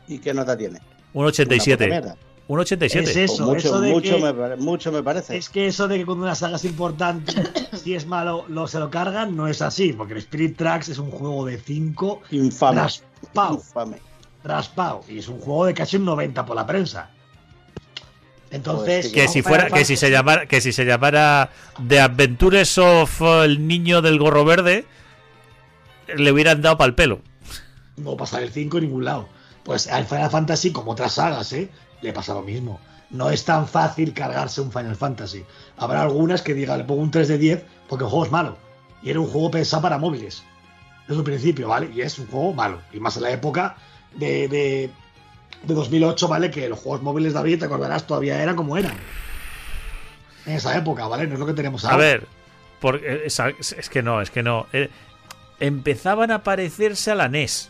¿Y 0.08 0.18
qué 0.18 0.32
nota 0.34 0.56
tiene? 0.56 0.78
Un 1.12 1.22
Una 1.22 1.28
87. 1.28 2.02
Un 2.50 2.58
87. 2.58 3.08
Es 3.10 3.16
eso, 3.16 3.44
mucho, 3.46 3.58
eso 3.58 3.80
de 3.80 3.90
mucho, 3.92 4.16
que- 4.16 4.22
me, 4.22 4.34
pare- 4.34 4.56
mucho 4.56 4.90
me 4.90 5.02
parece. 5.04 5.36
Es 5.36 5.48
que 5.48 5.68
eso 5.68 5.86
de 5.86 5.98
que 5.98 6.04
cuando 6.04 6.24
una 6.24 6.34
saga 6.34 6.56
es 6.56 6.64
importante, 6.64 7.32
si 7.76 7.94
es 7.94 8.06
malo, 8.06 8.44
lo, 8.48 8.66
se 8.66 8.80
lo 8.80 8.90
cargan, 8.90 9.36
no 9.36 9.46
es 9.46 9.62
así, 9.62 9.92
porque 9.92 10.14
el 10.14 10.18
Spirit 10.18 10.56
Tracks 10.56 10.88
es 10.88 10.98
un 10.98 11.12
juego 11.12 11.46
de 11.46 11.58
5 11.58 12.22
Infame. 12.32 12.80
raspado, 12.80 13.54
Infame. 13.54 13.98
raspado, 14.42 15.02
y 15.08 15.18
es 15.18 15.28
un 15.28 15.38
juego 15.38 15.66
de 15.66 15.74
casi 15.74 15.96
un 15.96 16.04
90 16.06 16.44
por 16.44 16.56
la 16.56 16.66
prensa. 16.66 17.10
Entonces, 18.50 19.06
Pues 19.06 19.12
que 19.12 19.28
si 19.28 19.42
fuera, 19.42 19.68
que 19.70 19.84
si 19.84 19.96
se 19.96 20.10
llamara, 20.10 20.46
que 20.46 20.60
si 20.60 20.72
se 20.72 20.84
llamara 20.84 21.50
The 21.86 22.00
Adventures 22.00 22.78
of 22.78 23.22
el 23.44 23.64
niño 23.68 24.02
del 24.02 24.18
gorro 24.18 24.44
verde, 24.44 24.86
le 26.16 26.32
hubieran 26.32 26.60
dado 26.62 26.76
pal 26.76 26.96
pelo. 26.96 27.20
no 27.96 28.16
pasa 28.16 28.40
el 28.42 28.50
5 28.50 28.78
en 28.78 28.84
ningún 28.84 29.04
lado. 29.04 29.28
Pues 29.62 29.86
al 29.86 30.04
Final 30.06 30.30
Fantasy, 30.30 30.72
como 30.72 30.92
otras 30.92 31.12
sagas, 31.12 31.52
¿eh? 31.52 31.70
Le 32.02 32.12
pasa 32.12 32.34
lo 32.34 32.42
mismo. 32.42 32.80
No 33.10 33.30
es 33.30 33.44
tan 33.44 33.66
fácil 33.66 34.12
cargarse 34.14 34.60
un 34.60 34.70
Final 34.70 34.94
Fantasy. 34.96 35.44
Habrá 35.76 36.02
algunas 36.02 36.42
que 36.42 36.54
digan, 36.54 36.78
le 36.78 36.84
pongo 36.84 37.02
un 37.02 37.10
3 37.10 37.26
de 37.28 37.38
10 37.38 37.64
porque 37.88 38.04
el 38.04 38.10
juego 38.10 38.24
es 38.26 38.30
malo. 38.30 38.56
Y 39.02 39.10
era 39.10 39.18
un 39.20 39.26
juego 39.26 39.50
pensado 39.50 39.82
para 39.82 39.98
móviles. 39.98 40.44
Desde 41.08 41.18
un 41.18 41.24
principio, 41.24 41.68
¿vale? 41.68 41.90
Y 41.92 42.02
es 42.02 42.18
un 42.18 42.28
juego 42.28 42.52
malo. 42.52 42.80
Y 42.92 43.00
más 43.00 43.16
en 43.16 43.24
la 43.24 43.30
época 43.32 43.76
de, 44.14 44.46
de, 44.46 44.90
de 45.64 45.74
2008, 45.74 46.28
¿vale? 46.28 46.50
Que 46.52 46.68
los 46.68 46.78
juegos 46.78 47.02
móviles, 47.02 47.32
David, 47.32 47.58
te 47.58 47.64
acordarás, 47.64 48.06
todavía 48.06 48.40
eran 48.40 48.54
como 48.54 48.76
eran. 48.76 48.94
En 50.46 50.54
esa 50.54 50.76
época, 50.76 51.06
¿vale? 51.08 51.26
No 51.26 51.34
es 51.34 51.40
lo 51.40 51.46
que 51.46 51.52
tenemos 51.54 51.84
ahora. 51.84 51.96
A 51.96 51.98
ver, 51.98 52.26
por- 52.80 52.96
eh, 53.04 53.22
es, 53.26 53.40
es 53.72 53.88
que 53.90 54.02
no, 54.02 54.20
es 54.20 54.30
que 54.30 54.42
no. 54.44 54.66
Eh, 54.72 54.88
empezaban 55.58 56.30
a 56.30 56.42
parecerse 56.44 57.10
a 57.10 57.14
la 57.16 57.28
NES. 57.28 57.69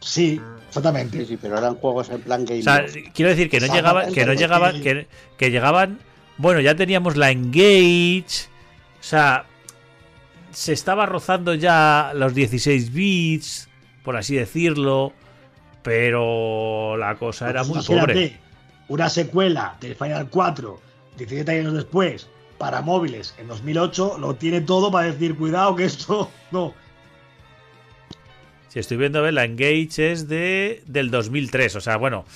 Sí, 0.00 0.40
exactamente. 0.68 1.18
Sí, 1.20 1.26
sí, 1.26 1.38
pero 1.40 1.58
eran 1.58 1.76
juegos 1.76 2.10
en 2.10 2.20
plan 2.20 2.44
game. 2.44 2.60
O 2.60 2.62
sea, 2.62 2.84
quiero 3.14 3.30
decir 3.30 3.50
que 3.50 3.60
no 3.60 3.72
llegaban, 3.72 4.12
que 4.12 4.24
no 4.24 4.34
llegaban, 4.34 4.80
que, 4.80 5.06
que 5.36 5.50
llegaban. 5.50 5.98
Bueno, 6.38 6.60
ya 6.60 6.74
teníamos 6.74 7.16
la 7.16 7.30
Engage. 7.30 8.48
O 9.00 9.02
sea, 9.02 9.46
se 10.52 10.72
estaba 10.72 11.06
rozando 11.06 11.54
ya 11.54 12.12
los 12.14 12.34
16 12.34 12.92
bits, 12.92 13.68
por 14.02 14.16
así 14.16 14.36
decirlo. 14.36 15.12
Pero 15.82 16.96
la 16.96 17.14
cosa 17.14 17.48
era 17.48 17.62
muy 17.62 17.74
Pues 17.74 17.86
pobre. 17.86 18.40
Una 18.88 19.08
secuela 19.08 19.76
del 19.80 19.94
Final 19.94 20.28
4, 20.28 20.80
17 21.16 21.60
años 21.60 21.74
después, 21.74 22.28
para 22.58 22.80
móviles 22.82 23.34
en 23.38 23.48
2008, 23.48 24.18
lo 24.18 24.34
tiene 24.34 24.60
todo 24.60 24.90
para 24.90 25.06
decir, 25.06 25.36
cuidado 25.36 25.76
que 25.76 25.84
esto 25.84 26.30
no. 26.50 26.74
Si 28.76 28.80
estoy 28.80 28.98
viendo, 28.98 29.20
a 29.20 29.22
ver, 29.22 29.32
la 29.32 29.46
Engage 29.46 30.12
es 30.12 30.28
de 30.28 30.82
del 30.84 31.10
2003. 31.10 31.76
O 31.76 31.80
sea, 31.80 31.96
bueno, 31.96 32.26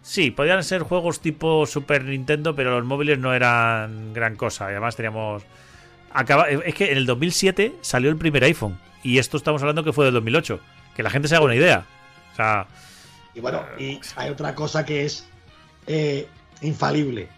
sí, 0.00 0.30
podían 0.30 0.62
ser 0.62 0.82
juegos 0.82 1.18
tipo 1.18 1.66
Super 1.66 2.04
Nintendo, 2.04 2.54
pero 2.54 2.70
los 2.70 2.84
móviles 2.84 3.18
no 3.18 3.34
eran 3.34 4.14
gran 4.14 4.36
cosa. 4.36 4.66
Además 4.66 4.94
teníamos. 4.94 5.42
Acaba... 6.12 6.48
Es 6.50 6.76
que 6.76 6.92
en 6.92 6.98
el 6.98 7.06
2007 7.06 7.74
salió 7.80 8.10
el 8.10 8.16
primer 8.16 8.44
iPhone. 8.44 8.78
Y 9.02 9.18
esto 9.18 9.36
estamos 9.36 9.60
hablando 9.60 9.82
que 9.82 9.92
fue 9.92 10.04
del 10.04 10.14
2008. 10.14 10.60
Que 10.94 11.02
la 11.02 11.10
gente 11.10 11.26
se 11.26 11.34
haga 11.34 11.46
una 11.46 11.56
idea. 11.56 11.84
O 12.32 12.36
sea, 12.36 12.68
Y 13.34 13.40
bueno, 13.40 13.64
y 13.76 14.00
hay 14.14 14.30
otra 14.30 14.54
cosa 14.54 14.84
que 14.84 15.04
es 15.04 15.26
eh, 15.88 16.28
infalible. 16.62 17.28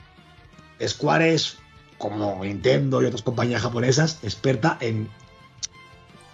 Square 0.87 1.33
es, 1.33 1.57
como 1.97 2.45
Nintendo 2.45 3.01
y 3.01 3.07
otras 3.07 3.23
compañías 3.23 3.63
japonesas, 3.63 4.19
experta 4.23 4.77
en, 4.83 5.09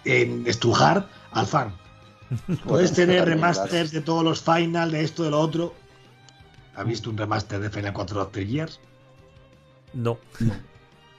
en 0.03 0.45
estrujar 0.45 1.07
al 1.31 1.47
fan. 1.47 1.86
Puedes 2.65 2.93
tener 2.93 3.25
remasters 3.25 3.91
de 3.91 4.01
todos 4.01 4.23
los 4.23 4.41
Final, 4.41 4.91
de 4.91 5.03
esto, 5.03 5.23
de 5.23 5.31
lo 5.31 5.39
otro. 5.39 5.73
¿Has 6.75 6.85
visto 6.85 7.09
un 7.09 7.17
remaster 7.17 7.59
de 7.59 7.69
Final 7.69 7.93
4 7.93 8.21
After 8.21 8.45
Years? 8.45 8.79
no. 9.93 10.19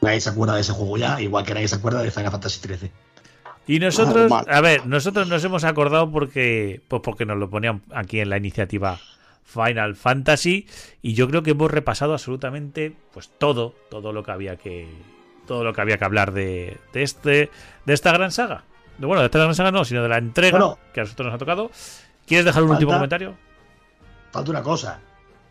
Nadie 0.00 0.20
se 0.20 0.30
acuerda 0.30 0.54
de 0.54 0.60
ese 0.60 0.72
juego 0.72 0.96
ya, 0.96 1.20
igual 1.20 1.44
que 1.44 1.54
nadie 1.54 1.66
se 1.66 1.74
acuerda 1.74 2.02
de 2.02 2.10
Final 2.10 2.30
Fantasy 2.30 2.60
XIII. 2.60 2.92
Y 3.66 3.80
nosotros, 3.80 4.30
a 4.32 4.60
ver, 4.60 4.86
nosotros 4.86 5.28
nos 5.28 5.44
hemos 5.44 5.64
acordado 5.64 6.10
porque, 6.10 6.80
pues 6.88 7.02
porque 7.02 7.26
nos 7.26 7.36
lo 7.36 7.50
ponían 7.50 7.82
aquí 7.92 8.20
en 8.20 8.30
la 8.30 8.36
iniciativa 8.36 8.98
Final 9.44 9.96
Fantasy 9.96 10.66
y 11.02 11.14
yo 11.14 11.28
creo 11.28 11.42
que 11.42 11.50
hemos 11.50 11.70
repasado 11.70 12.12
absolutamente, 12.12 12.94
pues 13.12 13.30
todo, 13.38 13.74
todo 13.90 14.12
lo 14.12 14.22
que 14.22 14.30
había 14.30 14.56
que, 14.56 14.88
todo 15.46 15.64
lo 15.64 15.72
que 15.74 15.80
había 15.80 15.98
que 15.98 16.04
hablar 16.04 16.32
de, 16.32 16.78
de 16.92 17.02
este, 17.02 17.50
de 17.84 17.92
esta 17.92 18.12
gran 18.12 18.30
saga. 18.30 18.64
De- 18.98 19.06
Bueno, 19.06 19.20
de 19.20 19.26
esta 19.26 19.38
gran 19.38 19.54
saga 19.54 19.70
no, 19.70 19.84
sino 19.84 20.02
de 20.02 20.08
la 20.08 20.18
entrega 20.18 20.58
Bueno. 20.58 20.78
que 20.92 21.00
a 21.00 21.04
nosotros 21.04 21.26
nos 21.26 21.34
ha 21.34 21.38
tocado. 21.38 21.70
¿Quieres 22.26 22.44
dejar 22.44 22.62
un 22.62 22.68
Falta- 22.68 22.78
último 22.78 22.92
comentario? 22.92 23.34
Falta 24.32 24.50
una 24.50 24.62
cosa, 24.62 25.00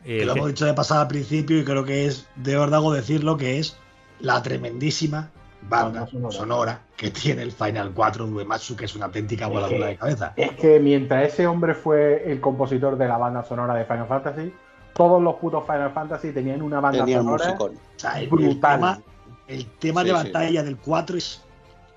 Eh, 0.06 0.20
que 0.20 0.26
lo 0.26 0.34
hemos 0.34 0.48
dicho 0.50 0.66
de 0.66 0.74
pasada 0.74 1.02
al 1.02 1.08
principio 1.08 1.58
y 1.60 1.64
creo 1.66 1.84
que 1.84 2.06
es 2.06 2.28
de 2.36 2.58
órdago 2.58 2.94
decirlo, 2.94 3.38
que 3.38 3.60
es 3.60 3.78
la 4.20 4.42
tremendísima 4.44 5.30
banda 5.70 6.08
sonora. 6.08 6.32
sonora 6.38 6.82
que 6.96 7.10
tiene 7.12 7.42
el 7.42 7.52
Final 7.52 7.92
4 7.94 8.26
de 8.28 8.32
Uematsu, 8.34 8.76
que 8.76 8.86
es 8.86 8.96
una 8.96 9.06
auténtica 9.06 9.48
voladura 9.48 9.88
de 9.88 9.96
cabeza. 9.98 10.34
Es 10.36 10.52
que 10.54 10.80
mientras 10.80 11.34
ese 11.34 11.48
hombre 11.48 11.74
fue 11.74 12.32
el 12.32 12.40
compositor 12.40 12.98
de 12.98 13.08
la 13.08 13.18
banda 13.18 13.44
sonora 13.44 13.74
de 13.74 13.86
Final 13.86 14.08
Fantasy, 14.08 14.54
todos 14.94 15.22
los 15.22 15.36
putos 15.36 15.64
Final 15.66 15.92
Fantasy 15.92 16.32
tenían 16.32 16.62
una 16.62 16.80
banda 16.80 17.00
Tenía 17.00 17.18
sonora 17.20 17.46
musicón. 17.46 17.72
O 17.76 18.00
sea, 18.00 18.20
el, 18.22 18.30
tema, 18.60 19.00
el 19.48 19.66
tema 19.80 20.02
Sí, 20.02 20.08
de 20.10 20.18
sí. 20.20 20.24
batalla 20.26 20.64
del 20.64 20.78
4 20.78 21.18
es. 21.18 21.42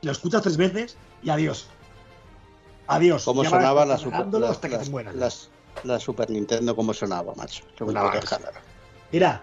Lo 0.03 0.13
escuchas 0.13 0.43
tres 0.43 0.57
veces 0.57 0.97
y 1.23 1.31
adiós. 1.31 1.69
Adiós. 2.87 3.25
¿Cómo 3.25 3.43
Ya 3.45 3.51
vas 3.51 3.61
sonaba 3.61 3.87
la 3.87 3.99
super, 3.99 4.27
la, 4.41 4.51
hasta 4.51 4.69
que 4.69 4.75
las- 4.77 4.85
te 4.85 4.91
mueras. 4.91 5.15
las- 5.15 5.51
la 5.85 5.99
Super 6.01 6.29
Nintendo? 6.31 6.75
¿Cómo 6.75 6.93
sonaba, 6.93 7.33
macho? 7.37 7.63
Jalada. 7.79 8.61
Mira, 9.13 9.43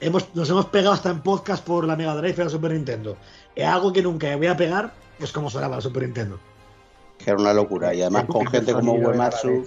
hemos, 0.00 0.34
nos 0.34 0.50
hemos 0.50 0.66
pegado 0.66 0.92
hasta 0.92 1.10
en 1.10 1.20
podcast 1.22 1.64
por 1.64 1.86
la 1.86 1.96
Mega 1.96 2.14
Drive 2.16 2.34
y 2.36 2.44
la 2.44 2.50
Super 2.50 2.72
Nintendo. 2.72 3.16
Es 3.54 3.66
algo 3.66 3.92
que 3.92 4.02
nunca 4.02 4.34
voy 4.36 4.48
a 4.48 4.56
pegar, 4.56 4.92
pues 5.18 5.32
como 5.32 5.48
sonaba 5.48 5.76
la 5.76 5.82
Super 5.82 6.02
Nintendo. 6.02 6.38
Que 7.18 7.30
era 7.30 7.38
una 7.40 7.52
locura. 7.54 7.94
Y 7.94 8.02
además 8.02 8.24
con 8.26 8.46
gente 8.48 8.72
como 8.72 8.92
Uematsu. 8.94 9.64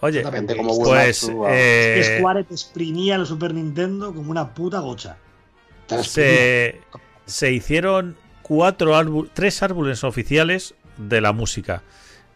Oye, 0.00 0.22
gente 0.30 0.56
como 0.56 0.76
pues 0.78 1.24
eh, 1.48 1.94
Que 1.96 2.18
Square 2.18 2.44
te 2.44 2.52
exprimía 2.54 3.16
la 3.16 3.24
Super 3.24 3.54
Nintendo 3.54 4.14
como 4.14 4.30
una 4.30 4.52
puta 4.54 4.80
gocha. 4.80 5.16
Se, 6.02 6.80
se 7.24 7.52
hicieron 7.52 8.16
cuatro 8.46 9.26
tres 9.34 9.60
álbumes 9.64 10.04
oficiales 10.04 10.76
de 10.98 11.20
la 11.20 11.32
música. 11.32 11.82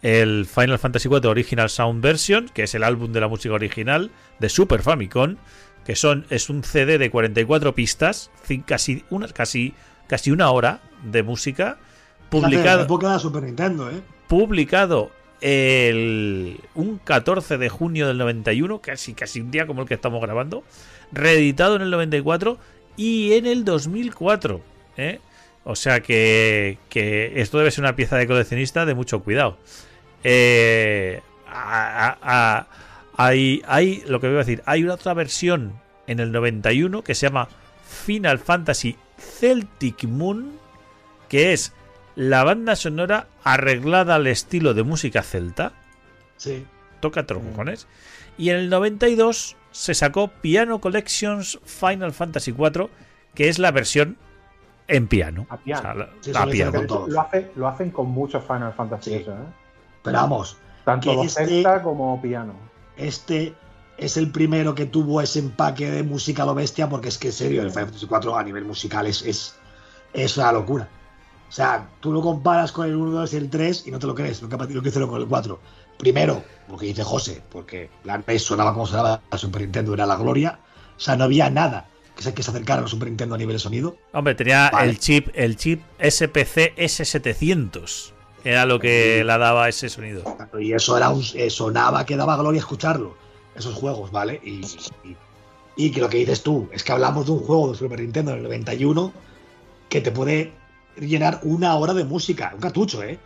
El 0.03 0.45
Final 0.47 0.81
Fantasy 0.81 1.09
IV 1.09 1.29
Original 1.29 1.71
Sound 1.71 2.03
Version, 2.03 2.51
que 2.53 2.65
es 2.65 2.75
el 2.75 2.83
álbum 2.83 3.13
de 3.13 3.21
la 3.21 3.29
música 3.29 3.55
original 3.55 4.11
de 4.41 4.49
Super 4.49 4.83
Famicom, 4.83 5.37
que 5.85 5.95
son 5.95 6.27
es 6.29 6.51
un 6.51 6.65
CD 6.65 6.99
de 6.99 7.13
44 7.13 7.77
pistas, 7.77 8.33
casi 8.67 9.05
una, 9.11 9.29
casi, 9.29 9.73
casi 10.09 10.33
una 10.33 10.51
hora 10.51 10.81
de 11.05 11.23
música, 11.23 11.79
la 11.79 12.29
publicado, 12.29 12.83
época 12.83 13.07
de 13.07 13.13
la 13.13 13.19
Super 13.21 13.45
Nintendo, 13.45 13.89
¿eh? 13.89 14.03
publicado 14.27 15.13
el 15.41 16.59
un 16.75 16.99
14 16.99 17.57
de 17.57 17.69
junio 17.69 18.09
del 18.09 18.19
91, 18.19 18.81
casi 18.81 19.15
casi 19.15 19.41
un 19.41 19.53
día 19.53 19.65
como 19.65 19.83
el 19.83 19.87
que 19.89 19.95
estamos 19.95 20.21
grabando, 20.21 20.65
reeditado 21.13 21.77
en 21.77 21.83
el 21.83 21.91
94 21.91 22.59
y 22.97 23.35
en 23.35 23.47
el 23.47 23.65
2004, 23.65 24.61
¿eh? 24.97 25.21
O 25.65 25.77
sea 25.77 26.01
que, 26.01 26.79
que 26.89 27.41
esto 27.41 27.59
debe 27.59 27.71
ser 27.71 27.85
una 27.85 27.97
pieza 27.97 28.17
de 28.17 28.27
coleccionista 28.27 28.87
de 28.87 28.95
mucho 28.95 29.21
cuidado. 29.23 29.59
Eh, 30.25 31.21
a- 31.47 32.09
a- 32.09 32.19
a- 32.23 32.67
hay, 33.17 33.63
hay, 33.67 34.03
lo 34.07 34.21
que 34.21 34.29
voy 34.29 34.37
a 34.37 34.41
decir, 34.41 34.63
hay 34.67 34.83
una 34.85 34.95
otra 34.95 35.15
versión 35.15 35.75
en 36.07 36.21
el 36.21 36.33
91 36.33 37.03
que 37.03 37.15
se 37.15 37.27
llama 37.27 37.49
Final 38.07 38.39
Fantasy 38.39 38.97
Celtic 39.19 40.05
Moon, 40.05 40.53
que 41.29 41.53
es 41.53 41.73
la 42.17 42.45
banda 42.45 42.77
sonora 42.77 43.27
arreglada 43.45 44.15
al 44.17 44.27
estilo 44.27 44.75
de 44.75 44.83
música 44.83 45.23
celta. 45.23 45.73
Sí. 46.37 46.65
Toca 47.01 47.21
otros 47.21 47.43
cojones. 47.43 47.87
Y 48.39 48.51
en 48.51 48.57
el 48.57 48.71
92 48.71 49.57
se 49.71 49.95
sacó 49.95 50.29
Piano 50.29 50.81
Collections 50.81 51.59
Final 51.65 52.13
Fantasy 52.13 52.51
IV, 52.53 52.89
que 53.35 53.49
es 53.49 53.59
la 53.59 53.71
versión 53.71 54.17
en 54.91 55.09
piano. 55.09 55.47
A 55.49 55.57
piano. 55.57 55.91
O 55.91 55.95
sea, 55.95 56.09
Sí, 56.21 56.31
lo 56.31 56.33
piano. 56.35 56.51
hicieron 56.51 56.73
con 56.75 56.87
todos. 56.87 57.09
Lo, 57.09 57.21
hace- 57.21 57.51
lo 57.57 57.69
hacen 57.69 57.91
con 57.91 58.11
muchos 58.11 58.45
Final 58.45 58.73
Fantasy. 58.75 59.11
Sí. 59.11 59.17
eso, 59.17 59.33
¿eh? 59.33 59.37
Pero 60.03 60.17
vamos, 60.19 60.57
Tanto 60.85 61.11
Que 61.21 61.27
este- 61.27 61.65
como 61.83 62.21
piano. 62.23 62.55
este 62.97 63.55
es 63.99 64.17
el 64.17 64.31
primero 64.31 64.75
que 64.75 64.87
tuvo 64.87 65.21
ese 65.21 65.39
empaque 65.41 65.91
de 65.91 66.03
música 66.03 66.43
a 66.43 66.47
lo 66.47 66.55
bestia, 66.55 66.89
porque 66.89 67.09
es 67.09 67.19
que 67.19 67.29
en 67.29 67.33
serio, 67.35 67.63
el 67.63 67.71
Final 67.71 67.87
Fantasy 67.87 68.07
4 68.07 68.37
a 68.37 68.43
nivel 68.43 68.65
musical 68.65 69.07
es, 69.07 69.23
es, 69.23 69.57
es 70.15 70.37
una 70.39 70.53
locura. 70.53 70.89
O 71.49 71.53
sea, 71.53 71.89
tú 72.01 72.13
lo 72.13 72.23
comparas 72.23 72.73
con 72.73 72.87
el 72.87 72.97
1, 72.97 73.11
2 73.11 73.33
y 73.35 73.37
el 73.37 73.51
3 73.51 73.87
y 73.87 73.91
no 73.91 73.99
te 73.99 74.07
lo 74.07 74.15
crees, 74.15 74.41
lo 74.41 74.49
que, 74.49 74.57
lo 74.57 74.83
que 74.83 74.89
hicieron 74.89 75.11
con 75.11 75.21
el 75.21 75.29
4. 75.29 75.61
Primero, 75.99 76.43
lo 76.69 76.79
que 76.79 76.87
dice 76.87 77.05
José, 77.05 77.43
porque 77.51 77.91
la 78.05 78.17
NES 78.27 78.43
sonaba 78.43 78.73
como 78.73 78.87
sonaba 78.87 79.21
la 79.31 79.37
Super 79.39 79.61
Nintendo, 79.63 79.93
era 79.93 80.07
la 80.07 80.17
gloria. 80.17 80.59
O 80.97 81.01
sea, 81.01 81.15
no 81.17 81.25
había 81.25 81.51
nada 81.51 81.89
que 82.25 82.35
que 82.35 82.43
se 82.43 82.51
acercara 82.51 82.81
a 82.81 82.83
la 82.83 82.89
Super 82.89 83.09
Nintendo 83.09 83.35
a 83.35 83.39
nivel 83.39 83.57
de 83.57 83.61
sonido. 83.61 83.97
Hombre, 84.13 84.35
tenía 84.35 84.71
Vale. 84.71 84.91
el 84.91 84.99
chip, 84.99 85.29
el 85.35 85.57
chip 85.57 85.83
SPC 85.99 86.77
S700. 86.77 88.13
Era 88.45 88.65
lo 88.65 88.79
que 88.79 89.23
le 89.25 89.39
daba 89.39 89.69
ese 89.69 89.89
sonido. 89.89 90.23
Y 90.59 90.73
eso 90.73 90.97
era 90.97 91.11
un, 91.11 91.23
eh, 91.35 91.51
sonaba 91.51 92.07
que 92.07 92.17
daba 92.17 92.37
gloria 92.37 92.61
escucharlo, 92.61 93.17
esos 93.55 93.75
juegos, 93.75 94.11
¿vale? 94.11 94.41
Y, 94.43 94.61
y, 95.05 95.17
y 95.77 95.91
que 95.91 96.01
lo 96.01 96.09
que 96.09 96.19
dices 96.19 96.43
tú, 96.43 96.69
es 96.73 96.83
que 96.83 96.93
hablamos 96.93 97.27
de 97.27 97.33
un 97.33 97.41
juego 97.41 97.73
de 97.73 97.79
Super 97.79 98.01
Nintendo 98.01 98.33
en 98.33 98.39
el 98.39 98.45
91 98.45 99.13
que 99.89 100.01
te 100.01 100.11
puede 100.11 100.53
llenar 100.99 101.41
una 101.43 101.75
hora 101.77 101.93
de 101.93 102.05
música, 102.05 102.53
un 102.55 102.61
cartucho, 102.61 103.03
¿eh? 103.03 103.19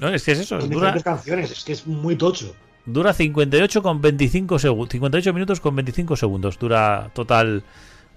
No, 0.00 0.08
es 0.08 0.24
que 0.24 0.32
es 0.32 0.40
eso. 0.40 0.58
Con 0.58 0.70
Dura, 0.70 1.00
canciones, 1.00 1.50
es 1.50 1.64
que 1.64 1.72
es 1.72 1.86
muy 1.86 2.16
tocho. 2.16 2.54
Dura 2.86 3.12
58 3.12 3.82
con 3.82 4.00
25 4.00 4.58
segundos. 4.58 4.90
58 4.92 5.32
minutos 5.32 5.60
con 5.60 5.74
25 5.76 6.16
segundos. 6.16 6.58
Dura 6.58 7.10
total 7.14 7.64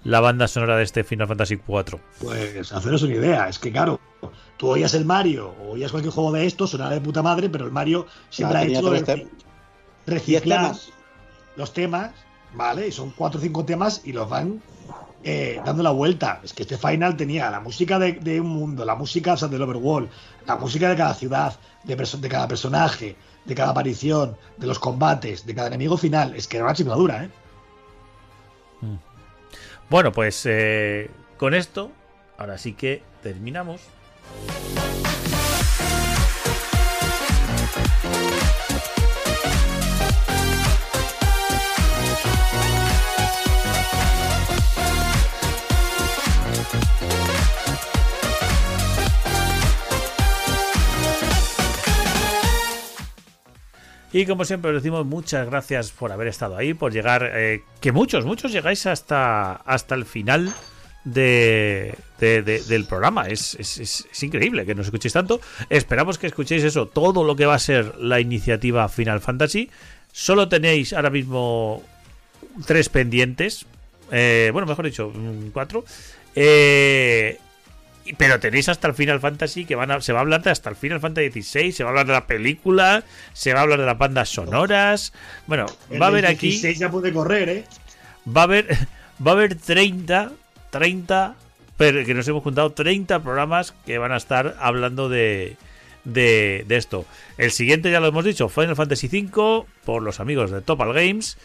la 0.04 0.20
banda 0.20 0.46
sonora 0.48 0.76
de 0.76 0.84
este 0.84 1.04
Final 1.04 1.26
Fantasy 1.28 1.54
IV. 1.54 1.98
Pues 2.20 2.72
haceros 2.72 3.02
una 3.02 3.14
idea, 3.14 3.48
es 3.48 3.58
que 3.58 3.72
claro, 3.72 3.98
tú 4.56 4.68
oías 4.68 4.94
el 4.94 5.04
Mario 5.04 5.54
o 5.60 5.72
oías 5.72 5.90
cualquier 5.90 6.12
juego 6.14 6.32
de 6.32 6.46
estos, 6.46 6.70
sonaba 6.70 6.90
de 6.94 7.00
puta 7.00 7.22
madre, 7.22 7.48
pero 7.48 7.64
el 7.64 7.72
Mario 7.72 8.06
siempre 8.30 8.58
Ah, 8.58 8.60
ha 8.60 8.64
hecho 8.64 8.92
reciclar 10.06 10.60
temas. 10.62 10.90
los 11.56 11.72
temas, 11.72 12.10
¿vale? 12.54 12.88
Y 12.88 12.92
son 12.92 13.10
cuatro 13.10 13.38
o 13.40 13.42
cinco 13.42 13.64
temas 13.64 14.02
y 14.04 14.12
los 14.12 14.28
van 14.28 14.62
eh, 15.24 15.60
dando 15.64 15.82
la 15.82 15.90
vuelta. 15.90 16.40
Es 16.44 16.52
que 16.52 16.62
este 16.62 16.78
final 16.78 17.16
tenía 17.16 17.50
la 17.50 17.60
música 17.60 17.98
de, 17.98 18.12
de 18.12 18.40
un 18.40 18.48
mundo, 18.48 18.84
la 18.84 18.94
música 18.94 19.32
o 19.34 19.36
sea, 19.36 19.48
del 19.48 19.62
overworld, 19.62 20.08
la 20.46 20.56
música 20.56 20.88
de 20.88 20.96
cada 20.96 21.14
ciudad, 21.14 21.58
de, 21.84 21.96
perso- 21.96 22.18
de 22.20 22.28
cada 22.28 22.46
personaje, 22.48 23.16
de 23.48 23.54
cada 23.54 23.70
aparición, 23.70 24.36
de 24.58 24.66
los 24.66 24.78
combates, 24.78 25.46
de 25.46 25.54
cada 25.54 25.68
enemigo 25.68 25.96
final. 25.96 26.36
Es 26.36 26.46
que 26.46 26.58
era 26.58 26.66
una 26.66 26.74
chingadura, 26.74 27.24
¿eh? 27.24 27.30
Bueno, 29.90 30.12
pues 30.12 30.42
eh, 30.44 31.10
con 31.38 31.54
esto, 31.54 31.90
ahora 32.36 32.58
sí 32.58 32.74
que 32.74 33.02
terminamos. 33.22 33.80
Y 54.12 54.24
como 54.24 54.44
siempre 54.44 54.70
os 54.70 54.82
decimos 54.82 55.04
muchas 55.04 55.46
gracias 55.46 55.90
por 55.90 56.10
haber 56.12 56.28
estado 56.28 56.56
ahí, 56.56 56.72
por 56.74 56.92
llegar, 56.92 57.30
eh, 57.34 57.62
que 57.80 57.92
muchos, 57.92 58.24
muchos 58.24 58.52
llegáis 58.52 58.86
hasta, 58.86 59.52
hasta 59.52 59.94
el 59.94 60.06
final 60.06 60.52
de, 61.04 61.94
de- 62.18 62.42
de- 62.42 62.62
del 62.62 62.86
programa. 62.86 63.28
Es, 63.28 63.54
es- 63.56 63.78
es- 63.78 64.22
increíble 64.22 64.64
que 64.64 64.74
nos 64.74 64.86
escuchéis 64.86 65.12
tanto. 65.12 65.40
Esperamos 65.68 66.18
que 66.18 66.26
escuchéis 66.26 66.64
eso, 66.64 66.86
todo 66.86 67.22
lo 67.22 67.36
que 67.36 67.44
va 67.46 67.54
a 67.54 67.58
ser 67.58 67.96
la 67.98 68.18
iniciativa 68.20 68.88
Final 68.88 69.20
Fantasy. 69.20 69.70
Solo 70.12 70.48
tenéis 70.48 70.92
ahora 70.94 71.10
mismo 71.10 71.82
tres 72.66 72.88
pendientes. 72.88 73.66
eh, 74.10 74.48
bueno, 74.54 74.66
mejor 74.66 74.86
dicho, 74.86 75.12
mm, 75.14 75.50
cuatro. 75.52 75.84
Eh, 76.34 77.38
pero 78.16 78.40
tenéis 78.40 78.68
hasta 78.68 78.88
el 78.88 78.94
Final 78.94 79.20
Fantasy 79.20 79.64
que 79.64 79.74
van 79.74 79.90
a, 79.90 80.00
se 80.00 80.12
va 80.12 80.20
a 80.20 80.22
hablar 80.22 80.42
de 80.42 80.50
hasta 80.50 80.70
el 80.70 80.76
Final 80.76 81.00
Fantasy 81.00 81.42
XVI, 81.42 81.72
se 81.72 81.84
va 81.84 81.90
a 81.90 81.92
hablar 81.92 82.06
de 82.06 82.12
la 82.12 82.26
película, 82.26 83.04
se 83.32 83.52
va 83.52 83.60
a 83.60 83.62
hablar 83.62 83.80
de 83.80 83.86
las 83.86 83.98
bandas 83.98 84.28
sonoras. 84.28 85.12
Bueno, 85.46 85.66
El 85.90 86.00
va 86.00 86.06
a 86.06 86.08
haber 86.08 86.26
aquí 86.26 86.48
16 86.48 86.78
ya 86.78 86.90
puede 86.90 87.12
correr, 87.12 87.48
¿eh? 87.48 87.64
va 88.26 88.42
a 88.42 88.44
haber 88.44 88.66
va 89.26 89.32
a 89.32 89.34
haber 89.34 89.54
30 89.54 90.32
30 90.70 91.34
pero 91.76 92.04
que 92.04 92.12
nos 92.12 92.26
hemos 92.26 92.42
juntado 92.42 92.72
30 92.72 93.20
programas 93.22 93.72
que 93.86 93.98
van 93.98 94.12
a 94.12 94.16
estar 94.16 94.56
hablando 94.60 95.08
de 95.08 95.56
de, 96.04 96.64
de 96.66 96.76
esto. 96.76 97.04
El 97.36 97.50
siguiente 97.50 97.90
ya 97.90 98.00
lo 98.00 98.06
hemos 98.06 98.24
dicho, 98.24 98.48
Final 98.48 98.76
Fantasy 98.76 99.08
V 99.08 99.66
por 99.84 100.02
los 100.02 100.20
amigos 100.20 100.50
de 100.50 100.60
Topal 100.60 100.92
Games 100.92 101.36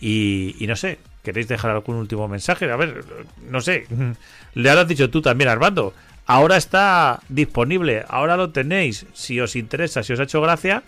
y, 0.00 0.56
y 0.58 0.66
no 0.66 0.76
sé, 0.76 0.98
¿queréis 1.22 1.48
dejar 1.48 1.70
algún 1.70 1.96
último 1.96 2.28
mensaje? 2.28 2.70
A 2.70 2.76
ver, 2.76 3.04
no 3.48 3.60
sé, 3.60 3.86
le 4.54 4.70
has 4.70 4.88
dicho 4.88 5.10
tú 5.10 5.22
también, 5.22 5.48
Armando. 5.48 5.94
Ahora 6.26 6.56
está 6.56 7.20
disponible, 7.28 8.04
ahora 8.08 8.36
lo 8.36 8.50
tenéis. 8.50 9.06
Si 9.12 9.40
os 9.40 9.56
interesa, 9.56 10.02
si 10.02 10.12
os 10.12 10.20
ha 10.20 10.24
hecho 10.24 10.40
gracia, 10.40 10.82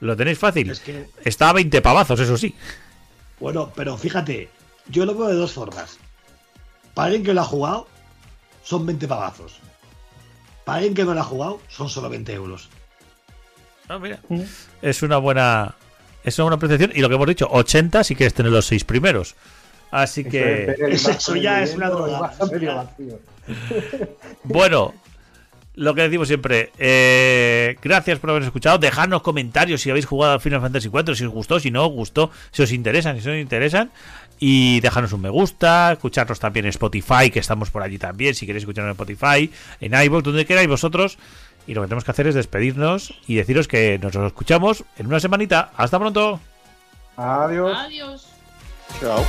lo 0.00 0.16
tenéis 0.16 0.38
fácil. 0.38 0.70
Es 0.70 0.80
que, 0.80 1.06
Está 1.24 1.50
a 1.50 1.52
20 1.52 1.80
pavazos, 1.80 2.18
eso 2.20 2.36
sí. 2.36 2.54
bueno, 3.38 3.72
pero 3.74 3.96
fíjate, 3.96 4.48
yo 4.88 5.06
lo 5.06 5.14
veo 5.14 5.28
de 5.28 5.34
dos 5.34 5.52
formas. 5.52 5.98
Para 6.94 7.06
alguien 7.06 7.22
que 7.24 7.34
lo 7.34 7.40
ha 7.40 7.44
jugado, 7.44 7.86
son 8.64 8.84
20 8.84 9.06
pavazos. 9.06 9.58
Para 10.64 10.78
alguien 10.78 10.94
que 10.94 11.04
no 11.04 11.14
lo 11.14 11.20
ha 11.20 11.24
jugado, 11.24 11.60
son 11.68 11.88
solo 11.88 12.10
20 12.10 12.32
euros. 12.34 12.68
Ah, 13.88 13.98
mira. 13.98 14.18
Es 14.82 15.02
una 15.02 15.16
buena. 15.18 15.74
Es 16.22 16.38
una 16.38 16.44
buena 16.44 16.56
apreciación. 16.56 16.92
Y 16.94 17.00
lo 17.00 17.08
que 17.08 17.14
hemos 17.14 17.26
dicho, 17.28 17.48
80 17.50 18.04
si 18.04 18.14
quieres 18.14 18.34
tener 18.34 18.52
los 18.52 18.66
seis 18.66 18.84
primeros. 18.84 19.34
Así 19.90 20.20
Eso 20.20 20.28
es 20.28 20.32
que. 20.32 20.40
ver 20.66 20.82
el 20.82 20.92
eso 20.92 21.36
ya 21.36 21.62
es 21.62 21.74
una 21.74 21.88
droga. 21.90 22.32
Bueno. 24.44 24.94
lo 25.74 25.94
que 25.94 26.02
decimos 26.02 26.28
siempre, 26.28 26.72
eh, 26.78 27.76
gracias 27.82 28.18
por 28.18 28.30
haber 28.30 28.42
escuchado. 28.42 28.78
Dejadnos 28.78 29.22
comentarios 29.22 29.80
si 29.80 29.90
habéis 29.90 30.06
jugado 30.06 30.34
al 30.34 30.40
Final 30.40 30.60
Fantasy 30.60 30.88
IV, 30.88 31.16
si 31.16 31.24
os 31.24 31.32
gustó, 31.32 31.60
si 31.60 31.70
no 31.70 31.86
os 31.86 31.92
gustó, 31.92 32.30
si 32.50 32.62
os 32.62 32.72
interesan, 32.72 33.20
si 33.20 33.26
no 33.26 33.32
os 33.32 33.38
interesan. 33.38 33.90
Y 34.38 34.80
dejarnos 34.80 35.12
un 35.12 35.20
me 35.20 35.28
gusta, 35.28 35.92
escucharnos 35.92 36.40
también 36.40 36.66
en 36.66 36.70
Spotify, 36.70 37.30
que 37.30 37.38
estamos 37.38 37.70
por 37.70 37.82
allí 37.82 37.98
también, 37.98 38.34
si 38.34 38.46
queréis 38.46 38.62
escucharnos 38.62 38.90
en 38.90 39.02
Spotify, 39.02 39.50
en 39.80 39.94
iVoox, 39.94 40.24
donde 40.24 40.46
queráis 40.46 40.68
vosotros. 40.68 41.18
Y 41.66 41.74
lo 41.74 41.82
que 41.82 41.88
tenemos 41.88 42.04
que 42.04 42.10
hacer 42.10 42.26
es 42.26 42.34
despedirnos 42.34 43.14
y 43.26 43.36
deciros 43.36 43.68
que 43.68 43.98
nos 43.98 44.14
escuchamos 44.16 44.84
en 44.96 45.06
una 45.06 45.20
semanita. 45.20 45.70
Hasta 45.76 45.98
pronto. 45.98 46.40
Adiós. 47.16 47.78
Adiós. 47.78 48.26
Chao. 49.00 49.24